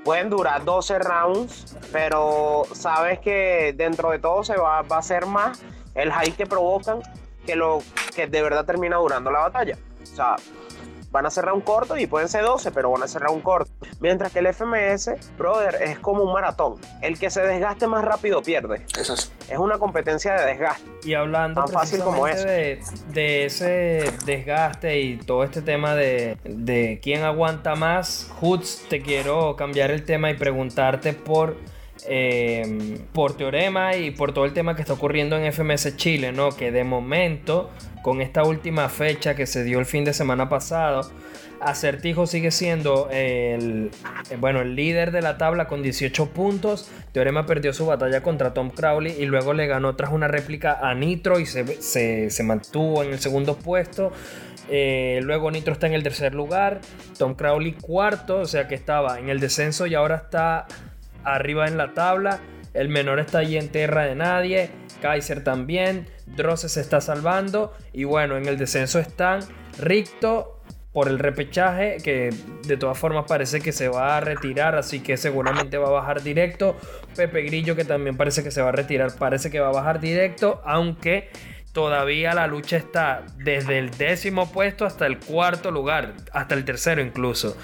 pueden 0.05 0.31
durar 0.31 0.65
12 0.65 0.99
rounds, 1.01 1.77
pero 1.93 2.63
sabes 2.73 3.19
que 3.19 3.75
dentro 3.77 4.11
de 4.11 4.19
todo 4.19 4.45
se 4.45 4.57
va, 4.57 4.83
va 4.83 4.99
a 4.99 5.03
ser 5.03 5.27
más 5.27 5.61
el 5.95 6.13
hype 6.13 6.37
que 6.37 6.47
provocan 6.47 7.03
que 7.49 7.57
lo 7.57 7.83
que 8.15 8.27
de 8.27 8.43
verdad 8.43 8.67
termina 8.67 8.97
durando 8.97 9.31
la 9.31 9.39
batalla. 9.39 9.79
O 10.03 10.07
sea, 10.07 10.37
van 11.11 11.25
a 11.25 11.31
cerrar 11.31 11.55
un 11.55 11.63
corto 11.63 11.97
y 11.97 12.07
pueden 12.07 12.29
ser 12.29 12.45
12, 12.45 12.73
pero 12.73 12.91
van 12.91 13.03
a 13.03 13.09
cerrar 13.09 13.31
un 13.31 13.41
corto. 13.41 13.71
Mientras 14.01 14.33
que 14.33 14.41
el 14.41 14.53
FMS, 14.53 15.13
brother, 15.39 15.77
es 15.81 15.99
como 15.99 16.25
un 16.25 16.33
maratón. 16.35 16.75
El 17.01 17.19
que 17.19 17.31
se 17.31 17.41
desgaste 17.41 17.87
más 17.87 18.05
rápido 18.05 18.43
pierde. 18.43 18.85
Eso 18.99 19.15
es. 19.15 19.33
Es 19.49 19.57
una 19.57 19.79
competencia 19.79 20.35
de 20.35 20.45
desgaste. 20.45 20.91
Y 21.05 21.15
hablando 21.15 21.65
Tan 21.65 21.73
fácil 21.73 22.03
como 22.03 22.27
de, 22.27 22.83
de 23.15 23.47
ese 23.47 24.13
desgaste 24.27 25.01
y 25.01 25.17
todo 25.17 25.43
este 25.43 25.63
tema 25.63 25.95
de, 25.95 26.37
de 26.45 27.01
quién 27.03 27.25
aguanta 27.25 27.77
más, 27.77 28.31
Hoods, 28.43 28.85
te 28.91 29.01
quiero 29.01 29.57
cambiar 29.57 29.91
el 29.91 30.05
tema 30.05 30.31
y 30.31 30.35
preguntarte 30.35 31.15
por, 31.15 31.57
eh, 32.07 32.99
por 33.13 33.37
Teorema 33.37 33.97
y 33.97 34.11
por 34.11 34.33
todo 34.33 34.45
el 34.45 34.53
tema 34.53 34.75
que 34.77 34.83
está 34.83 34.93
ocurriendo 34.95 35.37
en 35.37 35.53
FMS 35.53 35.97
Chile, 35.97 36.33
¿no? 36.33 36.51
Que 36.51 36.71
de 36.71 36.85
momento, 36.85 37.71
con 38.03 38.21
esta 38.21 38.45
última 38.45 38.89
fecha 38.89 39.35
que 39.35 39.47
se 39.47 39.65
dio 39.65 39.79
el 39.79 39.87
fin 39.87 40.05
de 40.05 40.13
semana 40.13 40.49
pasado, 40.49 41.11
Acertijo 41.61 42.29
sigue 42.29 42.53
siendo 42.53 43.09
el, 43.11 43.91
eh, 44.31 44.37
bueno, 44.39 44.61
el 44.61 44.77
líder 44.77 45.11
de 45.11 45.23
la 45.23 45.39
tabla 45.39 45.67
con 45.67 45.83
18 45.83 46.27
puntos. 46.31 46.89
Teorema 47.13 47.47
perdió 47.47 47.73
su 47.73 47.85
batalla 47.87 48.23
contra 48.23 48.55
Tom 48.55 48.71
Crowley 48.71 49.17
y 49.19 49.27
luego 49.27 49.53
le 49.55 49.67
ganó 49.67 49.97
tras 49.97 50.13
una 50.13 50.29
réplica 50.29 50.79
a 50.81 50.95
Nitro 50.95 51.41
y 51.41 51.47
se, 51.47 51.67
se- 51.83 52.31
se 52.31 52.43
mantuvo 52.45 53.03
en 53.03 53.11
el 53.13 53.19
segundo 53.19 53.57
puesto. 53.57 54.13
Eh, 54.71 55.19
luego 55.25 55.51
Nitro 55.51 55.73
está 55.73 55.89
en 55.89 55.95
el 55.95 56.05
tercer 56.05 56.33
lugar. 56.33 56.81
Tom 57.19 57.35
Crowley 57.35 57.73
cuarto, 57.73 58.39
o 58.39 58.47
sea 58.47 58.69
que 58.69 58.77
estaba 58.77 59.19
en 59.19 59.29
el 59.29 59.41
descenso 59.41 59.87
y 59.89 59.97
ahora 59.97 60.15
está 60.15 60.67
arriba 61.25 61.67
en 61.67 61.77
la 61.77 61.95
tabla. 61.95 62.41
El 62.75 62.89
menor 62.89 63.19
está 63.19 63.39
allí 63.39 63.57
en 63.57 63.69
tierra 63.69 64.05
de 64.05 64.15
nadie. 64.15 64.71
Kaiser 65.01 65.43
también. 65.43 66.09
Drosse 66.27 66.69
se 66.69 66.81
está 66.81 67.01
salvando. 67.01 67.75
Y 67.93 68.05
bueno, 68.05 68.37
en 68.37 68.47
el 68.47 68.59
descenso 68.59 68.99
están 68.99 69.41
Ricto 69.79 70.59
por 70.93 71.09
el 71.09 71.19
repechaje, 71.19 71.99
que 72.03 72.35
de 72.67 72.77
todas 72.77 72.99
formas 72.99 73.27
parece 73.29 73.61
que 73.61 73.73
se 73.73 73.89
va 73.89 74.17
a 74.17 74.21
retirar, 74.21 74.75
así 74.75 75.01
que 75.01 75.17
seguramente 75.17 75.79
va 75.79 75.89
a 75.89 75.93
bajar 75.93 76.23
directo. 76.23 76.77
Pepe 77.15 77.43
Grillo, 77.43 77.77
que 77.77 77.85
también 77.85 78.17
parece 78.17 78.43
que 78.43 78.51
se 78.51 78.63
va 78.63 78.71
a 78.71 78.73
retirar, 78.73 79.13
parece 79.17 79.51
que 79.51 79.61
va 79.61 79.69
a 79.69 79.73
bajar 79.73 80.01
directo, 80.01 80.61
aunque 80.65 81.31
todavía 81.73 82.35
la 82.35 82.47
lucha 82.47 82.77
está 82.77 83.27
desde 83.37 83.79
el 83.79 83.91
décimo 83.91 84.51
puesto 84.51 84.87
hasta 84.87 85.07
el 85.07 85.19
cuarto 85.19 85.71
lugar, 85.71 86.15
hasta 86.33 86.57
el 86.57 86.65
tercero 86.65 87.01
incluso. 87.01 87.57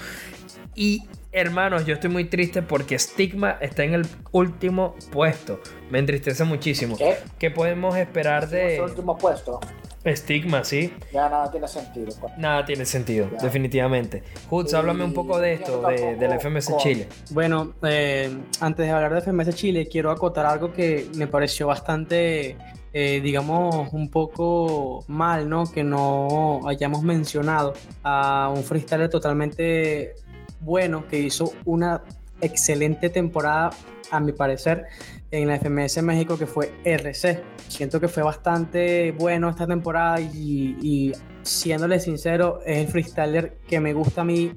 Y 0.75 1.03
hermanos, 1.39 1.85
yo 1.85 1.93
estoy 1.95 2.09
muy 2.09 2.25
triste 2.25 2.61
porque 2.61 2.97
Stigma 2.97 3.57
está 3.59 3.83
en 3.83 3.93
el 3.93 4.07
último 4.31 4.95
puesto. 5.11 5.59
Me 5.91 5.99
entristece 5.99 6.43
muchísimo. 6.45 6.95
¿Qué? 6.97 7.17
¿Qué 7.37 7.51
podemos 7.51 7.95
esperar 7.97 8.47
De... 8.49 8.57
de 8.73 8.81
último 8.81 9.17
puesto. 9.17 9.59
Stigma, 10.07 10.63
sí? 10.63 10.93
Ya 11.11 11.27
nada 11.27 11.49
tiene 11.51 11.67
sentido. 11.67 12.13
pues. 12.21 12.37
Nada 12.37 12.63
tiene 12.63 12.85
sentido, 12.85 13.27
Ya. 13.31 13.39
definitivamente. 13.43 14.23
Hoods, 14.49 14.71
Y 14.71 14.75
háblame 14.75 15.03
un 15.03 15.13
poco 15.13 15.39
de 15.39 15.53
esto, 15.53 15.81
de 15.81 16.27
la 16.27 16.35
FMS 16.39 16.67
con- 16.69 16.77
Chile. 16.77 17.07
Bueno, 17.31 17.73
eh, 17.83 18.31
antes 18.61 18.85
de 18.85 18.91
hablar 18.91 19.13
de 19.15 19.21
FMS 19.21 19.53
Chile, 19.55 19.87
quiero 19.91 20.11
acotar 20.11 20.45
algo 20.45 20.71
que 20.71 21.07
me 21.15 21.25
pareció 21.25 21.65
bastante, 21.67 22.55
eh, 22.93 23.19
digamos, 23.21 23.91
un 23.93 24.09
poco 24.11 25.03
mal, 25.07 25.49
¿no? 25.49 25.65
Que 25.71 25.83
no 25.83 26.59
hayamos 26.67 27.01
mencionado 27.01 27.73
a 28.03 28.53
un 28.55 28.63
freestyler 28.63 29.09
totalmente 29.09 30.13
bueno 30.59 31.07
que 31.07 31.19
hizo 31.19 31.53
una 31.65 32.03
excelente 32.41 33.09
temporada, 33.09 33.71
a 34.11 34.19
mi 34.19 34.33
parecer, 34.33 34.85
en 35.31 35.47
la 35.47 35.59
FMS 35.59 36.01
México, 36.03 36.37
que 36.37 36.45
fue 36.45 36.71
RC. 36.83 37.41
Siento 37.67 37.99
que 37.99 38.07
fue 38.07 38.23
bastante 38.23 39.11
bueno 39.11 39.49
esta 39.49 39.65
temporada 39.65 40.21
y, 40.21 40.77
y 40.81 41.13
siéndole 41.41 41.99
sincero, 41.99 42.61
es 42.65 42.77
el 42.79 42.87
freestyler 42.87 43.57
que 43.67 43.79
me 43.79 43.93
gusta 43.93 44.21
a 44.21 44.25
mí. 44.25 44.51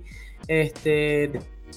Este, 0.46 1.32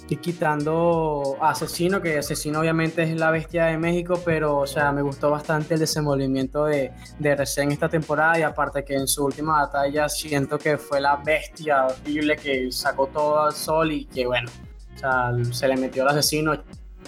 y 0.10 0.18
quitando 0.18 1.38
a 1.40 1.52
Asesino, 1.52 2.02
que 2.02 2.18
Asesino 2.18 2.60
obviamente 2.60 3.04
es 3.04 3.16
la 3.16 3.32
bestia 3.32 3.66
de 3.66 3.78
México, 3.78 4.20
pero 4.26 4.58
o 4.58 4.68
sea, 4.68 4.92
me 4.92 5.02
gustó 5.02 5.32
bastante 5.32 5.76
el 5.76 5.80
desenvolvimiento 5.80 6.66
de, 6.66 6.92
de 7.20 7.30
RC 7.30 7.62
en 7.62 7.72
esta 7.72 7.88
temporada 7.88 8.38
y 8.40 8.42
aparte 8.42 8.84
que 8.84 8.96
en 8.96 9.08
su 9.08 9.26
última 9.26 9.62
batalla 9.62 10.10
siento 10.10 10.58
que 10.58 10.78
fue 10.78 11.00
la 11.00 11.16
bestia 11.18 11.86
horrible 11.86 12.36
que 12.36 12.72
sacó 12.72 13.08
todo 13.08 13.44
al 13.44 13.54
sol 13.54 13.92
y 13.92 14.06
que 14.06 14.26
bueno, 14.26 14.50
o 14.96 14.98
sea, 14.98 15.32
se 15.52 15.68
le 15.68 15.78
metió 15.78 16.04
el 16.04 16.10
asesino. 16.10 16.54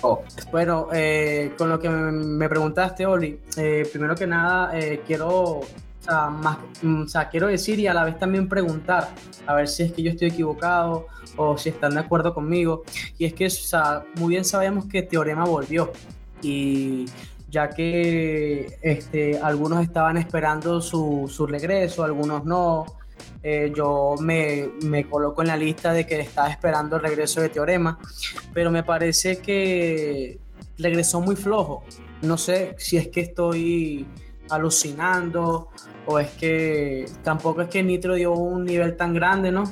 Oh. 0.01 0.23
Bueno, 0.51 0.89
eh, 0.91 1.53
con 1.57 1.69
lo 1.69 1.79
que 1.79 1.89
me 1.89 2.49
preguntaste, 2.49 3.05
Oli, 3.05 3.39
eh, 3.57 3.87
primero 3.91 4.15
que 4.15 4.27
nada 4.27 4.77
eh, 4.77 5.01
quiero, 5.05 5.61
o 6.03 6.05
sea, 6.05 6.29
más, 6.29 6.57
mm, 6.81 7.03
o 7.03 7.07
sea, 7.07 7.29
quiero 7.29 7.47
decir 7.47 7.79
y 7.79 7.87
a 7.87 7.93
la 7.93 8.03
vez 8.03 8.19
también 8.19 8.49
preguntar, 8.49 9.09
a 9.47 9.53
ver 9.53 9.69
si 9.69 9.83
es 9.83 9.93
que 9.93 10.03
yo 10.03 10.11
estoy 10.11 10.27
equivocado 10.27 11.07
o 11.37 11.57
si 11.57 11.69
están 11.69 11.93
de 11.93 12.01
acuerdo 12.01 12.33
conmigo. 12.33 12.83
Y 13.17 13.25
es 13.25 13.33
que, 13.33 13.45
o 13.45 13.49
sea, 13.49 14.03
muy 14.15 14.31
bien 14.31 14.43
sabemos 14.43 14.85
que 14.85 15.03
Teorema 15.03 15.45
volvió 15.45 15.93
y 16.41 17.05
ya 17.49 17.69
que 17.69 18.77
este, 18.81 19.39
algunos 19.39 19.81
estaban 19.81 20.17
esperando 20.17 20.81
su, 20.81 21.31
su 21.33 21.47
regreso, 21.47 22.03
algunos 22.03 22.43
no. 22.43 22.85
Eh, 23.41 23.71
yo 23.75 24.15
me, 24.19 24.71
me, 24.83 25.05
coloco 25.05 25.41
en 25.41 25.49
la 25.49 25.57
lista 25.57 25.93
de 25.93 26.05
que 26.05 26.19
estaba 26.19 26.49
esperando 26.49 26.95
el 26.97 27.01
regreso 27.01 27.41
de 27.41 27.49
Teorema, 27.49 27.99
pero 28.53 28.71
me 28.71 28.83
parece 28.83 29.37
que 29.37 30.39
regresó 30.77 31.21
muy 31.21 31.35
flojo. 31.35 31.83
No 32.21 32.37
sé 32.37 32.75
si 32.77 32.97
es 32.97 33.07
que 33.09 33.21
estoy 33.21 34.05
alucinando 34.49 35.69
o 36.05 36.19
es 36.19 36.29
que 36.31 37.05
tampoco 37.23 37.61
es 37.61 37.69
que 37.69 37.83
Nitro 37.83 38.15
dio 38.15 38.33
un 38.33 38.65
nivel 38.65 38.95
tan 38.95 39.13
grande, 39.13 39.51
¿no? 39.51 39.63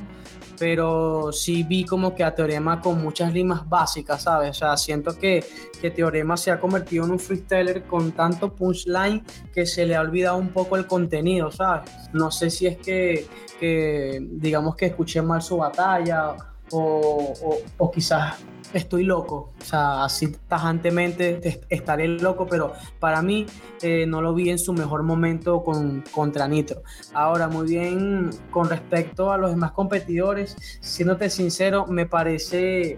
Pero 0.57 1.31
sí 1.31 1.63
vi 1.63 1.85
como 1.85 2.13
que 2.13 2.23
a 2.23 2.35
Teorema 2.35 2.81
con 2.81 3.01
muchas 3.01 3.33
rimas 3.33 3.67
básicas, 3.67 4.23
¿sabes? 4.23 4.51
O 4.51 4.53
sea, 4.53 4.77
siento 4.77 5.17
que, 5.17 5.43
que 5.81 5.89
Teorema 5.89 6.37
se 6.37 6.51
ha 6.51 6.59
convertido 6.59 7.05
en 7.05 7.11
un 7.11 7.19
freestyler 7.19 7.83
con 7.83 8.11
tanto 8.11 8.53
punchline 8.53 9.23
que 9.53 9.65
se 9.65 9.85
le 9.85 9.95
ha 9.95 10.01
olvidado 10.01 10.37
un 10.37 10.49
poco 10.49 10.77
el 10.77 10.85
contenido, 10.85 11.51
¿sabes? 11.51 11.89
No 12.13 12.29
sé 12.29 12.51
si 12.51 12.67
es 12.67 12.77
que, 12.77 13.25
que 13.59 14.19
digamos 14.33 14.75
que 14.75 14.87
escuché 14.87 15.23
mal 15.23 15.41
su 15.41 15.57
batalla 15.57 16.35
o, 16.71 17.33
o, 17.77 17.91
quizás 17.91 18.35
estoy 18.73 19.03
loco, 19.03 19.51
o 19.59 19.63
sea, 19.63 20.05
así 20.05 20.31
tajantemente 20.47 21.61
estaré 21.69 22.07
loco, 22.07 22.47
pero 22.47 22.73
para 22.99 23.21
mí 23.21 23.45
eh, 23.81 24.05
no 24.05 24.21
lo 24.21 24.33
vi 24.33 24.49
en 24.49 24.59
su 24.59 24.73
mejor 24.73 25.03
momento 25.03 25.63
con, 25.63 26.03
contra 26.11 26.47
Nitro. 26.47 26.83
Ahora, 27.13 27.47
muy 27.47 27.67
bien, 27.67 28.29
con 28.49 28.69
respecto 28.69 29.31
a 29.31 29.37
los 29.37 29.51
demás 29.51 29.71
competidores, 29.71 30.55
siéndote 30.79 31.29
sincero, 31.29 31.85
me 31.87 32.05
parece 32.05 32.97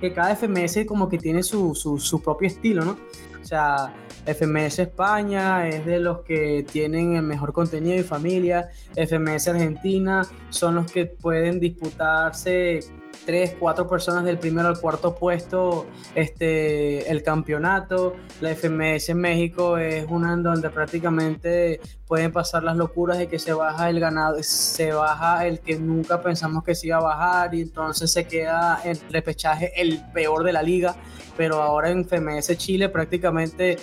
que 0.00 0.12
cada 0.12 0.34
FMS 0.34 0.84
como 0.86 1.08
que 1.08 1.18
tiene 1.18 1.42
su, 1.42 1.74
su, 1.74 1.98
su 1.98 2.20
propio 2.20 2.48
estilo, 2.48 2.84
¿no? 2.84 2.98
O 3.40 3.46
sea, 3.46 3.94
FMS 4.26 4.78
España 4.78 5.68
es 5.68 5.84
de 5.84 6.00
los 6.00 6.20
que 6.20 6.64
tienen 6.70 7.16
el 7.16 7.22
mejor 7.22 7.52
contenido 7.52 7.96
y 7.98 8.02
familia. 8.02 8.70
FMS 8.96 9.48
Argentina 9.48 10.26
son 10.48 10.76
los 10.76 10.90
que 10.90 11.04
pueden 11.06 11.60
disputarse 11.60 12.80
tres, 13.24 13.56
cuatro 13.58 13.88
personas 13.88 14.24
del 14.24 14.38
primero 14.38 14.68
al 14.68 14.78
cuarto 14.78 15.14
puesto 15.14 15.86
este, 16.14 17.10
el 17.10 17.22
campeonato. 17.22 18.16
La 18.40 18.54
FMS 18.54 19.08
en 19.10 19.18
México 19.18 19.78
es 19.78 20.06
una 20.08 20.32
en 20.32 20.42
donde 20.42 20.70
prácticamente 20.70 21.80
pueden 22.06 22.32
pasar 22.32 22.62
las 22.62 22.76
locuras 22.76 23.18
de 23.18 23.28
que 23.28 23.38
se 23.38 23.52
baja 23.52 23.88
el 23.90 24.00
ganado, 24.00 24.42
se 24.42 24.92
baja 24.92 25.46
el 25.46 25.60
que 25.60 25.76
nunca 25.78 26.20
pensamos 26.20 26.64
que 26.64 26.74
se 26.74 26.88
iba 26.88 26.98
a 26.98 27.02
bajar 27.02 27.54
y 27.54 27.62
entonces 27.62 28.12
se 28.12 28.26
queda 28.26 28.80
el 28.84 28.98
repechaje 29.10 29.72
el 29.80 30.02
peor 30.12 30.44
de 30.44 30.52
la 30.52 30.62
liga. 30.62 30.96
Pero 31.36 31.62
ahora 31.62 31.90
en 31.90 32.04
FMS 32.04 32.56
Chile 32.56 32.88
prácticamente 32.88 33.78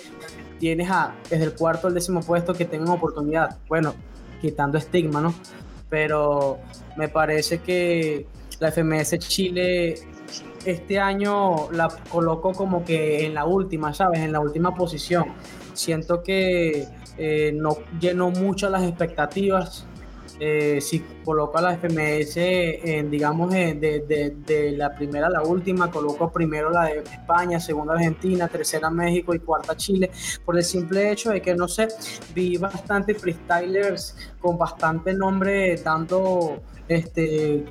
tienes 0.58 0.90
a 0.90 1.14
desde 1.28 1.44
el 1.44 1.54
cuarto 1.54 1.88
al 1.88 1.94
décimo 1.94 2.20
puesto 2.20 2.54
que 2.54 2.64
tengan 2.64 2.88
oportunidad. 2.88 3.58
Bueno, 3.68 3.94
quitando 4.40 4.78
estigma, 4.78 5.20
¿no? 5.20 5.34
Pero 5.88 6.58
me 6.96 7.08
parece 7.08 7.58
que 7.58 8.26
la 8.60 8.70
FMS 8.70 9.18
Chile 9.18 9.94
este 10.64 10.98
año 10.98 11.70
la 11.72 11.88
coloco 12.08 12.52
como 12.52 12.84
que 12.84 13.26
en 13.26 13.34
la 13.34 13.44
última, 13.44 13.92
¿sabes? 13.92 14.20
En 14.20 14.32
la 14.32 14.40
última 14.40 14.74
posición. 14.74 15.24
Siento 15.74 16.22
que 16.22 16.86
eh, 17.18 17.52
no 17.54 17.78
llenó 18.00 18.30
mucho 18.30 18.68
las 18.68 18.82
expectativas. 18.82 19.86
Eh, 20.40 20.80
si 20.80 21.00
coloco 21.24 21.58
a 21.58 21.62
la 21.62 21.76
FMS, 21.76 22.36
en, 22.36 23.10
digamos, 23.10 23.52
de, 23.52 23.74
de, 23.74 24.34
de, 24.44 24.72
la 24.72 24.92
primera 24.92 25.28
a 25.28 25.30
la 25.30 25.42
última, 25.42 25.88
coloco 25.88 26.32
primero 26.32 26.70
la 26.70 26.86
de 26.86 26.98
España, 26.98 27.60
segunda 27.60 27.94
Argentina, 27.94 28.48
tercera 28.48 28.90
México 28.90 29.34
y 29.34 29.38
cuarta 29.38 29.76
Chile, 29.76 30.10
por 30.44 30.56
el 30.56 30.64
simple 30.64 31.12
hecho 31.12 31.30
de 31.30 31.40
que, 31.40 31.54
no 31.54 31.68
sé, 31.68 31.86
vi 32.34 32.56
bastante 32.56 33.14
freestylers 33.14 34.16
con 34.40 34.58
bastante 34.58 35.14
nombre 35.14 35.76
dando 35.76 36.60
este 36.88 37.64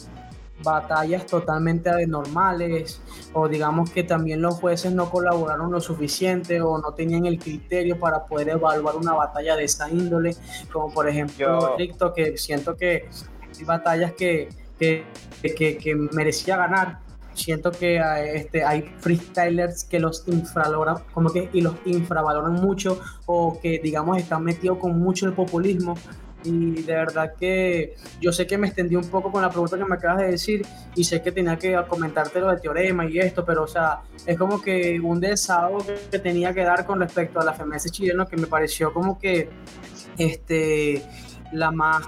batallas 0.64 1.26
totalmente 1.26 1.90
anormales 1.90 3.02
o 3.34 3.48
digamos 3.48 3.90
que 3.90 4.04
también 4.04 4.42
los 4.42 4.56
jueces 4.56 4.92
no 4.94 5.10
colaboraron 5.10 5.72
lo 5.72 5.80
suficiente 5.80 6.62
o 6.62 6.78
no 6.78 6.94
tenían 6.94 7.26
el 7.26 7.40
criterio 7.40 8.00
para 8.00 8.26
poder 8.26 8.50
evaluar 8.50 8.96
una 8.96 9.14
batalla 9.14 9.56
de 9.56 9.64
esa 9.66 9.90
índole, 9.90 10.36
como 10.72 10.94
por 10.94 11.08
ejemplo 11.08 11.76
Ricto, 11.78 12.14
que 12.14 12.38
siento 12.38 12.76
que 12.76 13.10
hay 13.58 13.66
batallas 13.66 14.14
que, 14.14 14.50
que, 14.80 15.06
que, 15.42 15.78
que 15.78 15.96
merecía 15.96 16.58
ganar. 16.58 17.00
Siento 17.34 17.72
que 17.72 18.02
este, 18.34 18.66
hay 18.66 18.82
freestylers 19.00 19.86
que 19.86 20.00
los 20.00 20.28
infravaloran, 20.28 20.98
como 21.14 21.30
que 21.30 21.50
y 21.54 21.62
los 21.62 21.76
infravaloran 21.86 22.54
mucho 22.54 23.00
o 23.26 23.58
que 23.62 23.80
digamos 23.82 24.18
están 24.18 24.44
metidos 24.44 24.80
con 24.80 25.00
mucho 25.00 25.28
el 25.28 25.34
populismo 25.34 25.96
y 26.44 26.82
de 26.82 26.94
verdad 26.94 27.34
que 27.40 27.96
yo 28.20 28.32
sé 28.32 28.48
que 28.48 28.58
me 28.58 28.68
extendí 28.68 28.96
un 28.96 29.10
poco 29.10 29.32
con 29.32 29.42
la 29.42 29.50
pregunta 29.50 29.78
que 29.78 29.86
me 29.86 29.96
acabas 29.96 30.20
de 30.20 30.32
decir 30.32 30.66
y 30.96 31.04
sé 31.04 31.22
que 31.22 31.32
tenía 31.32 31.58
que 31.58 31.80
comentarte 31.88 32.40
lo 32.40 32.50
del 32.50 32.62
teorema 32.62 33.06
y 33.06 33.20
esto, 33.20 33.46
pero 33.46 33.64
o 33.64 33.68
sea, 33.68 34.02
es 34.26 34.38
como 34.38 34.62
que 34.62 35.00
un 35.00 35.20
desahogo 35.20 35.86
que 36.10 36.20
tenía 36.20 36.54
que 36.54 36.64
dar 36.64 36.86
con 36.86 37.00
respecto 37.00 37.40
a 37.40 37.46
la 37.46 37.54
FMS 37.54 37.92
chileno 37.92 38.28
que 38.28 38.38
me 38.38 38.48
pareció 38.48 38.94
como 38.94 39.20
que 39.20 39.50
este 40.18 41.04
la 41.52 41.72
más 41.72 42.08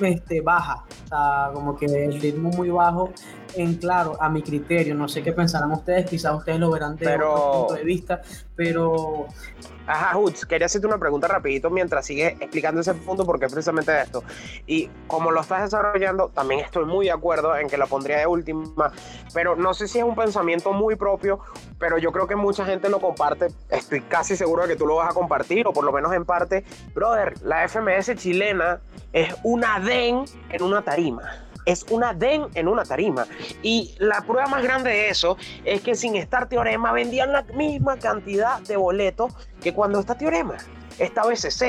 este, 0.00 0.40
baja, 0.40 0.84
o 1.04 1.08
sea, 1.08 1.50
como 1.52 1.76
que 1.76 1.86
el 1.86 2.20
ritmo 2.20 2.50
muy 2.50 2.70
bajo 2.70 3.12
en 3.54 3.74
claro, 3.74 4.16
a 4.20 4.28
mi 4.28 4.42
criterio, 4.42 4.94
no 4.94 5.08
sé 5.08 5.22
qué 5.22 5.32
pensarán 5.32 5.72
ustedes, 5.72 6.08
quizás 6.08 6.34
ustedes 6.34 6.58
lo 6.58 6.70
verán 6.70 6.96
de 6.96 7.04
pero... 7.04 7.32
otro 7.32 7.60
punto 7.60 7.74
de 7.74 7.84
vista, 7.84 8.22
pero 8.54 9.26
Ajá, 9.88 10.18
Hutz, 10.18 10.44
quería 10.44 10.66
hacerte 10.66 10.86
una 10.86 10.98
pregunta 10.98 11.28
rapidito 11.28 11.70
mientras 11.70 12.04
sigues 12.04 12.34
explicando 12.40 12.82
ese 12.82 12.92
punto 12.92 13.24
porque 13.24 13.46
es 13.46 13.52
precisamente 13.52 13.98
esto. 13.98 14.22
Y 14.66 14.90
como 15.06 15.30
lo 15.30 15.40
estás 15.40 15.62
desarrollando, 15.62 16.28
también 16.28 16.60
estoy 16.60 16.84
muy 16.84 17.06
de 17.06 17.12
acuerdo 17.12 17.56
en 17.56 17.68
que 17.68 17.78
la 17.78 17.86
pondría 17.86 18.18
de 18.18 18.26
última, 18.26 18.92
pero 19.32 19.56
no 19.56 19.72
sé 19.72 19.88
si 19.88 19.98
es 19.98 20.04
un 20.04 20.14
pensamiento 20.14 20.74
muy 20.74 20.94
propio, 20.94 21.40
pero 21.78 21.96
yo 21.96 22.12
creo 22.12 22.26
que 22.26 22.36
mucha 22.36 22.66
gente 22.66 22.90
lo 22.90 23.00
comparte. 23.00 23.48
Estoy 23.70 24.02
casi 24.02 24.36
seguro 24.36 24.64
de 24.64 24.74
que 24.74 24.76
tú 24.76 24.86
lo 24.86 24.96
vas 24.96 25.10
a 25.10 25.14
compartir, 25.14 25.66
o 25.66 25.72
por 25.72 25.84
lo 25.84 25.92
menos 25.92 26.12
en 26.12 26.26
parte. 26.26 26.64
Brother, 26.94 27.32
la 27.42 27.66
FMS 27.66 28.14
chilena 28.16 28.82
es 29.14 29.34
una 29.42 29.80
DEN 29.80 30.26
en 30.50 30.62
una 30.62 30.82
tarima 30.82 31.47
es 31.68 31.84
una 31.90 32.14
DEN 32.14 32.46
en 32.54 32.66
una 32.66 32.84
tarima. 32.84 33.26
Y 33.62 33.94
la 33.98 34.22
prueba 34.22 34.48
más 34.48 34.62
grande 34.62 34.90
de 34.90 35.10
eso 35.10 35.36
es 35.64 35.82
que 35.82 35.94
sin 35.94 36.16
estar 36.16 36.48
teorema 36.48 36.92
vendían 36.92 37.30
la 37.30 37.42
misma 37.54 37.98
cantidad 37.98 38.60
de 38.60 38.76
boletos 38.76 39.34
que 39.60 39.74
cuando 39.74 40.00
está 40.00 40.16
teorema. 40.16 40.56
Estaba 40.98 41.30
SZ, 41.36 41.62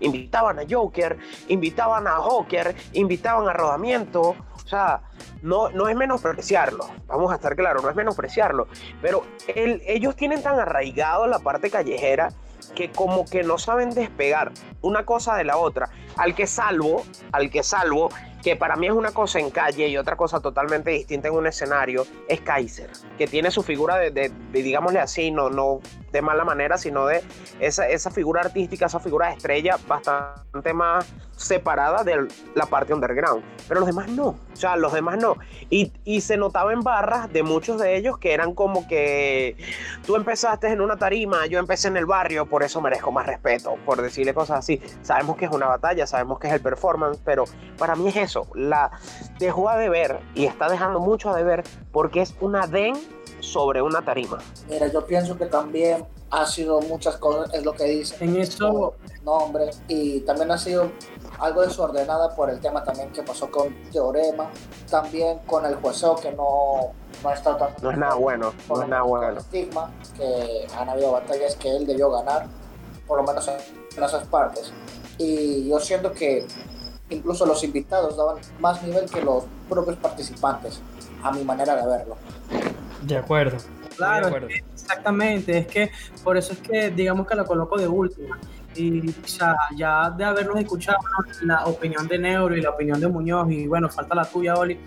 invitaban 0.00 0.58
a 0.58 0.62
Joker, 0.68 1.18
invitaban 1.48 2.06
a 2.08 2.12
Joker, 2.12 2.74
invitaban 2.94 3.46
a 3.46 3.52
Rodamiento. 3.52 4.34
O 4.64 4.68
sea, 4.68 5.02
no, 5.42 5.68
no 5.68 5.86
es 5.86 5.96
menospreciarlo, 5.96 6.88
vamos 7.06 7.30
a 7.30 7.34
estar 7.34 7.54
claros, 7.54 7.82
no 7.82 7.90
es 7.90 7.96
menospreciarlo, 7.96 8.68
pero 9.02 9.26
ellos 9.46 10.16
tienen 10.16 10.42
tan 10.42 10.58
arraigado 10.58 11.26
la 11.26 11.40
parte 11.40 11.68
callejera 11.68 12.30
que 12.74 12.90
como 12.90 13.24
que 13.24 13.42
no 13.42 13.58
saben 13.58 13.90
despegar 13.90 14.52
una 14.80 15.04
cosa 15.04 15.36
de 15.36 15.44
la 15.44 15.56
otra. 15.56 15.90
Al 16.16 16.34
que 16.34 16.46
salvo, 16.46 17.04
al 17.32 17.50
que 17.50 17.62
salvo 17.62 18.08
que 18.42 18.56
para 18.56 18.76
mí 18.76 18.86
es 18.86 18.92
una 18.92 19.12
cosa 19.12 19.38
en 19.38 19.50
calle 19.50 19.88
y 19.88 19.96
otra 19.96 20.16
cosa 20.16 20.40
totalmente 20.40 20.90
distinta 20.90 21.28
en 21.28 21.34
un 21.34 21.46
escenario, 21.46 22.06
es 22.28 22.40
Kaiser, 22.40 22.90
que 23.16 23.26
tiene 23.26 23.50
su 23.50 23.62
figura 23.62 23.96
de, 23.98 24.32
digámosle 24.52 24.98
así, 24.98 25.30
no, 25.30 25.48
no 25.48 25.80
de 26.12 26.22
mala 26.22 26.44
manera, 26.44 26.78
sino 26.78 27.06
de 27.06 27.22
esa, 27.58 27.88
esa 27.88 28.10
figura 28.10 28.42
artística, 28.42 28.86
esa 28.86 29.00
figura 29.00 29.28
de 29.28 29.34
estrella 29.34 29.78
bastante 29.88 30.72
más 30.74 31.06
separada 31.36 32.04
de 32.04 32.28
la 32.54 32.66
parte 32.66 32.94
underground. 32.94 33.42
Pero 33.66 33.80
los 33.80 33.86
demás 33.86 34.08
no, 34.08 34.26
o 34.26 34.56
sea, 34.56 34.76
los 34.76 34.92
demás 34.92 35.18
no. 35.18 35.36
Y, 35.70 35.92
y 36.04 36.20
se 36.20 36.36
notaba 36.36 36.72
en 36.72 36.80
barras 36.80 37.32
de 37.32 37.42
muchos 37.42 37.80
de 37.80 37.96
ellos 37.96 38.18
que 38.18 38.34
eran 38.34 38.54
como 38.54 38.86
que 38.86 39.56
tú 40.06 40.16
empezaste 40.16 40.68
en 40.68 40.80
una 40.80 40.96
tarima, 40.96 41.46
yo 41.46 41.58
empecé 41.58 41.88
en 41.88 41.96
el 41.96 42.06
barrio, 42.06 42.46
por 42.46 42.62
eso 42.62 42.80
merezco 42.80 43.10
más 43.10 43.26
respeto, 43.26 43.76
por 43.84 44.02
decirle 44.02 44.34
cosas 44.34 44.58
así. 44.58 44.80
Sabemos 45.02 45.36
que 45.36 45.46
es 45.46 45.50
una 45.50 45.66
batalla, 45.66 46.06
sabemos 46.06 46.38
que 46.38 46.48
es 46.48 46.52
el 46.52 46.60
performance, 46.60 47.18
pero 47.24 47.44
para 47.78 47.96
mí 47.96 48.08
es 48.08 48.16
eso, 48.16 48.46
la 48.54 48.90
dejó 49.38 49.68
a 49.68 49.76
deber 49.76 50.20
y 50.34 50.44
está 50.44 50.68
dejando 50.68 51.00
mucho 51.00 51.30
a 51.30 51.36
deber 51.36 51.64
porque 51.90 52.20
es 52.20 52.34
una 52.40 52.66
den 52.66 52.94
sobre 53.42 53.82
una 53.82 54.02
tarima. 54.02 54.38
Mira, 54.68 54.86
yo 54.86 55.04
pienso 55.04 55.36
que 55.36 55.46
también 55.46 56.06
ha 56.30 56.46
sido 56.46 56.80
muchas 56.80 57.16
cosas, 57.16 57.52
es 57.52 57.64
lo 57.64 57.74
que 57.74 57.84
dice. 57.84 58.24
En 58.24 58.36
eso. 58.36 58.94
Nombre, 59.24 59.70
y 59.88 60.20
también 60.20 60.50
ha 60.50 60.58
sido 60.58 60.90
algo 61.38 61.62
desordenada 61.62 62.34
por 62.34 62.50
el 62.50 62.60
tema 62.60 62.82
también 62.82 63.10
que 63.12 63.22
pasó 63.22 63.50
con 63.50 63.74
Teorema, 63.90 64.50
también 64.90 65.38
con 65.40 65.66
el 65.66 65.74
juezeo 65.76 66.16
que 66.16 66.32
no, 66.32 66.92
no 67.22 67.28
ha 67.28 67.34
estado 67.34 67.56
tan. 67.56 67.74
No 67.82 67.90
es 67.90 67.98
nada 67.98 68.14
bueno, 68.14 68.52
no 68.68 68.82
es 68.82 68.88
nada 68.88 69.02
bueno. 69.02 69.28
El 69.28 69.36
estigma, 69.38 69.92
que 70.16 70.66
han 70.76 70.88
habido 70.88 71.12
batallas 71.12 71.56
que 71.56 71.76
él 71.76 71.86
debió 71.86 72.10
ganar, 72.10 72.46
por 73.06 73.18
lo 73.18 73.24
menos 73.24 73.46
en, 73.48 73.56
en 73.96 74.02
esas 74.02 74.26
partes. 74.26 74.72
Y 75.18 75.68
yo 75.68 75.78
siento 75.78 76.12
que 76.12 76.46
incluso 77.10 77.44
los 77.44 77.62
invitados 77.62 78.16
daban 78.16 78.38
más 78.58 78.82
nivel 78.82 79.10
que 79.10 79.20
los 79.20 79.44
propios 79.68 79.96
participantes, 79.96 80.80
a 81.22 81.30
mi 81.30 81.44
manera 81.44 81.76
de 81.76 81.86
verlo. 81.86 82.16
De 83.02 83.16
acuerdo. 83.16 83.58
Claro, 83.96 84.48
exactamente. 84.74 85.58
Es 85.58 85.66
que 85.66 85.90
por 86.24 86.36
eso 86.36 86.52
es 86.52 86.58
que 86.60 86.90
digamos 86.90 87.26
que 87.26 87.34
la 87.34 87.44
coloco 87.44 87.78
de 87.78 87.88
última. 87.88 88.38
Y 88.74 89.10
o 89.10 89.26
sea, 89.26 89.54
ya 89.76 90.10
de 90.10 90.24
habernos 90.24 90.56
escuchado 90.58 90.98
la 91.42 91.66
opinión 91.66 92.08
de 92.08 92.18
Neuro 92.18 92.56
y 92.56 92.62
la 92.62 92.70
opinión 92.70 92.98
de 92.98 93.06
Muñoz, 93.06 93.50
y 93.50 93.66
bueno, 93.66 93.88
falta 93.90 94.14
la 94.14 94.24
tuya, 94.24 94.54
Oli, 94.54 94.80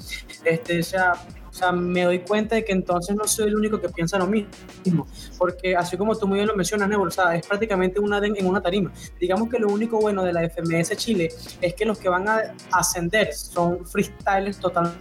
este, 0.43 0.80
o 0.80 0.84
sea, 0.84 1.13
o 1.47 1.53
sea, 1.53 1.72
me 1.72 2.03
doy 2.03 2.20
cuenta 2.20 2.55
de 2.55 2.66
que 2.66 2.72
entonces 2.72 3.16
no 3.16 3.26
soy 3.26 3.49
el 3.49 3.55
único 3.55 3.80
que 3.80 3.89
piensa 3.89 4.18
lo 4.18 4.26
mismo, 4.26 5.07
porque 5.38 5.76
así 5.76 5.97
como 5.97 6.16
tú 6.18 6.28
muy 6.28 6.38
bien 6.38 6.47
lo 6.47 6.55
mencionas, 6.55 6.89
Neuro, 6.89 7.09
o 7.09 7.11
sea, 7.11 7.36
es 7.36 7.45
prácticamente 7.45 7.99
una 7.99 8.18
en 8.18 8.45
una 8.47 8.59
tarima. 8.59 8.91
Digamos 9.20 9.49
que 9.49 9.59
lo 9.59 9.68
único 9.68 9.99
bueno 9.99 10.24
de 10.24 10.34
la 10.34 10.49
FMS 10.49 10.97
Chile 10.97 11.30
es 11.61 11.74
que 11.76 11.86
los 11.86 11.99
que 11.99 12.09
van 12.09 12.28
a 12.28 12.41
ascender 12.72 13.34
son 13.34 13.86
freestylers 13.86 14.59
totalmente 14.59 14.97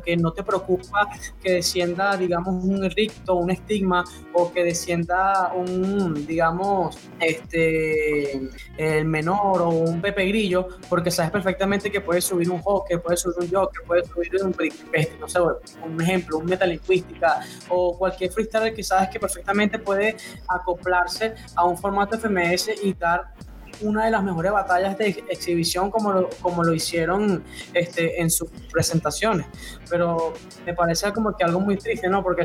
que 0.00 0.16
no 0.16 0.32
te 0.32 0.42
preocupa 0.42 1.08
que 1.42 1.52
descienda, 1.52 2.16
digamos, 2.16 2.64
un 2.64 2.88
ricto, 2.90 3.34
un 3.34 3.50
estigma, 3.50 4.04
o 4.32 4.52
que 4.52 4.64
descienda 4.64 5.52
un, 5.54 6.26
digamos, 6.26 6.98
este, 7.20 8.48
el 8.76 9.04
menor 9.04 9.62
o 9.62 9.68
un 9.68 10.00
Pepe 10.00 10.26
Grillo, 10.26 10.68
porque 10.88 11.10
sabes 11.10 11.30
perfectamente 11.30 11.90
que 11.90 12.00
puedes 12.00 12.24
subir 12.24 12.50
un 12.50 12.60
hockey, 12.60 12.98
puedes 12.98 13.20
subir 13.20 13.36
un 13.40 13.50
jockey, 13.50 13.86
puedes 13.86 14.08
subir 14.08 14.30
un, 14.42 14.54
este, 14.92 15.18
no 15.18 15.28
sé, 15.28 15.38
un 15.84 16.00
ejemplo, 16.00 16.38
un 16.38 16.46
metalingüística, 16.46 17.40
o 17.68 17.96
cualquier 17.96 18.30
freestyler 18.32 18.74
que 18.74 18.82
sabes 18.82 19.08
que 19.08 19.20
perfectamente 19.20 19.78
puede 19.78 20.16
acoplarse 20.48 21.34
a 21.56 21.64
un 21.64 21.76
formato 21.76 22.18
FMS 22.18 22.70
y 22.82 22.94
dar 22.94 23.32
una 23.80 24.04
de 24.04 24.10
las 24.10 24.22
mejores 24.22 24.52
batallas 24.52 24.98
de 24.98 25.24
exhibición 25.28 25.90
como 25.90 26.12
lo, 26.12 26.30
como 26.40 26.62
lo 26.62 26.72
hicieron 26.74 27.42
este, 27.74 28.20
en 28.20 28.30
sus 28.30 28.50
presentaciones. 28.70 29.46
Pero 29.88 30.34
me 30.64 30.74
parece 30.74 31.12
como 31.12 31.36
que 31.36 31.44
algo 31.44 31.60
muy 31.60 31.76
triste, 31.76 32.08
¿no? 32.08 32.22
Porque 32.22 32.42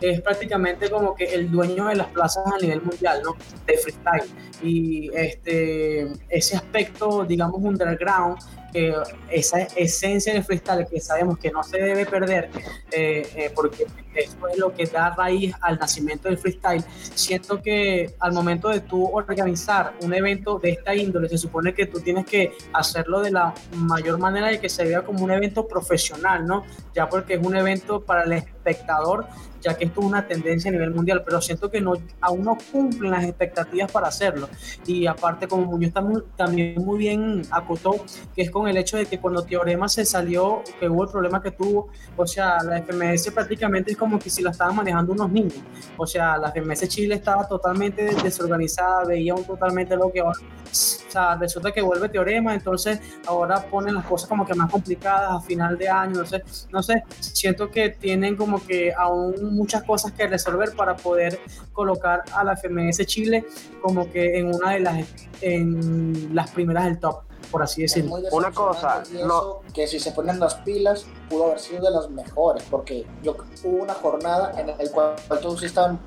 es 0.00 0.20
prácticamente 0.20 0.90
como 0.90 1.14
que 1.14 1.24
el 1.24 1.50
dueño 1.50 1.86
de 1.86 1.96
las 1.96 2.08
plazas 2.08 2.44
a 2.46 2.58
nivel 2.58 2.82
mundial, 2.82 3.22
¿no? 3.24 3.36
De 3.66 3.76
freestyle. 3.76 4.28
Y 4.62 5.10
este, 5.14 6.12
ese 6.28 6.56
aspecto, 6.56 7.24
digamos, 7.24 7.60
underground, 7.62 8.38
que 8.72 8.94
esa 9.30 9.60
esencia 9.60 10.32
del 10.32 10.44
freestyle 10.44 10.86
que 10.90 11.00
sabemos 11.00 11.38
que 11.38 11.50
no 11.50 11.62
se 11.62 11.78
debe 11.78 12.06
perder, 12.06 12.50
eh, 12.90 13.28
eh, 13.34 13.52
porque 13.54 13.86
eso 14.14 14.48
es 14.48 14.58
lo 14.58 14.72
que 14.72 14.86
da 14.86 15.10
raíz 15.10 15.54
al 15.60 15.78
nacimiento 15.78 16.28
del 16.28 16.38
freestyle, 16.38 16.84
siento 17.14 17.62
que 17.62 18.14
al 18.18 18.32
momento 18.32 18.68
de 18.68 18.80
tú 18.80 19.08
organizar 19.12 19.94
un 20.02 20.12
evento 20.14 20.58
de 20.58 20.70
esta 20.70 20.94
índole, 20.94 21.28
se 21.28 21.38
supone 21.38 21.74
que 21.74 21.86
tú 21.86 22.00
tienes 22.00 22.26
que 22.26 22.52
hacerlo 22.72 23.20
de 23.20 23.30
la 23.30 23.54
mayor 23.76 24.18
manera 24.18 24.48
de 24.48 24.60
que 24.60 24.68
se 24.68 24.84
vea 24.84 25.02
como 25.02 25.24
un 25.24 25.30
evento 25.30 25.66
profesional, 25.66 26.46
¿no? 26.46 26.64
Ya 26.94 27.08
porque 27.08 27.34
es 27.34 27.46
un 27.46 27.56
evento 27.56 28.00
para 28.02 28.24
el 28.24 28.32
espectador 28.32 29.26
ya 29.60 29.76
que 29.76 29.84
esto 29.84 30.00
es 30.00 30.06
una 30.06 30.26
tendencia 30.26 30.70
a 30.70 30.72
nivel 30.72 30.92
mundial, 30.92 31.22
pero 31.24 31.40
siento 31.40 31.70
que 31.70 31.80
no, 31.80 31.94
aún 32.20 32.44
no 32.44 32.56
cumplen 32.72 33.10
las 33.10 33.24
expectativas 33.24 33.90
para 33.90 34.08
hacerlo. 34.08 34.48
Y 34.86 35.06
aparte, 35.06 35.46
como 35.46 35.66
Muñoz 35.66 35.92
también 36.36 36.82
muy 36.84 36.98
bien 36.98 37.42
acotó, 37.50 38.04
que 38.34 38.42
es 38.42 38.50
con 38.50 38.68
el 38.68 38.76
hecho 38.76 38.96
de 38.96 39.06
que 39.06 39.18
cuando 39.18 39.42
Teorema 39.42 39.88
se 39.88 40.04
salió, 40.04 40.62
que 40.78 40.88
hubo 40.88 41.04
el 41.04 41.10
problema 41.10 41.42
que 41.42 41.50
tuvo, 41.50 41.88
o 42.16 42.26
sea, 42.26 42.62
la 42.62 42.82
FMS 42.82 43.30
prácticamente 43.32 43.92
es 43.92 43.96
como 43.96 44.18
que 44.18 44.30
si 44.30 44.42
la 44.42 44.50
estaban 44.50 44.76
manejando 44.76 45.12
unos 45.12 45.30
niños. 45.30 45.60
O 45.96 46.06
sea, 46.06 46.36
la 46.36 46.50
FMS 46.50 46.88
Chile 46.88 47.14
estaba 47.16 47.46
totalmente 47.46 48.14
desorganizada, 48.22 49.04
veía 49.04 49.34
un 49.34 49.44
totalmente 49.44 49.96
lo 49.96 50.10
que... 50.10 50.22
O 50.22 50.32
sea, 50.72 51.34
resulta 51.34 51.72
que 51.72 51.82
vuelve 51.82 52.08
Teorema, 52.08 52.54
entonces 52.54 53.00
ahora 53.26 53.60
ponen 53.60 53.96
las 53.96 54.06
cosas 54.06 54.28
como 54.28 54.46
que 54.46 54.54
más 54.54 54.70
complicadas 54.70 55.32
a 55.32 55.40
final 55.40 55.76
de 55.76 55.88
año, 55.88 56.24
sé, 56.24 56.44
no 56.70 56.82
sé, 56.82 57.02
siento 57.18 57.70
que 57.70 57.90
tienen 57.90 58.36
como 58.36 58.64
que 58.64 58.92
aún 58.92 59.49
muchas 59.50 59.82
cosas 59.82 60.12
que 60.12 60.26
resolver 60.26 60.74
para 60.74 60.96
poder 60.96 61.38
colocar 61.72 62.22
a 62.32 62.44
la 62.44 62.56
FMS 62.56 63.04
Chile 63.06 63.44
como 63.82 64.10
que 64.10 64.38
en 64.38 64.54
una 64.54 64.72
de 64.72 64.80
las, 64.80 65.04
en 65.40 66.34
las 66.34 66.50
primeras 66.50 66.84
del 66.84 66.98
top 66.98 67.22
por 67.50 67.62
así 67.62 67.82
decirlo. 67.82 68.16
Una 68.32 68.52
cosa, 68.52 69.02
no. 69.24 69.60
que 69.74 69.86
si 69.86 69.98
se 69.98 70.12
ponen 70.12 70.38
las 70.38 70.54
pilas, 70.56 71.06
pudo 71.28 71.46
haber 71.46 71.58
sido 71.58 71.82
de 71.82 71.90
las 71.90 72.08
mejores, 72.10 72.62
porque 72.70 73.06
yo 73.22 73.36
hubo 73.64 73.82
una 73.82 73.94
jornada 73.94 74.52
en 74.60 74.68
la 74.68 74.74
cual 74.92 75.16
todos 75.40 75.62
estaban 75.62 75.98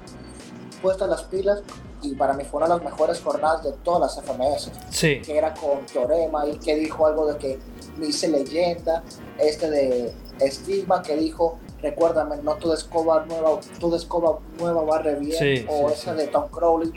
puestas 0.81 1.09
las 1.09 1.23
pilas 1.23 1.61
y 2.01 2.15
para 2.15 2.33
mí 2.33 2.43
fue 2.43 2.57
una 2.57 2.67
de 2.67 2.75
las 2.75 2.91
mejores 2.91 3.21
jornadas 3.21 3.63
de 3.63 3.71
todas 3.83 4.17
las 4.17 4.25
FMS. 4.25 4.71
Sí. 4.89 5.21
Que 5.21 5.37
era 5.37 5.53
con 5.53 5.85
Teorema 5.85 6.45
y 6.47 6.57
que 6.57 6.75
dijo 6.75 7.05
algo 7.07 7.31
de 7.31 7.37
que 7.37 7.59
me 7.97 8.07
hice 8.07 8.27
leyenda, 8.27 9.03
este 9.37 9.69
de 9.69 10.13
Estigma 10.39 11.01
que 11.01 11.15
dijo 11.15 11.59
recuérdame, 11.83 12.37
no 12.37 12.55
tu 12.55 12.73
escoba 12.73 13.25
nueva, 13.27 13.59
tu 13.79 13.93
escoba 13.93 14.39
nueva 14.57 14.83
barre 14.83 15.15
bien, 15.15 15.67
o 15.69 15.89
esa 15.89 16.15
de 16.15 16.27
Tom 16.27 16.47
Crowley, 16.49 16.91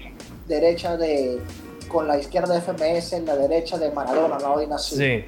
derecha 0.46 0.96
de 0.96 1.40
con 1.88 2.08
la 2.08 2.18
izquierda 2.18 2.54
de 2.54 2.60
FMS, 2.60 3.12
en 3.12 3.26
la 3.26 3.36
derecha 3.36 3.78
de 3.78 3.90
Maradona, 3.90 4.38
no 4.38 4.54
vaina. 4.56 4.78
Sí. 4.78 5.24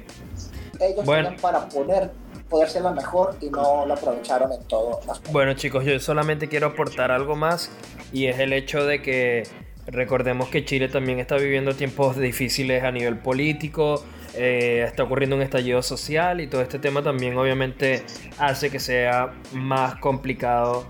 Ellos 0.79 1.05
bueno. 1.05 1.35
para 1.41 1.67
poner 1.67 2.09
poder 2.49 2.67
ser 2.67 2.81
la 2.81 2.91
mejor 2.91 3.35
y 3.41 3.49
no 3.49 3.85
lo 3.85 3.93
aprovecharon 3.93 4.51
en 4.51 4.63
todo. 4.63 4.99
Bueno 5.31 5.53
chicos, 5.53 5.85
yo 5.85 5.99
solamente 5.99 6.47
quiero 6.47 6.67
aportar 6.67 7.11
algo 7.11 7.35
más 7.35 7.69
y 8.11 8.25
es 8.25 8.39
el 8.39 8.53
hecho 8.53 8.85
de 8.85 9.03
que 9.03 9.43
recordemos 9.85 10.49
que 10.49 10.65
Chile 10.65 10.89
también 10.89 11.19
está 11.19 11.35
viviendo 11.35 11.75
tiempos 11.75 12.17
difíciles 12.17 12.83
a 12.83 12.91
nivel 12.91 13.19
político, 13.19 14.03
eh, 14.35 14.83
está 14.87 15.03
ocurriendo 15.03 15.35
un 15.35 15.41
estallido 15.41 15.81
social 15.81 16.41
y 16.41 16.47
todo 16.47 16.61
este 16.61 16.79
tema 16.79 17.01
también 17.01 17.37
obviamente 17.37 18.03
hace 18.37 18.69
que 18.69 18.79
sea 18.79 19.33
más 19.53 19.95
complicado 19.95 20.85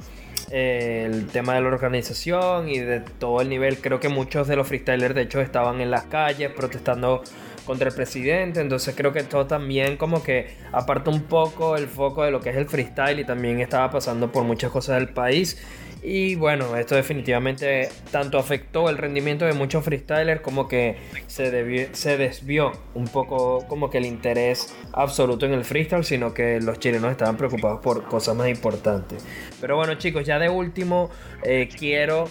eh, 0.52 1.08
el 1.10 1.28
tema 1.28 1.54
de 1.56 1.62
la 1.62 1.68
organización 1.68 2.70
y 2.70 2.80
de 2.80 3.02
todo 3.02 3.42
el 3.42 3.50
nivel. 3.50 3.80
Creo 3.80 4.00
que 4.00 4.10
muchos 4.10 4.48
de 4.48 4.56
los 4.56 4.68
freestylers 4.68 5.14
de 5.14 5.22
hecho 5.22 5.42
estaban 5.42 5.80
en 5.82 5.92
las 5.92 6.06
calles 6.06 6.52
protestando 6.52 7.24
contra 7.66 7.90
el 7.90 7.94
presidente, 7.94 8.62
entonces 8.62 8.96
creo 8.98 9.14
que 9.14 9.20
esto 9.20 9.46
también 9.46 9.96
como 9.96 10.24
que 10.24 10.56
aparta 10.72 11.12
un 11.12 11.22
poco 11.22 11.78
el 11.78 11.88
foco 11.88 12.24
de 12.24 12.32
lo 12.32 12.40
que 12.40 12.50
es 12.50 12.56
el 12.56 12.66
freestyle 12.66 13.20
y 13.20 13.26
también 13.26 13.60
estaba 13.60 13.92
pasando 13.92 14.32
por 14.32 14.44
muchas 14.44 14.72
cosas 14.72 14.96
del 14.96 15.10
país 15.10 15.62
y 16.02 16.36
bueno, 16.36 16.78
esto 16.78 16.96
definitivamente 16.96 17.90
tanto 18.12 18.40
afectó 18.40 18.90
el 18.90 18.98
rendimiento 18.98 19.46
de 19.46 19.54
muchos 19.54 19.84
freestylers 19.84 20.40
como 20.42 20.68
que 20.68 20.96
se, 21.28 21.94
se 21.94 22.18
desvió 22.18 22.72
un 22.94 23.08
poco 23.08 23.66
como 23.68 23.90
que 23.90 23.98
el 23.98 24.06
interés 24.06 24.74
absoluto 24.94 25.46
en 25.46 25.54
el 25.54 25.66
freestyle, 25.66 26.06
sino 26.06 26.34
que 26.34 26.62
los 26.62 26.80
chilenos 26.80 27.12
estaban 27.12 27.36
preocupados 27.36 27.82
por 27.82 28.06
cosas 28.06 28.36
más 28.36 28.48
importantes. 28.48 29.26
Pero 29.60 29.76
bueno 29.76 29.96
chicos, 29.96 30.26
ya 30.26 30.40
de 30.40 30.50
último 30.50 31.10
eh, 31.44 31.68
quiero, 31.78 32.30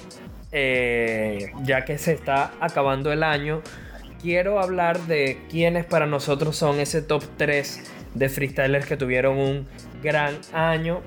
eh, 0.51 1.53
ya 1.63 1.85
que 1.85 1.99
se 1.99 2.13
está 2.13 2.55
acabando 2.61 3.13
el 3.13 3.23
año, 3.23 3.61
quiero 4.23 4.61
hablar 4.61 4.99
de 5.01 5.41
quiénes 5.51 5.85
para 5.85 6.07
nosotros 6.07 6.57
son 6.57 6.81
ese 6.81 7.03
top 7.03 7.23
3 7.37 7.83
de 8.15 8.29
freestylers 8.31 8.87
que 8.87 8.97
tuvieron 8.97 9.37
un 9.37 9.69
gran 10.03 10.39
año 10.55 11.03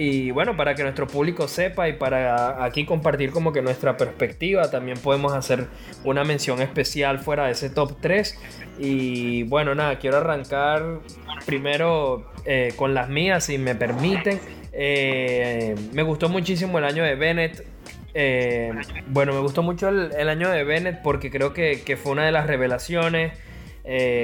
y 0.00 0.30
bueno, 0.30 0.56
para 0.56 0.76
que 0.76 0.84
nuestro 0.84 1.08
público 1.08 1.48
sepa 1.48 1.88
y 1.88 1.94
para 1.94 2.64
aquí 2.64 2.84
compartir 2.86 3.32
como 3.32 3.52
que 3.52 3.62
nuestra 3.62 3.96
perspectiva, 3.96 4.70
también 4.70 4.96
podemos 4.96 5.32
hacer 5.32 5.66
una 6.04 6.22
mención 6.22 6.62
especial 6.62 7.18
fuera 7.18 7.46
de 7.46 7.52
ese 7.52 7.68
top 7.68 7.96
3. 8.00 8.38
Y 8.78 9.42
bueno, 9.42 9.74
nada, 9.74 9.98
quiero 9.98 10.18
arrancar 10.18 11.00
primero 11.46 12.30
eh, 12.44 12.74
con 12.76 12.94
las 12.94 13.08
mías, 13.08 13.42
si 13.42 13.58
me 13.58 13.74
permiten. 13.74 14.38
Eh, 14.72 15.74
me 15.92 16.04
gustó 16.04 16.28
muchísimo 16.28 16.78
el 16.78 16.84
año 16.84 17.02
de 17.02 17.16
Bennett. 17.16 17.66
Eh, 18.14 18.72
bueno, 19.08 19.32
me 19.32 19.40
gustó 19.40 19.64
mucho 19.64 19.88
el, 19.88 20.28
año 20.28 20.48
de 20.48 20.62
Bennett 20.62 21.02
porque 21.02 21.28
creo 21.28 21.52
que, 21.52 21.98
fue 22.00 22.12
una 22.12 22.24
de 22.24 22.30
las 22.30 22.46
revelaciones. 22.46 23.32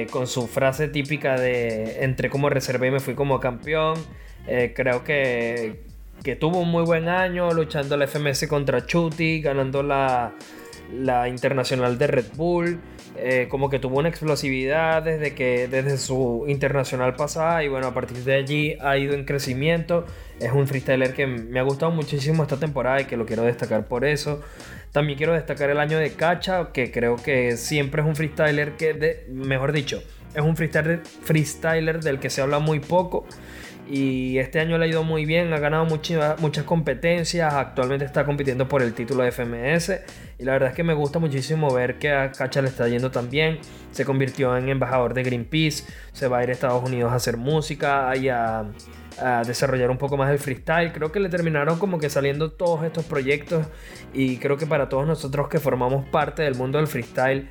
con 0.09 0.27
su 0.27 0.47
frase 0.47 0.87
típica 0.87 1.37
de 1.37 2.05
entre 2.05 2.29
como 2.29 2.49
reservé 2.49 2.87
y 2.87 2.91
me 2.91 3.01
fui 3.01 3.13
como 3.13 3.41
campeón. 3.41 3.95
Eh, 4.47 4.73
creo 4.75 5.03
que, 5.03 5.81
que, 6.23 6.35
tuvo 6.35 6.59
un 6.59 6.69
muy 6.69 6.83
buen 6.83 7.07
año 7.07 7.51
luchando 7.51 7.97
la 7.97 8.07
FMS 8.07 8.47
contra 8.47 8.85
Chuti, 8.85 9.41
ganando 9.41 9.81
la, 9.81 10.33
la 10.93 11.27
internacional 11.27 11.97
de 11.97 12.07
Red 12.07 12.25
Bull. 12.35 12.79
Eh, 13.17 13.47
como 13.49 13.69
que 13.69 13.79
tuvo 13.79 13.99
una 13.99 14.09
explosividad 14.09 15.01
desde 15.01 15.33
que 15.33 15.69
desde 15.69 15.97
su 15.97 16.43
internacional 16.49 17.15
pasada 17.15 17.63
y 17.63 17.69
bueno 17.69 17.87
a 17.87 17.93
partir 17.93 18.17
de 18.17 18.33
allí 18.35 18.75
ha 18.81 18.97
ido 18.97 19.13
en 19.13 19.23
crecimiento. 19.23 20.05
Es 20.39 20.51
un 20.51 20.67
freestyler 20.67 21.13
que 21.13 21.25
me 21.25 21.59
ha 21.59 21.63
gustado 21.63 21.91
muchísimo 21.93 22.43
esta 22.43 22.57
temporada 22.57 23.01
y 23.01 23.05
que 23.05 23.15
lo 23.15 23.25
quiero 23.25 23.43
destacar 23.43 23.87
por 23.87 24.03
eso. 24.03 24.41
También 24.91 25.17
quiero 25.17 25.33
destacar 25.33 25.69
el 25.69 25.79
año 25.79 25.97
de 25.97 26.11
Cacha 26.11 26.71
que 26.73 26.91
creo 26.91 27.15
que 27.15 27.55
siempre 27.55 28.01
es 28.01 28.07
un 28.07 28.17
freestyler 28.17 28.73
que 28.73 28.93
de, 28.93 29.25
mejor 29.29 29.71
dicho 29.71 30.03
es 30.33 30.41
un 30.41 30.57
freestyler, 30.57 31.01
freestyler 31.05 32.01
del 32.01 32.19
que 32.19 32.29
se 32.29 32.41
habla 32.41 32.59
muy 32.59 32.81
poco 32.81 33.25
y 33.87 34.39
este 34.39 34.59
año 34.59 34.77
le 34.77 34.85
ha 34.85 34.87
ido 34.87 35.03
muy 35.03 35.25
bien, 35.25 35.53
ha 35.53 35.59
ganado 35.59 35.85
muchas, 35.85 36.35
competencias, 36.65 37.53
actualmente 37.53 38.05
está 38.05 38.25
compitiendo 38.25 38.67
por 38.67 38.81
el 38.81 38.93
título 38.93 39.23
de 39.23 39.31
FMS 39.31 39.91
Y 40.39 40.43
la 40.43 40.53
verdad 40.53 40.69
es 40.69 40.75
que 40.75 40.83
me 40.83 40.93
gusta 40.93 41.19
muchísimo 41.19 41.71
ver 41.71 41.99
que 41.99 42.11
a 42.11 42.31
Cacha 42.31 42.61
le 42.61 42.69
está 42.69 42.87
yendo 42.87 43.11
tan 43.11 43.29
bien. 43.29 43.59
Se 43.91 44.03
convirtió 44.03 44.57
en 44.57 44.69
embajador 44.69 45.13
de 45.13 45.23
Greenpeace, 45.23 45.83
se 46.13 46.27
va 46.27 46.39
a 46.39 46.43
ir 46.43 46.49
a 46.49 46.53
Estados 46.53 46.83
Unidos 46.83 47.11
a 47.11 47.15
hacer 47.15 47.37
música 47.37 48.15
y 48.15 48.29
a, 48.29 48.65
a 49.19 49.43
desarrollar 49.45 49.91
un 49.91 49.97
poco 49.97 50.17
más 50.17 50.31
el 50.31 50.39
freestyle. 50.39 50.91
Creo 50.91 51.11
que 51.11 51.19
le 51.19 51.29
terminaron 51.29 51.77
como 51.77 51.99
que 51.99 52.09
saliendo 52.09 52.51
todos 52.51 52.83
estos 52.83 53.05
proyectos 53.05 53.67
y 54.13 54.37
creo 54.37 54.57
que 54.57 54.65
para 54.65 54.89
todos 54.89 55.05
nosotros 55.05 55.47
que 55.47 55.59
formamos 55.59 56.05
parte 56.09 56.41
del 56.41 56.55
mundo 56.55 56.79
del 56.79 56.87
freestyle, 56.87 57.47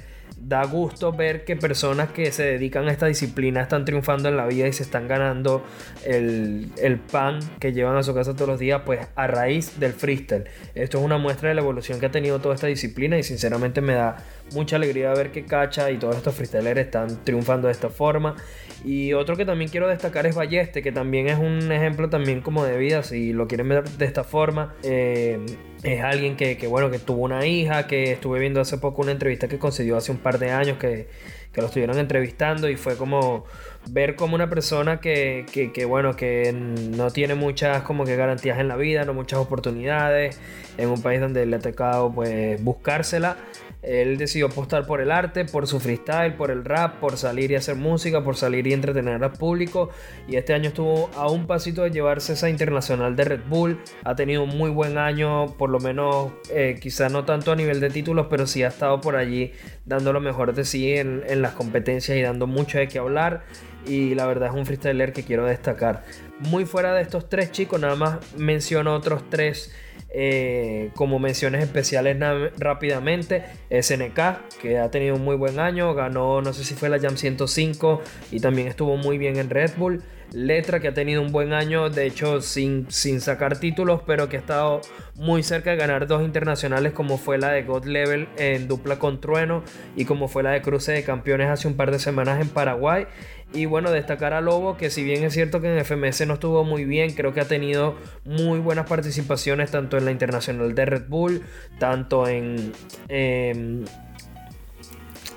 da 0.47 0.65
gusto 0.65 1.13
ver 1.13 1.45
que 1.45 1.57
personas 1.57 2.11
que 2.11 2.31
se 2.31 2.43
dedican 2.43 2.87
a 2.89 2.93
esta 2.93 3.07
disciplina 3.07 3.63
están 3.63 3.85
triunfando 3.85 4.29
en 4.29 4.37
la 4.37 4.47
vida 4.47 4.69
y 4.69 4.73
se 4.73 4.83
están 4.83 5.09
ganando 5.09 5.65
el, 6.05 6.71
pan 7.11 7.41
que 7.59 7.73
llevan 7.73 7.97
a 7.97 8.03
su 8.03 8.15
casa 8.15 8.35
todos 8.35 8.49
los 8.49 8.59
días, 8.59 8.83
pues 8.85 9.07
a 9.15 9.27
raíz 9.27 9.79
del 9.81 9.93
freestyle. 9.93 10.45
Esto 10.75 10.99
es 10.99 11.05
una 11.05 11.19
muestra 11.19 11.49
de 11.49 11.55
la 11.55 11.63
evolución 11.63 11.99
que 11.99 12.07
ha 12.07 12.11
tenido 12.11 12.41
toda 12.41 12.55
esta 12.55 12.67
disciplina 12.67 13.19
y 13.19 13.23
sinceramente 13.23 13.81
me 13.81 13.95
da 13.95 14.17
mucha 14.55 14.77
alegría 14.77 15.13
ver 15.13 15.31
que 15.31 15.45
Cacha 15.45 15.91
y 15.91 15.99
todos 15.99 16.17
estos 16.17 16.35
freestylers 16.35 16.81
están 16.81 17.25
triunfando 17.25 17.69
de 17.69 17.73
esta 17.73 17.91
forma. 17.91 18.37
Y 18.85 19.15
otro 19.15 19.37
que 19.37 19.47
también 19.47 19.71
quiero 19.71 19.89
destacar 19.89 20.27
es 20.27 20.35
Balleste, 20.35 20.83
que 20.83 20.93
también 20.93 21.29
es 21.29 21.39
un 21.39 21.73
ejemplo 21.73 22.11
también 22.11 22.43
como 22.43 22.65
de 22.65 22.77
vida, 22.77 23.03
si 23.03 23.33
lo 23.33 23.49
quieren 23.49 23.69
ver 23.69 23.85
de 23.85 24.05
esta 24.05 24.25
forma. 24.25 24.75
Eh, 24.83 25.39
es 25.83 26.03
alguien 26.03 26.37
que, 26.37 26.55
bueno, 26.67 26.91
que 26.91 26.99
tuvo 26.99 27.25
una 27.25 27.47
hija, 27.47 27.87
que 27.87 28.13
estuve 28.13 28.41
viendo 28.41 28.61
hace 28.61 28.79
poco 28.79 29.03
una 29.03 29.13
entrevista 29.13 29.49
que 29.49 29.59
concedió 29.59 29.97
hace 29.97 30.13
un 30.13 30.19
par 30.19 30.39
de 30.39 30.51
años 30.51 30.79
que, 30.79 31.09
que 31.55 31.61
lo 31.61 31.69
estuvieron 31.69 31.99
entrevistando 31.99 32.69
y 32.69 32.77
fue 32.77 32.97
como 32.97 33.45
ver 33.89 34.17
como 34.17 34.35
una 34.35 34.51
persona 34.51 35.01
que, 35.01 35.47
que, 35.53 35.85
bueno, 35.85 36.17
que 36.17 36.53
no 36.53 37.11
tiene 37.11 37.35
muchas 37.35 37.83
como 37.83 38.05
que 38.05 38.17
garantías 38.17 38.59
en 38.59 38.69
la 38.69 38.77
vida, 38.77 39.05
no 39.05 39.15
muchas 39.15 39.39
oportunidades, 39.39 40.41
en 40.77 40.89
un 40.89 41.01
país 41.01 41.21
donde 41.21 41.47
le 41.47 41.57
ha 41.57 41.61
tocado 41.61 42.13
pues 42.13 42.63
buscársela 42.63 43.37
él 43.85 44.17
decidió 44.17 44.47
apostar 44.47 44.87
por 44.87 45.01
el 45.01 45.11
arte, 45.11 45.45
por 45.45 45.67
su 45.67 45.79
freestyle, 45.81 46.35
por 46.35 46.51
el 46.51 46.65
rap, 46.65 47.01
por 47.01 47.17
salir 47.17 47.51
y 47.51 47.55
hacer 47.55 47.77
música, 47.77 48.25
por 48.25 48.37
salir 48.37 48.67
y 48.67 48.73
entretener 48.73 49.23
al 49.23 49.33
público. 49.33 49.91
Y 50.27 50.37
este 50.37 50.55
año 50.55 50.69
estuvo 50.69 51.11
a 51.17 51.31
un 51.31 51.47
pasito 51.47 51.83
de 51.83 51.91
llevarse 51.91 52.33
esa 52.33 52.49
internacional 52.49 53.15
de 53.17 53.25
Red 53.25 53.41
Bull. 53.49 53.81
Ha 54.05 54.15
tenido 54.15 54.43
un 54.43 54.57
muy 54.57 54.71
buen 54.71 54.99
año, 54.99 55.55
por 55.59 55.71
lo 55.71 55.81
menos 55.81 56.33
eh, 56.51 56.79
quizá 56.81 57.09
no 57.09 57.25
tanto 57.25 57.53
a 57.53 57.57
nivel 57.57 57.81
de 57.81 57.91
títulos, 57.91 58.27
pero 58.31 58.47
sí 58.47 58.63
ha 58.63 58.69
estado 58.69 59.01
por 59.01 59.17
allí 59.17 59.53
dando 59.85 60.13
lo 60.13 60.21
mejor 60.21 60.55
de 60.55 60.65
sí 60.65 60.95
en, 60.95 61.23
en 61.27 61.43
las 61.43 61.53
competencias 61.53 62.17
y 62.17 62.23
dando 62.23 62.47
mucho 62.47 62.79
de 62.79 62.89
qué 62.89 62.99
hablar. 62.99 63.45
Y 63.87 64.15
la 64.15 64.27
verdad 64.27 64.49
es 64.49 64.55
un 64.55 64.65
freestyler 64.65 65.13
que 65.13 65.25
quiero 65.25 65.45
destacar. 65.45 66.05
Muy 66.39 66.65
fuera 66.65 66.95
de 66.95 67.03
estos 67.03 67.29
tres 67.29 67.53
chicos, 67.53 67.79
nada 67.79 67.97
más 67.97 68.19
menciono 68.37 68.95
otros 68.95 69.29
tres 69.29 69.75
eh, 70.17 70.91
como 70.95 71.19
menciones 71.19 71.61
especiales 71.63 72.17
rápidamente, 72.57 73.43
SNK, 73.69 74.61
que 74.63 74.79
ha 74.79 74.89
tenido 74.89 75.17
un 75.17 75.25
muy 75.25 75.35
buen 75.35 75.59
año, 75.59 75.93
ganó 75.93 76.41
no 76.41 76.53
sé 76.53 76.63
si 76.63 76.75
fue 76.75 76.89
la 76.89 77.01
Jam 77.01 77.17
105 77.17 78.01
y 78.31 78.39
también 78.39 78.69
estuvo 78.69 78.97
muy 78.97 79.19
bien 79.19 79.37
en 79.39 79.51
Red 79.51 79.73
Bull. 79.77 80.05
Letra 80.33 80.81
que 80.81 80.89
ha 80.89 80.95
tenido 80.95 81.21
un 81.21 81.31
buen 81.31 81.53
año, 81.53 81.91
de 81.91 82.07
hecho 82.07 82.41
sin, 82.41 82.91
sin 82.91 83.21
sacar 83.21 83.59
títulos, 83.59 84.03
pero 84.07 84.29
que 84.29 84.37
ha 84.37 84.41
estado 84.41 84.81
muy 85.17 85.43
cerca 85.43 85.71
de 85.71 85.77
ganar 85.77 86.07
dos 86.07 86.23
internacionales 86.23 86.93
como 86.93 87.19
fue 87.19 87.39
la 87.39 87.51
de 87.51 87.63
God 87.63 87.85
Level 87.85 88.29
en 88.37 88.67
dupla 88.67 88.99
con 88.99 89.21
Trueno 89.21 89.63
y 89.95 90.05
como 90.05 90.27
fue 90.29 90.43
la 90.43 90.51
de 90.51 90.63
Cruce 90.63 90.93
de 90.93 91.05
Campeones 91.05 91.49
hace 91.49 91.69
un 91.69 91.75
par 91.75 91.91
de 91.91 91.99
semanas 91.99 92.41
en 92.41 92.49
Paraguay. 92.49 93.07
Y 93.55 93.67
bueno, 93.67 93.93
destacar 93.93 94.33
a 94.35 94.41
Lobo, 94.41 94.77
que 94.77 94.91
si 94.91 95.05
bien 95.05 95.23
es 95.23 95.33
cierto 95.33 95.61
que 95.61 95.73
en 95.73 95.85
FMS 95.85 96.27
no 96.27 96.35
estuvo 96.35 96.65
muy 96.65 96.85
bien, 96.85 97.13
creo 97.13 97.33
que 97.33 97.41
ha 97.41 97.47
tenido 97.47 97.97
muy 98.25 98.59
buenas 98.59 98.89
participaciones 98.89 99.71
tanto 99.71 99.97
en 99.97 100.05
la 100.05 100.11
internacional 100.11 100.75
de 100.75 100.85
Red 100.85 101.05
Bull, 101.07 101.43
tanto 101.79 102.27
en... 102.27 102.73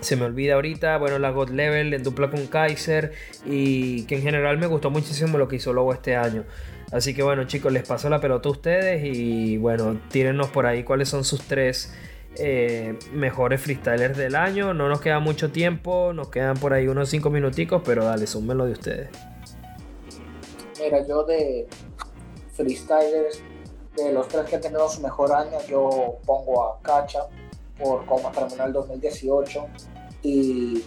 se 0.01 0.15
me 0.15 0.25
olvida 0.25 0.55
ahorita, 0.55 0.97
bueno, 0.97 1.19
la 1.19 1.29
God 1.29 1.51
Level 1.51 1.93
en 1.93 2.01
dupla 2.01 2.31
con 2.31 2.47
Kaiser 2.47 3.13
y 3.45 4.03
que 4.05 4.15
en 4.15 4.23
general 4.23 4.57
me 4.57 4.65
gustó 4.65 4.89
muchísimo 4.89 5.37
lo 5.37 5.47
que 5.47 5.57
hizo 5.57 5.71
Lobo 5.71 5.93
este 5.93 6.15
año. 6.15 6.43
Así 6.91 7.13
que 7.13 7.21
bueno 7.21 7.43
chicos, 7.43 7.71
les 7.71 7.87
paso 7.87 8.09
la 8.09 8.19
pelota 8.19 8.49
a 8.49 8.51
ustedes 8.51 9.03
y 9.03 9.57
bueno, 9.57 9.99
tírennos 10.09 10.47
por 10.49 10.65
ahí 10.65 10.83
cuáles 10.83 11.09
son 11.09 11.23
sus 11.23 11.43
tres 11.43 11.93
eh, 12.39 12.97
mejores 13.13 13.61
freestylers 13.61 14.17
del 14.17 14.35
año. 14.35 14.73
No 14.73 14.89
nos 14.89 15.01
queda 15.01 15.19
mucho 15.19 15.51
tiempo, 15.51 16.13
nos 16.13 16.29
quedan 16.29 16.57
por 16.57 16.73
ahí 16.73 16.87
unos 16.87 17.09
5 17.09 17.29
minuticos, 17.29 17.81
pero 17.85 18.05
dale, 18.05 18.27
súmenlo 18.27 18.65
de 18.65 18.71
ustedes. 18.73 19.09
Mira, 20.79 21.05
yo 21.07 21.23
de 21.23 21.67
freestylers, 22.53 23.41
de 23.95 24.13
los 24.13 24.27
tres 24.27 24.45
que 24.45 24.55
han 24.55 24.61
tenido 24.61 24.87
su 24.89 25.01
mejor 25.01 25.31
año, 25.33 25.57
yo 25.67 26.17
pongo 26.25 26.63
a 26.63 26.81
Cacha 26.81 27.21
por 27.79 28.05
cómo 28.05 28.31
terminó 28.31 28.65
el 28.65 28.73
2018 28.73 29.65
y 30.23 30.83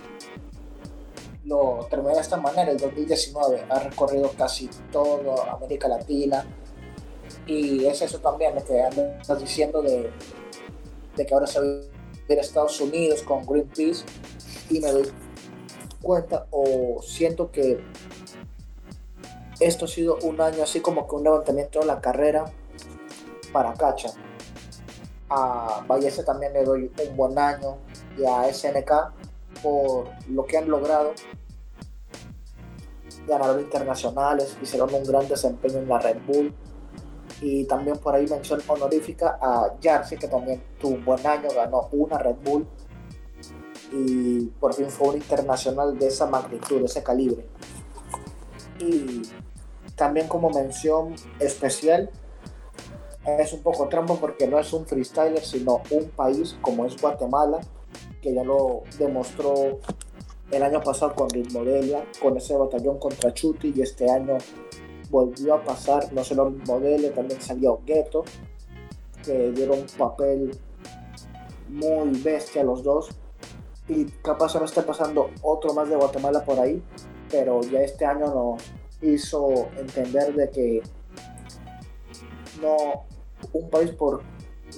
lo 1.44 1.86
terminó 1.90 2.14
de 2.14 2.20
esta 2.20 2.36
manera. 2.36 2.70
El 2.70 2.78
2019 2.78 3.64
ha 3.68 3.78
recorrido 3.80 4.30
casi 4.36 4.68
toda 4.92 5.53
América 5.53 5.88
Latina 5.88 6.44
y 7.46 7.84
es 7.86 8.03
eso 8.03 8.18
también 8.18 8.55
lo 8.55 8.64
que 8.64 8.80
andas 8.80 9.40
diciendo 9.40 9.82
de 9.82 10.11
de 11.16 11.26
que 11.26 11.34
ahora 11.34 11.46
se 11.46 11.61
va 11.61 11.66
a 11.66 12.32
ir 12.32 12.38
a 12.38 12.40
Estados 12.40 12.80
Unidos 12.80 13.22
con 13.22 13.44
Greenpeace 13.46 14.04
y 14.70 14.80
me 14.80 14.90
doy 14.92 15.11
cuenta 16.02 16.46
o 16.50 17.00
siento 17.02 17.50
que 17.50 17.84
esto 19.61 19.84
ha 19.84 19.88
sido 19.88 20.16
un 20.22 20.40
año 20.40 20.62
así 20.62 20.80
como 20.80 21.06
que 21.06 21.16
un 21.16 21.24
levantamiento 21.24 21.80
de 21.80 21.86
la 21.86 22.00
carrera 22.00 22.44
para 23.52 23.74
Cacha. 23.74 24.11
A 25.28 25.84
Vallese 25.86 26.24
también 26.24 26.52
le 26.52 26.64
doy 26.64 26.90
un 27.08 27.16
buen 27.16 27.38
año 27.38 27.76
y 28.18 28.24
a 28.24 28.52
SNK 28.52 28.90
por 29.62 30.08
lo 30.28 30.44
que 30.46 30.56
han 30.56 30.68
logrado. 30.68 31.12
Ganadores 33.26 33.64
internacionales, 33.64 34.56
hicieron 34.62 34.92
un 34.94 35.04
gran 35.04 35.28
desempeño 35.28 35.78
en 35.78 35.88
la 35.88 35.98
Red 35.98 36.18
Bull 36.26 36.54
y 37.41 37.64
también 37.64 37.97
por 37.99 38.14
ahí 38.14 38.26
mención 38.26 38.61
honorífica 38.66 39.38
a 39.41 39.74
Jarcy, 39.82 40.16
que 40.16 40.28
también 40.28 40.62
tuvo 40.78 40.95
un 40.95 41.05
buen 41.05 41.26
año, 41.26 41.49
ganó 41.55 41.88
una 41.93 42.18
Red 42.18 42.36
Bull 42.45 42.66
y 43.93 44.47
por 44.61 44.74
fin 44.74 44.88
fue 44.88 45.09
un 45.09 45.16
internacional 45.16 45.99
de 45.99 46.07
esa 46.07 46.26
magnitud, 46.26 46.78
de 46.78 46.84
ese 46.84 47.03
calibre. 47.03 47.47
Y 48.78 49.22
también 49.97 50.28
como 50.28 50.51
mención 50.51 51.14
especial, 51.38 52.11
es 53.26 53.53
un 53.53 53.62
poco 53.62 53.88
trampo 53.88 54.16
porque 54.16 54.47
no 54.47 54.59
es 54.59 54.72
un 54.72 54.86
freestyler, 54.86 55.43
sino 55.45 55.82
un 55.91 56.09
país 56.11 56.57
como 56.61 56.86
es 56.86 57.01
Guatemala, 57.01 57.61
que 58.22 58.34
ya 58.34 58.45
lo 58.45 58.82
demostró 58.99 59.80
el 60.51 60.62
año 60.62 60.80
pasado 60.80 61.14
con 61.14 61.28
Ritmodelia, 61.28 62.05
con 62.20 62.36
ese 62.36 62.57
batallón 62.57 62.99
contra 62.99 63.32
Chuti, 63.32 63.72
y 63.76 63.82
este 63.82 64.11
año 64.11 64.38
volvió 65.11 65.54
a 65.54 65.64
pasar, 65.64 66.12
no 66.12 66.24
solo 66.24 66.48
el 66.48 66.56
modelo, 66.66 67.11
también 67.11 67.40
salió 67.40 67.80
Ghetto, 67.84 68.24
que 69.24 69.50
dieron 69.50 69.80
un 69.80 69.86
papel 69.98 70.58
muy 71.68 72.18
bestia 72.20 72.62
los 72.64 72.82
dos. 72.82 73.11
Y 73.88 74.04
capaz 74.22 74.54
ahora 74.54 74.66
está 74.66 74.82
pasando 74.86 75.30
otro 75.42 75.74
más 75.74 75.88
de 75.88 75.96
Guatemala 75.96 76.44
por 76.44 76.61
ahí, 76.61 76.82
pero 77.28 77.61
ya 77.62 77.80
este 77.80 78.04
año 78.04 78.26
nos 78.26 78.62
hizo 79.02 79.68
entender 79.76 80.34
de 80.34 80.50
que 80.50 80.82
no 82.61 83.04
un 83.52 83.70
país 83.70 83.90
por 83.92 84.22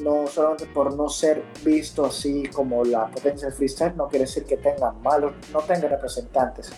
no 0.00 0.26
solamente 0.26 0.66
por 0.66 0.94
no 0.94 1.08
ser 1.08 1.42
visto 1.64 2.06
así 2.06 2.44
como 2.54 2.84
la 2.84 3.10
potencia 3.10 3.48
del 3.48 3.56
freestyle 3.56 3.94
no 3.96 4.08
quiere 4.08 4.24
decir 4.24 4.44
que 4.44 4.56
tengan 4.56 5.02
malos 5.02 5.34
no 5.52 5.60
tengan 5.60 5.90
representantes 5.90 6.72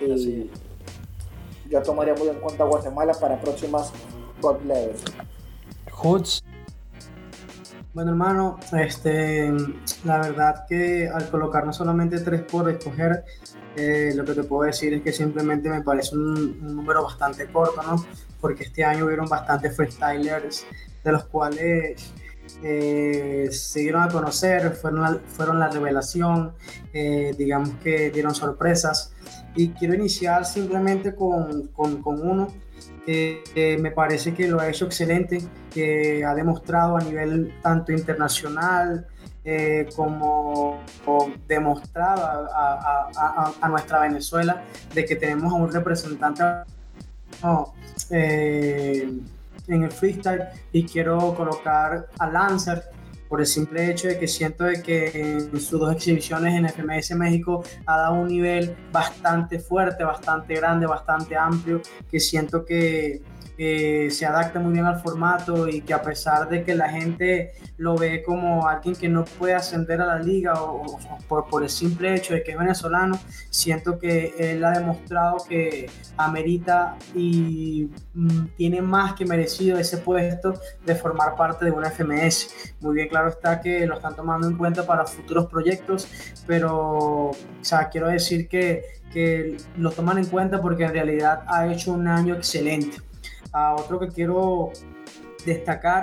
y 0.00 0.50
yo 1.70 1.82
tomaría 1.82 2.14
muy 2.14 2.28
en 2.28 2.40
cuenta 2.40 2.64
Guatemala 2.64 3.14
para 3.14 3.40
próximas 3.40 3.92
God 4.40 4.60
Level. 4.62 4.96
Hoods. 5.92 6.42
Bueno, 7.92 8.12
hermano, 8.12 8.60
este, 8.72 9.52
la 10.04 10.18
verdad 10.18 10.64
que 10.68 11.08
al 11.08 11.28
colocar 11.28 11.66
no 11.66 11.72
solamente 11.72 12.20
tres 12.20 12.42
por 12.42 12.70
escoger, 12.70 13.24
eh, 13.76 14.12
lo 14.14 14.24
que 14.24 14.34
te 14.34 14.44
puedo 14.44 14.62
decir 14.62 14.94
es 14.94 15.02
que 15.02 15.12
simplemente 15.12 15.68
me 15.68 15.82
parece 15.82 16.16
un, 16.16 16.74
número 16.74 17.02
bastante 17.02 17.46
corto, 17.46 17.82
¿no? 17.82 18.04
Porque 18.40 18.64
este 18.64 18.84
año 18.84 19.06
hubieron 19.06 19.28
bastantes 19.28 19.74
freestylers, 19.74 20.66
de 21.02 21.12
los 21.12 21.24
cuales 21.24 22.12
eh, 22.62 23.48
se 23.50 23.80
dieron 23.80 24.02
a 24.02 24.08
conocer, 24.08 24.72
fueron 24.72 25.02
la, 25.02 25.20
fueron 25.26 25.58
la 25.58 25.68
revelación, 25.68 26.52
eh, 26.92 27.34
digamos 27.36 27.70
que 27.82 28.10
dieron 28.10 28.34
sorpresas. 28.34 29.09
Y 29.54 29.70
quiero 29.70 29.94
iniciar 29.94 30.44
simplemente 30.44 31.14
con, 31.14 31.68
con, 31.68 32.02
uno 32.04 32.48
que 33.04 33.76
me 33.80 33.90
parece 33.90 34.32
que 34.32 34.46
lo 34.46 34.60
ha 34.60 34.68
hecho 34.68 34.86
excelente, 34.86 35.42
que 35.72 36.24
ha 36.24 36.34
demostrado 36.34 36.96
a 36.96 37.00
nivel 37.00 37.52
tanto 37.62 37.92
internacional 37.92 39.06
eh, 39.42 39.88
como, 39.96 40.80
demostrado 41.48 42.22
a, 42.54 43.10
a, 43.16 43.52
a, 43.58 43.68
nuestra 43.70 44.00
Venezuela 44.00 44.62
de 44.94 45.06
que 45.06 45.16
tenemos 45.16 45.50
a 45.50 45.56
un 45.56 45.72
representante 45.72 46.42
eh, 48.10 49.10
en 49.66 49.82
el 49.82 49.90
freestyle. 49.90 50.44
Y 50.72 50.84
quiero 50.84 51.34
colocar 51.34 52.08
a 52.18 52.26
Lancer 52.28 52.84
por 53.30 53.40
el 53.40 53.46
simple 53.46 53.88
hecho 53.88 54.08
de 54.08 54.18
que 54.18 54.26
siento 54.26 54.64
de 54.64 54.82
que 54.82 55.06
en 55.14 55.60
sus 55.60 55.78
dos 55.78 55.94
exhibiciones 55.94 56.52
en 56.52 56.68
FMS 56.68 57.12
México 57.12 57.62
ha 57.86 57.96
dado 57.96 58.14
un 58.14 58.26
nivel 58.26 58.76
bastante 58.90 59.60
fuerte, 59.60 60.02
bastante 60.02 60.56
grande, 60.56 60.84
bastante 60.84 61.36
amplio, 61.36 61.80
que 62.10 62.18
siento 62.18 62.64
que 62.64 63.22
se 64.10 64.24
adapta 64.24 64.58
muy 64.58 64.72
bien 64.72 64.86
al 64.86 65.00
formato 65.00 65.68
y 65.68 65.82
que 65.82 65.92
a 65.92 66.00
pesar 66.00 66.48
de 66.48 66.64
que 66.64 66.74
la 66.74 66.88
gente 66.88 67.52
lo 67.76 67.94
ve 67.94 68.22
como 68.22 68.66
alguien 68.66 68.94
que 68.94 69.06
no 69.06 69.22
puede 69.26 69.54
ascender 69.54 70.00
a 70.00 70.06
la 70.06 70.18
liga 70.18 70.62
o, 70.62 70.98
por, 71.28 71.46
por, 71.46 71.62
el 71.62 71.68
simple 71.68 72.14
hecho 72.14 72.32
de 72.32 72.42
que 72.42 72.52
es 72.52 72.58
venezolano, 72.58 73.20
siento 73.50 73.98
que 73.98 74.34
él 74.38 74.64
ha 74.64 74.70
demostrado 74.70 75.44
que 75.46 75.90
amerita 76.16 76.96
y 77.14 77.90
mm, 78.14 78.46
tiene 78.56 78.80
más 78.80 79.12
que 79.12 79.26
merecido 79.26 79.78
ese 79.78 79.98
puesto 79.98 80.54
de 80.86 80.94
formar 80.94 81.36
parte 81.36 81.66
de 81.66 81.70
una 81.70 81.90
FMS. 81.90 82.74
Muy 82.80 82.94
bien 82.94 83.08
claro 83.08 83.28
está 83.28 83.60
que 83.60 83.86
lo 83.86 83.96
están 83.96 84.16
tomando 84.16 84.48
en 84.48 84.56
cuenta 84.56 84.86
para 84.86 85.04
futuros 85.04 85.48
proyectos, 85.48 86.08
pero 86.46 87.28
o 87.28 87.36
sea, 87.60 87.90
quiero 87.90 88.08
decir 88.08 88.48
que, 88.48 88.84
que 89.12 89.58
lo 89.76 89.90
toman 89.90 90.16
en 90.16 90.24
cuenta 90.24 90.62
porque 90.62 90.84
en 90.84 90.94
realidad 90.94 91.42
ha 91.46 91.66
hecho 91.66 91.92
un 91.92 92.08
año 92.08 92.34
excelente 92.34 93.09
a 93.52 93.74
otro 93.74 93.98
que 93.98 94.08
quiero 94.08 94.70
destacar 95.44 96.02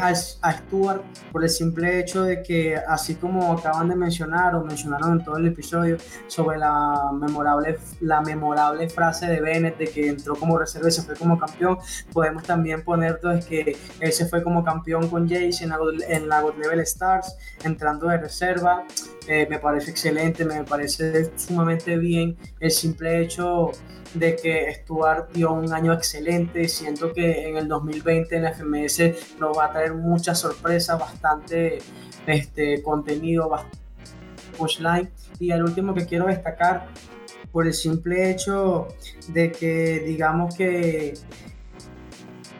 a, 0.00 0.14
Stuart 0.14 1.02
por 1.32 1.42
el 1.42 1.50
simple 1.50 2.00
hecho 2.00 2.22
de 2.22 2.42
que 2.42 2.76
así 2.76 3.14
como 3.14 3.52
acaban 3.52 3.88
de 3.88 3.96
mencionar 3.96 4.54
o 4.54 4.64
mencionaron 4.64 5.18
en 5.18 5.24
todo 5.24 5.36
el 5.36 5.46
episodio 5.46 5.96
sobre 6.26 6.58
la 6.58 7.10
memorable, 7.12 7.78
la 8.00 8.20
memorable 8.20 8.88
frase 8.88 9.26
de 9.26 9.40
Bennett 9.40 9.78
de 9.78 9.86
que 9.86 10.08
entró 10.08 10.34
como 10.36 10.58
reserva 10.58 10.88
y 10.88 10.92
se 10.92 11.02
fue 11.02 11.14
como 11.16 11.38
campeón, 11.38 11.78
podemos 12.12 12.42
también 12.42 12.82
poner 12.82 13.16
entonces 13.16 13.46
que 13.46 13.76
él 14.00 14.12
se 14.12 14.26
fue 14.26 14.42
como 14.42 14.64
campeón 14.64 15.08
con 15.08 15.28
Jace 15.28 15.64
en 15.64 15.70
la, 15.70 15.78
en 16.08 16.28
la 16.28 16.40
God 16.40 16.54
Level 16.56 16.80
Stars, 16.80 17.36
entrando 17.64 18.08
de 18.08 18.18
reserva. 18.18 18.84
Eh, 19.26 19.46
me 19.50 19.58
parece 19.58 19.90
excelente, 19.90 20.44
me 20.44 20.64
parece 20.64 21.30
sumamente 21.36 21.96
bien 21.96 22.36
el 22.60 22.70
simple 22.70 23.20
hecho 23.22 23.72
de 24.14 24.36
que 24.36 24.74
Stuart 24.74 25.30
dio 25.32 25.52
un 25.52 25.72
año 25.72 25.92
excelente. 25.92 26.68
Siento 26.68 27.12
que 27.12 27.48
en 27.48 27.56
el 27.56 27.68
2020 27.68 28.36
en 28.36 28.42
la 28.42 28.52
FMS 28.52 29.36
va 29.52 29.66
a 29.66 29.72
traer 29.72 29.94
muchas 29.94 30.38
sorpresas, 30.38 30.98
bastante 30.98 31.78
este, 32.26 32.82
contenido, 32.82 33.48
bastante 33.48 33.78
pushline. 34.56 35.10
Y 35.38 35.50
el 35.50 35.62
último 35.62 35.94
que 35.94 36.06
quiero 36.06 36.26
destacar, 36.26 36.88
por 37.52 37.66
el 37.66 37.74
simple 37.74 38.30
hecho 38.30 38.88
de 39.28 39.50
que 39.50 40.00
digamos 40.06 40.54
que 40.54 41.14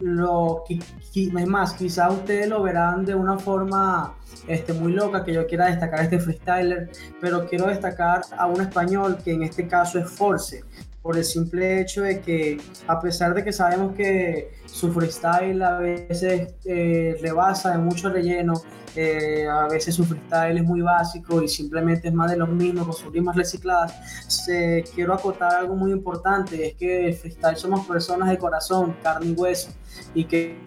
lo 0.01 0.64
es 0.68 1.47
más, 1.47 1.72
quizá 1.72 2.11
ustedes 2.11 2.49
lo 2.49 2.62
verán 2.62 3.05
de 3.05 3.14
una 3.14 3.39
forma 3.39 4.14
este, 4.47 4.72
muy 4.72 4.93
loca 4.93 5.24
que 5.24 5.32
yo 5.32 5.47
quiera 5.47 5.66
destacar 5.66 6.01
este 6.03 6.20
freestyler, 6.20 6.91
pero 7.20 7.47
quiero 7.47 7.66
destacar 7.66 8.22
a 8.36 8.47
un 8.47 8.61
español 8.61 9.18
que 9.22 9.32
en 9.32 9.43
este 9.43 9.66
caso 9.66 9.99
es 9.99 10.09
Force 10.09 10.62
por 11.09 11.17
el 11.17 11.25
simple 11.25 11.81
hecho 11.81 12.03
de 12.03 12.21
que 12.21 12.61
a 12.87 13.01
pesar 13.01 13.33
de 13.33 13.43
que 13.43 13.51
sabemos 13.51 13.97
que 13.97 14.53
su 14.67 14.93
freestyle 14.93 15.63
a 15.63 15.79
veces 15.79 16.57
eh, 16.67 17.17
rebasa 17.23 17.71
de 17.71 17.79
mucho 17.79 18.11
relleno, 18.11 18.61
eh, 18.95 19.47
a 19.51 19.69
veces 19.69 19.95
su 19.95 20.05
freestyle 20.05 20.59
es 20.59 20.65
muy 20.65 20.83
básico 20.83 21.43
y 21.43 21.49
simplemente 21.49 22.09
es 22.09 22.13
más 22.13 22.31
de 22.31 22.37
lo 22.37 22.47
mismo 22.47 22.85
con 22.85 22.93
sus 22.93 23.11
rimas 23.11 23.35
recicladas, 23.37 23.95
se, 24.31 24.85
quiero 24.95 25.15
acotar 25.15 25.55
algo 25.55 25.75
muy 25.77 25.93
importante, 25.93 26.67
es 26.67 26.75
que 26.75 27.07
el 27.07 27.15
freestyle 27.15 27.57
somos 27.57 27.87
personas 27.87 28.29
de 28.29 28.37
corazón, 28.37 28.95
carne 29.03 29.29
y 29.29 29.33
hueso, 29.33 29.71
y 30.13 30.25
que 30.25 30.59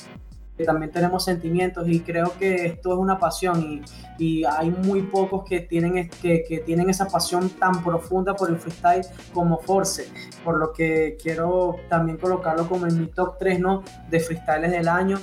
también 0.66 0.92
tenemos 0.92 1.26
sentimientos 1.26 1.88
y 1.88 2.02
creo 2.02 2.34
que 2.38 2.66
esto 2.66 2.94
es 2.94 3.00
una 3.00 3.20
pasión 3.20 3.62
y, 3.62 3.82
y 4.18 4.44
hay 4.46 4.70
muy 4.70 5.02
pocos 5.04 5.44
que 5.48 5.62
tienen, 5.62 6.10
que, 6.10 6.44
que, 6.44 6.60
tienen 6.60 6.90
esa 6.90 7.08
pasión 7.08 7.50
tan 7.50 7.84
profunda 7.84 8.36
por 8.36 8.50
el 8.50 8.58
freestyle 8.58 9.06
como 9.34 9.60
Force, 9.60 10.08
por 10.44 10.58
lo 10.58 10.74
que 10.74 11.18
quiero 11.22 11.78
también 11.90 12.18
colocarlo 12.18 12.68
como 12.68 12.88
en 12.88 13.00
mi 13.00 13.08
top 13.08 13.38
3 13.40 13.60
¿no? 13.60 13.84
de 14.10 14.20
freestyles 14.20 14.72
del 14.72 14.88
año. 14.88 15.20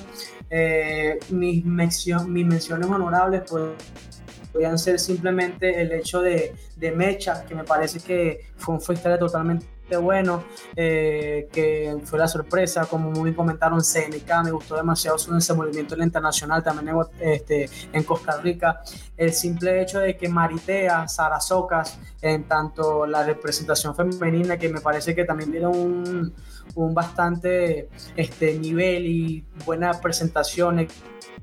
Eh, 0.50 1.18
mis, 1.30 1.64
mención, 1.64 2.32
mis 2.32 2.46
menciones 2.46 2.88
honorables 2.88 3.42
pues 3.48 3.64
podrían 4.52 4.78
ser 4.78 4.98
simplemente 4.98 5.80
el 5.80 5.92
hecho 5.92 6.20
de, 6.20 6.54
de 6.76 6.90
Mecha, 6.92 7.44
que 7.44 7.54
me 7.54 7.64
parece 7.64 8.00
que 8.00 8.46
fue 8.56 8.74
un 8.74 8.80
freestyle 8.80 9.18
totalmente 9.18 9.66
bueno, 9.96 10.44
eh, 10.76 11.48
que 11.52 11.96
fue 12.04 12.18
la 12.18 12.28
sorpresa, 12.28 12.86
como 12.86 13.10
muy 13.10 13.34
comentaron 13.34 13.80
CNK, 13.80 14.44
me 14.44 14.50
gustó 14.50 14.76
demasiado 14.76 15.18
su 15.18 15.32
desenvolvimiento 15.34 15.94
en 15.94 16.00
la 16.00 16.04
internacional, 16.06 16.62
también 16.62 16.94
en, 16.96 17.32
este, 17.32 17.68
en 17.92 18.02
Costa 18.04 18.40
Rica, 18.40 18.80
el 19.16 19.32
simple 19.32 19.82
hecho 19.82 20.00
de 20.00 20.16
que 20.16 20.28
Maritea, 20.28 21.08
Sara 21.08 21.40
Socas, 21.40 21.98
en 22.20 22.44
tanto 22.44 23.06
la 23.06 23.24
representación 23.24 23.94
femenina, 23.94 24.58
que 24.58 24.68
me 24.68 24.80
parece 24.80 25.14
que 25.14 25.24
también 25.24 25.50
dieron 25.50 25.74
un, 25.76 26.34
un 26.74 26.94
bastante 26.94 27.88
este, 28.16 28.58
nivel 28.58 29.06
y 29.06 29.44
buena 29.64 30.00
presentación 30.00 30.86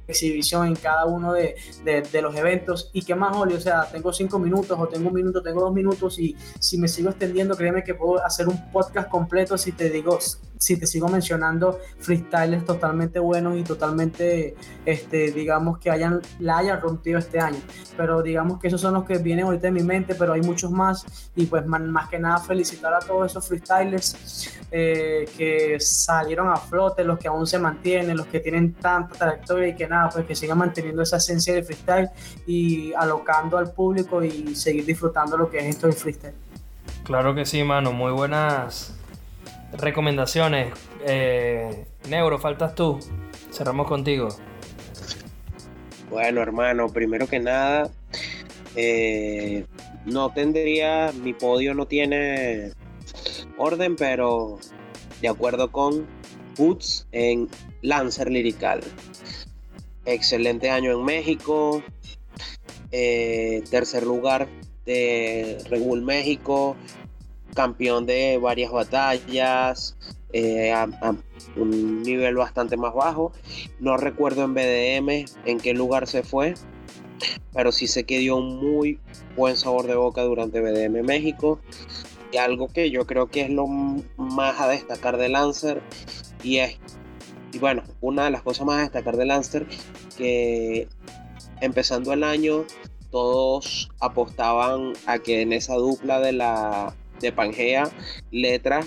exhibición 0.07 0.67
en 0.67 0.75
cada 0.75 1.05
uno 1.05 1.33
de, 1.33 1.55
de, 1.83 2.21
los 2.21 2.35
eventos. 2.35 2.89
Y 2.93 3.03
qué 3.03 3.15
más, 3.15 3.35
Oli, 3.35 3.55
o 3.55 3.61
sea, 3.61 3.85
tengo 3.91 4.13
cinco 4.13 4.39
minutos 4.39 4.77
o 4.79 4.87
tengo 4.87 5.09
un 5.09 5.15
minuto, 5.15 5.41
tengo 5.41 5.61
dos 5.61 5.73
minutos 5.73 6.19
y 6.19 6.35
si 6.59 6.77
me 6.77 6.87
sigo 6.87 7.09
extendiendo, 7.09 7.55
créeme 7.55 7.83
que 7.83 7.95
puedo 7.95 8.23
hacer 8.23 8.47
un 8.47 8.71
podcast 8.71 9.09
completo 9.09 9.57
si 9.57 9.71
te 9.71 9.89
digo 9.89 10.19
si 10.57 10.77
te 10.77 10.87
sigo 10.87 11.07
mencionando 11.07 11.79
freestyles 11.99 12.65
totalmente 12.65 13.19
buenos 13.19 13.57
y 13.57 13.63
totalmente, 13.63 14.55
este, 14.85 15.31
digamos, 15.31 15.79
que 15.79 15.91
hayan, 15.91 16.21
la 16.39 16.57
hayan 16.57 16.81
rompido 16.81 17.19
este 17.19 17.39
año. 17.39 17.59
Pero 17.97 18.21
digamos 18.21 18.59
que 18.59 18.67
esos 18.67 18.81
son 18.81 18.93
los 18.93 19.05
que 19.05 19.17
vienen 19.17 19.45
ahorita 19.45 19.67
en 19.67 19.73
mi 19.73 19.83
mente, 19.83 20.15
pero 20.15 20.33
hay 20.33 20.41
muchos 20.41 20.71
más. 20.71 21.05
Y 21.35 21.45
pues 21.45 21.65
más, 21.65 22.09
que 22.09 22.19
nada 22.19 22.39
felicitar 22.39 22.93
a 22.93 22.99
todos 22.99 23.31
esos 23.31 23.47
freestylers 23.47 24.49
eh, 24.71 25.29
que 25.37 25.79
salieron 25.79 26.49
a 26.49 26.57
flote, 26.57 27.03
los 27.03 27.19
que 27.19 27.27
aún 27.27 27.45
se 27.47 27.59
mantienen, 27.59 28.17
los 28.17 28.27
que 28.27 28.39
tienen 28.39 28.73
tanta 28.73 29.15
trayectoria 29.15 29.64
y 29.67 29.75
que 29.75 29.87
nada, 29.87 30.09
pues 30.09 30.25
que 30.25 30.35
sigan 30.35 30.57
manteniendo 30.57 31.01
esa 31.01 31.17
esencia 31.17 31.53
de 31.53 31.63
freestyle 31.63 32.09
y 32.45 32.93
alocando 32.93 33.57
al 33.57 33.71
público 33.71 34.23
y 34.23 34.55
seguir 34.55 34.85
disfrutando 34.85 35.37
lo 35.37 35.49
que 35.49 35.59
es 35.59 35.65
esto 35.65 35.87
del 35.87 35.95
freestyle. 35.95 36.33
Claro 37.03 37.35
que 37.35 37.45
sí, 37.45 37.63
mano. 37.63 37.91
Muy 37.91 38.11
buenas 38.11 38.95
recomendaciones. 39.77 40.73
Eh, 41.05 41.85
Neuro, 42.09 42.39
faltas 42.39 42.75
tú. 42.75 42.99
Cerramos 43.51 43.87
contigo. 43.87 44.29
Bueno, 46.09 46.41
hermano, 46.41 46.89
primero 46.89 47.27
que 47.27 47.39
nada, 47.39 47.89
eh, 48.75 49.65
no 50.05 50.31
tendría, 50.31 51.11
mi 51.11 51.33
podio 51.33 51.73
no 51.73 51.87
tiene 51.87 52.71
orden, 53.57 53.95
pero 53.95 54.59
de 55.21 55.27
acuerdo 55.27 55.71
con 55.71 56.05
Boots 56.57 57.07
en 57.11 57.49
Lancer 57.81 58.29
Lirical. 58.29 58.81
Excelente 60.05 60.69
año 60.69 60.91
en 60.91 61.03
México. 61.03 61.83
Eh, 62.91 63.63
tercer 63.69 64.03
lugar 64.03 64.47
de 64.85 65.57
Regul 65.69 66.01
México 66.01 66.77
campeón 67.55 68.05
de 68.05 68.37
varias 68.37 68.71
batallas, 68.71 69.95
eh, 70.33 70.71
a, 70.71 70.87
un 71.55 72.03
nivel 72.03 72.35
bastante 72.35 72.77
más 72.77 72.93
bajo. 72.93 73.31
No 73.79 73.97
recuerdo 73.97 74.43
en 74.43 74.53
BDM 74.53 75.25
en 75.45 75.59
qué 75.59 75.73
lugar 75.73 76.05
se 76.05 76.21
fue, 76.21 76.53
pero 77.53 77.71
sí 77.71 77.87
sé 77.87 78.03
que 78.03 78.19
dio 78.19 78.35
un 78.35 78.57
muy 78.57 78.99
buen 79.35 79.57
sabor 79.57 79.87
de 79.87 79.95
boca 79.95 80.21
durante 80.21 80.61
BDM 80.61 81.03
México. 81.03 81.59
Y 82.31 82.37
algo 82.37 82.67
que 82.67 82.91
yo 82.91 83.07
creo 83.07 83.27
que 83.27 83.41
es 83.41 83.49
lo 83.49 83.65
más 83.65 84.59
a 84.59 84.67
destacar 84.67 85.17
de 85.17 85.29
Lancer 85.29 85.81
y 86.43 86.57
es, 86.57 86.77
y 87.55 87.57
bueno, 87.57 87.83
una 88.01 88.25
de 88.25 88.31
las 88.31 88.41
cosas 88.41 88.65
más 88.65 88.79
a 88.79 88.81
destacar 88.81 89.15
de 89.15 89.25
Lancer 89.25 89.65
que 90.17 90.89
empezando 91.61 92.11
el 92.11 92.25
año 92.25 92.65
todos 93.11 93.89
apostaban 94.01 94.91
a 95.05 95.19
que 95.19 95.41
en 95.41 95.53
esa 95.53 95.75
dupla 95.75 96.19
de 96.19 96.33
la 96.33 96.93
de 97.21 97.31
Pangea, 97.31 97.89
letra, 98.29 98.81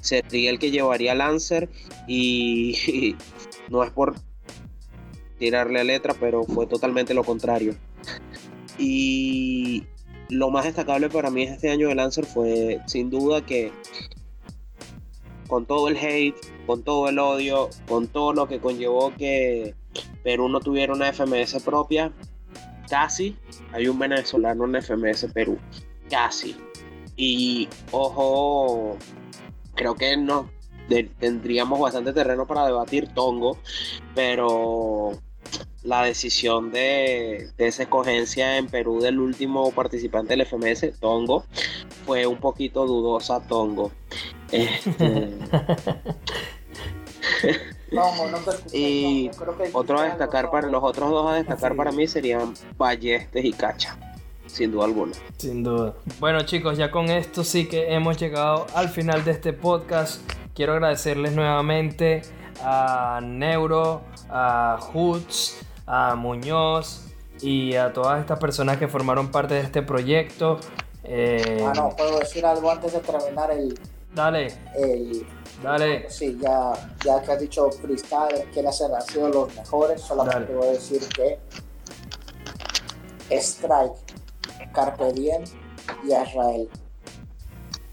sería 0.00 0.50
el 0.50 0.60
que 0.60 0.70
llevaría 0.70 1.16
Lancer 1.16 1.68
y, 2.06 3.16
no 3.70 3.82
es 3.82 3.90
por 3.90 4.14
tirarle 5.40 5.80
a 5.80 5.84
letra, 5.84 6.14
pero 6.20 6.44
fue 6.44 6.68
totalmente 6.68 7.12
lo 7.12 7.24
contrario. 7.24 7.74
Y 8.78 9.82
lo 10.28 10.50
más 10.50 10.64
destacable 10.64 11.10
para 11.10 11.30
mí 11.30 11.42
este 11.42 11.70
año 11.70 11.88
de 11.88 11.96
Lancer 11.96 12.24
fue 12.24 12.80
sin 12.86 13.10
duda 13.10 13.44
que 13.44 13.72
con 15.48 15.66
todo 15.66 15.88
el 15.88 15.96
hate, 15.96 16.36
con 16.66 16.82
todo 16.82 17.08
el 17.08 17.18
odio, 17.18 17.70
con 17.88 18.08
todo 18.08 18.32
lo 18.32 18.48
que 18.48 18.60
conllevó 18.60 19.14
que 19.16 19.74
Perú 20.22 20.48
no 20.48 20.60
tuviera 20.60 20.92
una 20.92 21.12
FMS 21.12 21.62
propia, 21.62 22.12
casi 22.88 23.36
hay 23.72 23.88
un 23.88 23.98
venezolano 23.98 24.64
en 24.64 24.82
FMS 24.82 25.26
Perú, 25.32 25.58
casi. 26.10 26.56
Y 27.16 27.68
ojo, 27.92 28.96
creo 29.74 29.94
que 29.94 30.16
no 30.16 30.50
tendríamos 31.18 31.80
bastante 31.80 32.12
terreno 32.12 32.46
para 32.46 32.66
debatir 32.66 33.08
Tongo, 33.14 33.58
pero 34.14 35.12
la 35.82 36.02
decisión 36.02 36.72
de, 36.72 37.50
de, 37.56 37.66
esa 37.66 37.84
escogencia 37.84 38.56
en 38.56 38.66
Perú 38.66 39.00
del 39.00 39.20
último 39.20 39.70
participante 39.70 40.36
del 40.36 40.46
FMS, 40.46 40.98
Tongo, 40.98 41.44
fue 42.04 42.26
un 42.26 42.38
poquito 42.38 42.86
dudosa 42.86 43.40
Tongo. 43.46 43.92
Este... 44.50 45.30
y 48.72 49.30
otro 49.72 49.98
a 49.98 50.04
destacar 50.04 50.50
para 50.50 50.68
los 50.68 50.82
otros 50.82 51.10
dos 51.10 51.30
a 51.30 51.34
destacar 51.34 51.76
para 51.76 51.92
mí 51.92 52.06
serían 52.06 52.54
Ballestes 52.76 53.44
y 53.44 53.52
Cacha 53.52 53.96
sin 54.56 54.72
duda 54.72 54.86
alguna. 54.86 55.12
Sin 55.36 55.62
duda. 55.62 55.94
Bueno 56.18 56.42
chicos, 56.42 56.78
ya 56.78 56.90
con 56.90 57.10
esto 57.10 57.44
sí 57.44 57.68
que 57.68 57.92
hemos 57.92 58.16
llegado 58.16 58.66
al 58.74 58.88
final 58.88 59.24
de 59.24 59.32
este 59.32 59.52
podcast. 59.52 60.20
Quiero 60.54 60.72
agradecerles 60.72 61.32
nuevamente 61.32 62.22
a 62.62 63.20
Neuro, 63.22 64.02
a 64.30 64.78
Hoots, 64.80 65.58
a 65.86 66.14
Muñoz 66.14 67.04
y 67.42 67.74
a 67.74 67.92
todas 67.92 68.20
estas 68.20 68.38
personas 68.38 68.78
que 68.78 68.88
formaron 68.88 69.30
parte 69.30 69.54
de 69.54 69.60
este 69.60 69.82
proyecto. 69.82 70.58
Eh... 71.04 71.62
Ah, 71.66 71.72
no, 71.76 71.90
puedo 71.90 72.18
decir 72.18 72.44
algo 72.46 72.70
antes 72.70 72.94
de 72.94 73.00
terminar 73.00 73.50
el. 73.50 73.78
Dale. 74.16 74.46
El, 74.74 75.26
Dale. 75.62 76.08
Sí, 76.08 76.38
ya, 76.40 76.72
ya 77.04 77.20
que 77.20 77.32
has 77.32 77.38
dicho 77.38 77.68
Cristal, 77.82 78.46
quiere 78.50 78.68
hacer 78.68 78.90
han 78.90 79.02
sido 79.02 79.28
los 79.28 79.54
mejores, 79.54 80.00
solamente 80.00 80.54
voy 80.54 80.68
a 80.68 80.70
decir 80.70 81.02
que 81.14 81.38
Strike, 83.30 83.92
Carpe 84.72 85.12
Diem 85.12 85.44
y 86.02 86.14
Israel. 86.14 86.66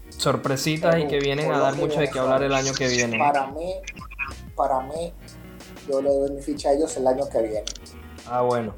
Sorpresitas 0.08 0.98
y 0.98 1.06
que 1.08 1.18
vienen 1.18 1.52
a 1.52 1.58
dar 1.58 1.76
mucho 1.76 2.00
de 2.00 2.08
qué 2.08 2.18
hablar 2.18 2.42
el 2.42 2.54
año 2.54 2.72
que 2.72 2.88
viene. 2.88 3.18
Para 3.18 3.48
mí, 3.48 3.74
para 4.56 4.80
mí, 4.80 5.12
yo 5.86 6.00
le 6.00 6.08
doy 6.08 6.30
mi 6.30 6.40
ficha 6.40 6.70
a 6.70 6.72
ellos 6.72 6.96
el 6.96 7.06
año 7.06 7.28
que 7.28 7.42
viene. 7.42 7.64
Ah, 8.26 8.40
bueno. 8.40 8.74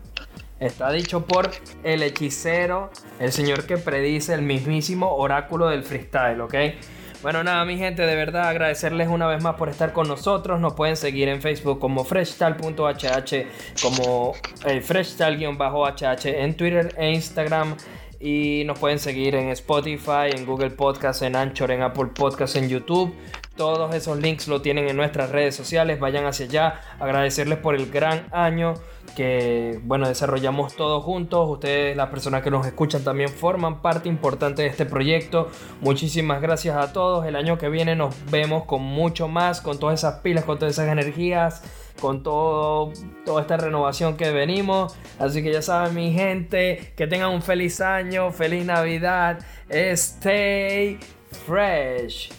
Está 0.58 0.90
dicho 0.90 1.24
por 1.24 1.50
el 1.84 2.02
hechicero, 2.02 2.90
el 3.20 3.30
señor 3.30 3.66
que 3.66 3.76
predice 3.76 4.34
el 4.34 4.42
mismísimo 4.42 5.14
oráculo 5.14 5.68
del 5.68 5.84
freestyle, 5.84 6.40
¿ok? 6.40 6.54
Bueno, 7.26 7.42
nada, 7.42 7.64
mi 7.64 7.76
gente, 7.76 8.06
de 8.06 8.14
verdad 8.14 8.50
agradecerles 8.50 9.08
una 9.08 9.26
vez 9.26 9.42
más 9.42 9.56
por 9.56 9.68
estar 9.68 9.92
con 9.92 10.06
nosotros. 10.06 10.60
Nos 10.60 10.74
pueden 10.74 10.96
seguir 10.96 11.28
en 11.28 11.42
Facebook 11.42 11.80
como 11.80 12.04
freshtal.hh, 12.04 13.46
como 13.82 14.32
el 14.64 14.80
freshtal-hh 14.80 16.24
en 16.24 16.56
Twitter 16.56 16.94
e 16.96 17.10
Instagram. 17.10 17.76
Y 18.20 18.62
nos 18.64 18.78
pueden 18.78 19.00
seguir 19.00 19.34
en 19.34 19.48
Spotify, 19.48 20.30
en 20.36 20.46
Google 20.46 20.70
Podcast, 20.70 21.22
en 21.22 21.34
Anchor, 21.34 21.72
en 21.72 21.82
Apple 21.82 22.10
Podcast, 22.14 22.54
en 22.54 22.68
YouTube. 22.68 23.12
Todos 23.56 23.94
esos 23.94 24.18
links 24.18 24.48
lo 24.48 24.60
tienen 24.60 24.88
en 24.88 24.96
nuestras 24.96 25.30
redes 25.30 25.54
sociales. 25.56 25.98
Vayan 25.98 26.26
hacia 26.26 26.46
allá. 26.46 26.80
Agradecerles 27.00 27.58
por 27.58 27.74
el 27.74 27.90
gran 27.90 28.26
año 28.30 28.74
que, 29.16 29.80
bueno, 29.84 30.06
desarrollamos 30.06 30.76
todos 30.76 31.02
juntos. 31.02 31.48
Ustedes, 31.48 31.96
las 31.96 32.10
personas 32.10 32.42
que 32.42 32.50
nos 32.50 32.66
escuchan, 32.66 33.02
también 33.02 33.30
forman 33.30 33.80
parte 33.80 34.10
importante 34.10 34.62
de 34.62 34.68
este 34.68 34.84
proyecto. 34.84 35.48
Muchísimas 35.80 36.42
gracias 36.42 36.76
a 36.76 36.92
todos. 36.92 37.24
El 37.26 37.34
año 37.34 37.56
que 37.56 37.70
viene 37.70 37.96
nos 37.96 38.14
vemos 38.30 38.64
con 38.64 38.82
mucho 38.82 39.26
más, 39.26 39.62
con 39.62 39.78
todas 39.78 40.00
esas 40.00 40.20
pilas, 40.20 40.44
con 40.44 40.58
todas 40.58 40.74
esas 40.74 40.88
energías, 40.88 41.62
con 41.98 42.22
todo, 42.22 42.92
toda 43.24 43.40
esta 43.40 43.56
renovación 43.56 44.18
que 44.18 44.30
venimos. 44.32 44.94
Así 45.18 45.42
que 45.42 45.50
ya 45.50 45.62
saben, 45.62 45.94
mi 45.94 46.12
gente, 46.12 46.92
que 46.94 47.06
tengan 47.06 47.30
un 47.30 47.40
feliz 47.40 47.80
año, 47.80 48.30
feliz 48.32 48.66
Navidad. 48.66 49.38
Stay 49.70 50.98
fresh. 51.46 52.30